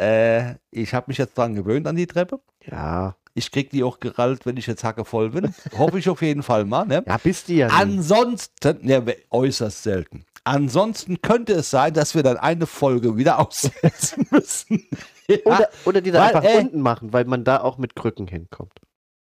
Äh, 0.00 0.54
ich 0.70 0.94
habe 0.94 1.06
mich 1.08 1.18
jetzt 1.18 1.36
dran 1.36 1.54
gewöhnt 1.54 1.86
an 1.86 1.96
die 1.96 2.06
Treppe. 2.06 2.40
Ja. 2.64 3.16
Ich 3.34 3.50
krieg 3.50 3.70
die 3.70 3.82
auch 3.82 3.98
gerallt, 3.98 4.44
wenn 4.44 4.56
ich 4.58 4.66
jetzt 4.66 4.84
hackevoll 4.84 5.30
bin. 5.30 5.54
Hoffe 5.78 5.98
ich 5.98 6.08
auf 6.08 6.20
jeden 6.20 6.42
Fall 6.42 6.64
mal, 6.66 6.84
ne? 6.84 7.02
Ja, 7.06 7.16
bist 7.16 7.48
du 7.48 7.54
ja. 7.54 7.68
Ansonsten, 7.68 8.86
ja, 8.88 9.02
äußerst 9.30 9.82
selten. 9.82 10.26
Ansonsten 10.44 11.22
könnte 11.22 11.54
es 11.54 11.70
sein, 11.70 11.94
dass 11.94 12.14
wir 12.14 12.22
dann 12.22 12.36
eine 12.36 12.66
Folge 12.66 13.16
wieder 13.16 13.38
aussetzen 13.48 14.26
müssen. 14.30 14.86
ja, 15.28 15.36
Oder, 15.46 15.68
oder 15.84 16.00
die 16.02 16.10
da 16.10 16.20
Weil, 16.20 16.36
einfach 16.36 16.44
äh, 16.44 16.58
unten 16.58 16.80
machen, 16.82 17.12
weil 17.12 17.24
man 17.24 17.44
da 17.44 17.60
auch 17.60 17.78
mit 17.78 17.94
Krücken 17.96 18.26
hinkommt. 18.26 18.74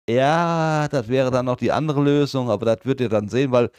ja, 0.09 0.87
das 0.89 1.09
wäre 1.09 1.31
dann 1.31 1.47
noch 1.47 1.57
die 1.57 1.73
andere 1.73 2.03
Lösung, 2.03 2.51
aber 2.51 2.67
das 2.67 2.85
wird 2.85 3.01
ihr 3.01 3.09
dann 3.09 3.29
sehen, 3.29 3.51
weil 3.53 3.71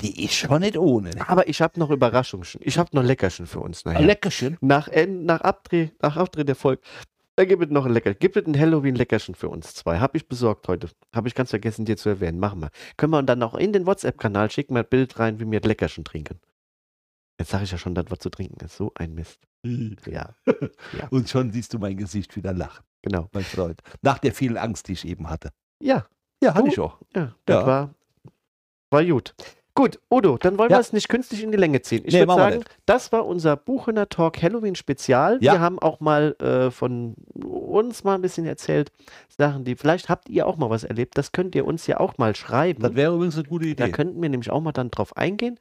die 0.00 0.24
ist 0.24 0.34
schon 0.34 0.60
nicht 0.60 0.76
ohne. 0.76 1.10
Aber 1.28 1.48
ich 1.48 1.60
habe 1.62 1.78
noch 1.80 1.90
Überraschungen. 1.90 2.46
Ich 2.60 2.78
habe 2.78 2.90
noch 2.92 3.02
Leckerchen 3.02 3.46
für 3.46 3.60
uns 3.60 3.84
nachher. 3.84 4.02
Leckerchen. 4.04 4.58
nach, 4.60 4.88
End, 4.88 5.24
nach, 5.24 5.40
Abdreh, 5.40 5.88
nach 6.02 6.16
Abdreh 6.16 6.44
der 6.44 6.54
Folge 6.56 6.82
Da 7.36 7.44
gibt 7.44 7.62
es 7.64 7.70
noch 7.70 7.86
ein 7.86 7.92
Lecker. 7.92 8.12
Gibt 8.14 8.36
es 8.36 8.46
ein 8.46 8.58
Halloween-Leckerchen 8.58 9.34
für 9.34 9.48
uns 9.48 9.74
zwei? 9.74 9.98
Habe 9.98 10.16
ich 10.18 10.28
besorgt 10.28 10.68
heute. 10.68 10.90
Habe 11.14 11.28
ich 11.28 11.34
ganz 11.34 11.50
vergessen, 11.50 11.84
dir 11.86 11.96
zu 11.96 12.08
erwähnen. 12.10 12.38
Machen 12.38 12.60
wir. 12.60 12.70
Können 12.96 13.12
wir 13.12 13.22
dann 13.22 13.42
auch 13.42 13.54
in 13.54 13.72
den 13.72 13.86
WhatsApp-Kanal 13.86 14.50
schicken, 14.50 14.74
mal 14.74 14.80
ein 14.80 14.88
Bild 14.88 15.18
rein, 15.18 15.40
wie 15.40 15.50
wir 15.50 15.60
das 15.60 15.68
Leckerchen 15.68 16.04
trinken. 16.04 16.40
Jetzt 17.38 17.50
sage 17.50 17.64
ich 17.64 17.70
ja 17.72 17.78
schon, 17.78 17.94
dass 17.94 18.06
was 18.10 18.18
zu 18.20 18.30
trinken 18.30 18.64
ist. 18.64 18.76
So 18.76 18.92
ein 18.94 19.14
Mist. 19.14 19.40
Ja, 20.06 20.34
Und 21.10 21.28
schon 21.28 21.50
siehst 21.52 21.74
du 21.74 21.78
mein 21.78 21.96
Gesicht 21.96 22.36
wieder 22.36 22.52
lachen, 22.52 22.84
genau. 23.02 23.28
mein 23.32 23.42
Freund. 23.44 23.80
Nach 24.00 24.18
der 24.18 24.32
vielen 24.32 24.56
Angst, 24.56 24.88
die 24.88 24.92
ich 24.92 25.04
eben 25.06 25.28
hatte. 25.28 25.50
Ja, 25.82 26.06
Ja, 26.42 26.54
hatte 26.54 26.64
Du- 26.64 26.68
ich 26.72 26.78
auch. 26.80 26.98
ja, 27.14 27.34
das 27.46 27.60
Ja. 27.62 27.66
war, 27.66 27.94
war 28.90 29.04
gut. 29.04 29.34
Gut, 29.76 30.00
Udo, 30.10 30.38
dann 30.38 30.58
wollen 30.58 30.70
Ja. 30.70 30.78
wir 30.78 30.80
es 30.80 30.92
nicht 30.92 31.08
künstlich 31.08 31.42
in 31.44 31.52
die 31.52 31.58
Länge 31.58 31.82
ziehen. 31.82 32.02
Ich 32.06 32.14
Nee, 32.14 32.20
würde 32.20 32.34
sagen, 32.34 32.64
das 32.86 33.12
war 33.12 33.26
unser 33.26 33.56
Buchhünder 33.56 34.08
Talk 34.08 34.42
Halloween 34.42 34.74
Spezial. 34.74 35.38
Ja. 35.42 35.52
Wir 35.52 35.60
haben 35.60 35.78
auch 35.78 36.00
mal 36.00 36.34
äh, 36.40 36.70
von 36.70 37.14
uns 37.44 38.02
mal 38.02 38.14
ein 38.14 38.22
bisschen 38.22 38.46
erzählt, 38.46 38.90
Sachen, 39.28 39.64
die 39.64 39.76
vielleicht 39.76 40.08
habt 40.08 40.28
ihr 40.30 40.46
auch 40.46 40.56
mal 40.56 40.70
was 40.70 40.82
erlebt. 40.82 41.16
Das 41.18 41.30
könnt 41.30 41.54
ihr 41.54 41.66
uns 41.66 41.86
ja 41.86 42.00
auch 42.00 42.16
mal 42.18 42.34
schreiben. 42.34 42.82
Das 42.82 42.94
wäre 42.94 43.14
übrigens 43.14 43.34
eine 43.36 43.44
gute 43.44 43.66
Da 43.74 43.84
Idee. 43.84 43.92
könnten 43.92 44.20
wir 44.22 44.28
nämlich 44.30 44.50
auch 44.50 44.60
mal 44.62 44.72
dann 44.72 44.90
drauf 44.90 45.16
eingehen. 45.16 45.60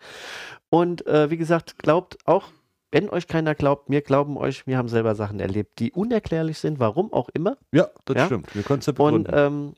Und 0.69 1.05
äh, 1.07 1.29
wie 1.29 1.37
gesagt, 1.37 1.77
glaubt 1.77 2.17
auch, 2.25 2.45
wenn 2.91 3.09
euch 3.09 3.27
keiner 3.27 3.53
glaubt, 3.55 3.89
wir 3.89 4.01
glauben 4.01 4.37
euch, 4.37 4.65
wir 4.65 4.77
haben 4.77 4.87
selber 4.87 5.15
Sachen 5.15 5.41
erlebt, 5.41 5.79
die 5.79 5.91
unerklärlich 5.91 6.57
sind, 6.59 6.79
warum 6.79 7.11
auch 7.11 7.27
immer. 7.33 7.57
Ja, 7.73 7.89
das 8.05 8.15
Ja. 8.15 8.25
stimmt. 8.27 8.55
Wir 8.55 8.63
können 8.63 8.79
es 8.79 8.85
ja 8.85 8.93
Und 8.97 9.25
begründen. 9.25 9.33
ähm, 9.35 9.73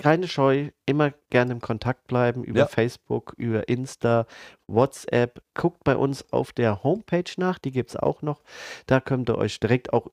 keine 0.00 0.26
Scheu, 0.28 0.70
immer 0.86 1.12
gerne 1.30 1.52
im 1.52 1.60
Kontakt 1.60 2.06
bleiben 2.08 2.42
über 2.44 2.60
Ja. 2.60 2.66
Facebook, 2.66 3.34
über 3.36 3.68
Insta, 3.68 4.26
WhatsApp. 4.66 5.40
Guckt 5.54 5.84
bei 5.84 5.96
uns 5.96 6.32
auf 6.32 6.52
der 6.52 6.82
Homepage 6.82 7.30
nach, 7.36 7.58
die 7.58 7.70
gibt 7.70 7.90
es 7.90 7.96
auch 7.96 8.22
noch. 8.22 8.42
Da 8.86 9.00
könnt 9.00 9.30
ihr 9.30 9.38
euch 9.38 9.60
direkt 9.60 9.92
auch 9.92 10.08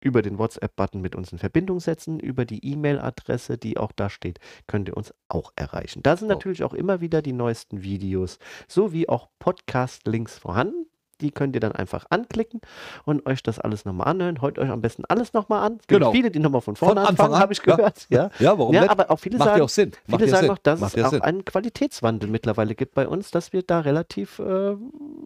über 0.00 0.22
den 0.22 0.38
WhatsApp-Button 0.38 1.00
mit 1.00 1.16
uns 1.16 1.32
in 1.32 1.38
Verbindung 1.38 1.80
setzen. 1.80 2.20
Über 2.20 2.44
die 2.44 2.64
E-Mail-Adresse, 2.72 3.58
die 3.58 3.78
auch 3.78 3.90
da 3.92 4.08
steht, 4.10 4.38
könnt 4.68 4.88
ihr 4.88 4.96
uns 4.96 5.12
auch 5.28 5.52
erreichen. 5.56 6.02
Da 6.04 6.16
sind 6.16 6.28
Oh. 6.28 6.34
natürlich 6.34 6.62
auch 6.62 6.74
immer 6.74 7.00
wieder 7.00 7.20
die 7.20 7.32
neuesten 7.32 7.82
Videos, 7.82 8.38
sowie 8.68 9.08
auch 9.08 9.28
Podcast-Links 9.40 10.38
vorhanden. 10.38 10.86
Die 11.20 11.30
könnt 11.32 11.54
ihr 11.56 11.60
dann 11.60 11.72
einfach 11.72 12.06
anklicken 12.10 12.60
und 13.04 13.26
euch 13.26 13.42
das 13.42 13.58
alles 13.58 13.84
nochmal 13.84 14.06
anhören. 14.08 14.40
Hört 14.40 14.58
euch 14.58 14.70
am 14.70 14.80
besten 14.80 15.04
alles 15.06 15.32
nochmal 15.32 15.64
an. 15.64 15.72
Es 15.80 15.86
gibt 15.86 16.00
Genau. 16.00 16.12
viele, 16.12 16.30
die 16.30 16.38
nochmal 16.38 16.60
von 16.60 16.76
vorne 16.76 16.92
Von 16.94 16.98
Anfang 16.98 17.10
anfangen, 17.26 17.34
an, 17.34 17.40
habe 17.40 17.52
ich 17.52 17.58
ja. 17.66 17.76
gehört. 17.76 18.06
Ja, 18.08 18.30
ja, 18.38 18.58
warum 18.58 18.74
ja 18.74 18.82
nicht? 18.82 18.90
aber 18.90 19.10
auch 19.10 19.18
viele 19.18 19.38
Macht 19.38 19.46
ja 19.48 19.52
sagen, 19.54 19.64
auch 19.64 19.68
Sinn. 19.68 19.92
Macht 20.06 20.20
Viele 20.20 20.30
ja 20.30 20.36
sagen 20.36 20.46
Sinn. 20.46 20.50
auch, 20.54 20.58
dass 20.58 20.80
Macht 20.80 20.94
es 20.94 21.00
ja 21.00 21.06
auch 21.06 21.10
Sinn. 21.10 21.22
einen 21.22 21.44
Qualitätswandel 21.44 22.30
mittlerweile 22.30 22.74
gibt 22.74 22.94
bei 22.94 23.08
uns, 23.08 23.30
dass 23.30 23.52
wir 23.52 23.62
da 23.62 23.80
relativ 23.80 24.38
äh, 24.38 24.76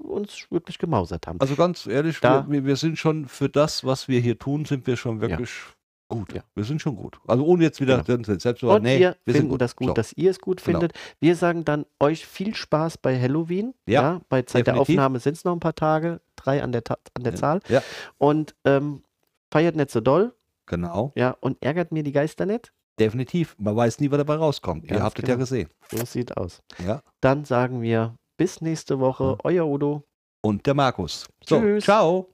uns 0.03 0.47
wirklich 0.51 0.79
gemausert 0.79 1.27
haben. 1.27 1.41
Also 1.41 1.55
ganz 1.57 1.87
ehrlich, 1.87 2.21
Da- 2.21 2.47
wir, 2.49 2.65
wir 2.65 2.77
sind 2.77 2.99
schon 2.99 3.27
für 3.27 3.49
das, 3.49 3.85
was 3.85 4.09
wir 4.09 4.21
hier 4.21 4.39
tun, 4.39 4.65
sind 4.65 4.87
wir 4.87 4.97
schon 4.97 5.21
wirklich 5.21 5.51
gut. 6.13 6.33
Ja. 6.33 6.43
Wir 6.55 6.65
sind 6.65 6.81
schon 6.81 6.95
gut. 6.97 7.19
Also 7.27 7.45
ohne 7.45 7.65
jetzt 7.65 7.81
wieder 7.81 8.03
Genau. 8.03 8.23
selbst 8.39 8.63
Und 8.63 8.83
nee, 8.85 9.01
wir 9.01 9.17
wir 9.25 9.35
finden 9.35 9.59
das 9.59 9.75
gut, 9.77 9.89
So. 9.89 9.95
dass 9.95 10.13
ihr 10.13 10.31
es 10.31 10.39
gut 10.41 10.63
Genau. 10.65 10.79
findet. 10.81 10.97
Wir 11.21 11.35
sagen 11.37 11.65
dann 11.65 11.85
euch 12.01 12.25
viel 12.27 12.55
Spaß 12.55 12.99
bei 12.99 13.21
Halloween. 13.21 13.75
Ja, 13.87 14.21
bei 14.29 14.43
Zeit 14.43 14.67
der 14.67 14.75
definitiv. 14.75 14.95
Aufnahme 14.99 15.19
sind 15.21 15.37
es 15.37 15.45
noch 15.45 15.53
ein 15.53 15.61
paar 15.61 15.75
Tage, 15.75 16.21
drei 16.37 16.63
an 16.63 16.73
der, 16.73 16.85
Ta 16.85 16.97
an 17.15 17.25
der 17.25 17.35
Zahl. 17.35 17.61
Ja, 17.69 17.83
Und 18.19 18.55
ähm, 18.65 19.03
feiert 19.53 19.75
nicht 19.77 19.91
so 19.91 20.01
doll, 20.01 20.35
genau. 20.67 21.13
ja, 21.17 21.37
und 21.41 21.63
ärgert 21.63 21.91
mir 21.93 22.03
die 22.03 22.13
Geister 22.13 22.47
nicht. 22.47 22.73
Definitiv. 23.01 23.57
Man 23.59 23.75
weiß 23.75 24.01
nie, 24.01 24.11
was 24.11 24.19
dabei 24.19 24.37
rauskommt. 24.37 24.85
Ihr 24.85 24.91
Ganz 24.91 25.03
habt 25.03 25.19
es 25.19 25.23
ja 25.23 25.35
genau. 25.35 25.39
gesehen. 25.41 25.69
So 25.91 26.05
sieht 26.05 26.37
aus. 26.37 26.61
Ja. 26.87 27.03
Dann 27.21 27.45
sagen 27.45 27.81
wir 27.83 28.15
bis 28.37 28.61
nächste 28.61 29.01
Woche. 29.01 29.25
Ja. 29.25 29.37
Euer 29.45 29.67
Udo. 29.67 30.05
Und 30.43 30.67
der 30.67 30.75
Markus. 30.75 31.27
So, 31.47 31.59
Tschüss. 31.61 31.85
ciao. 31.85 32.29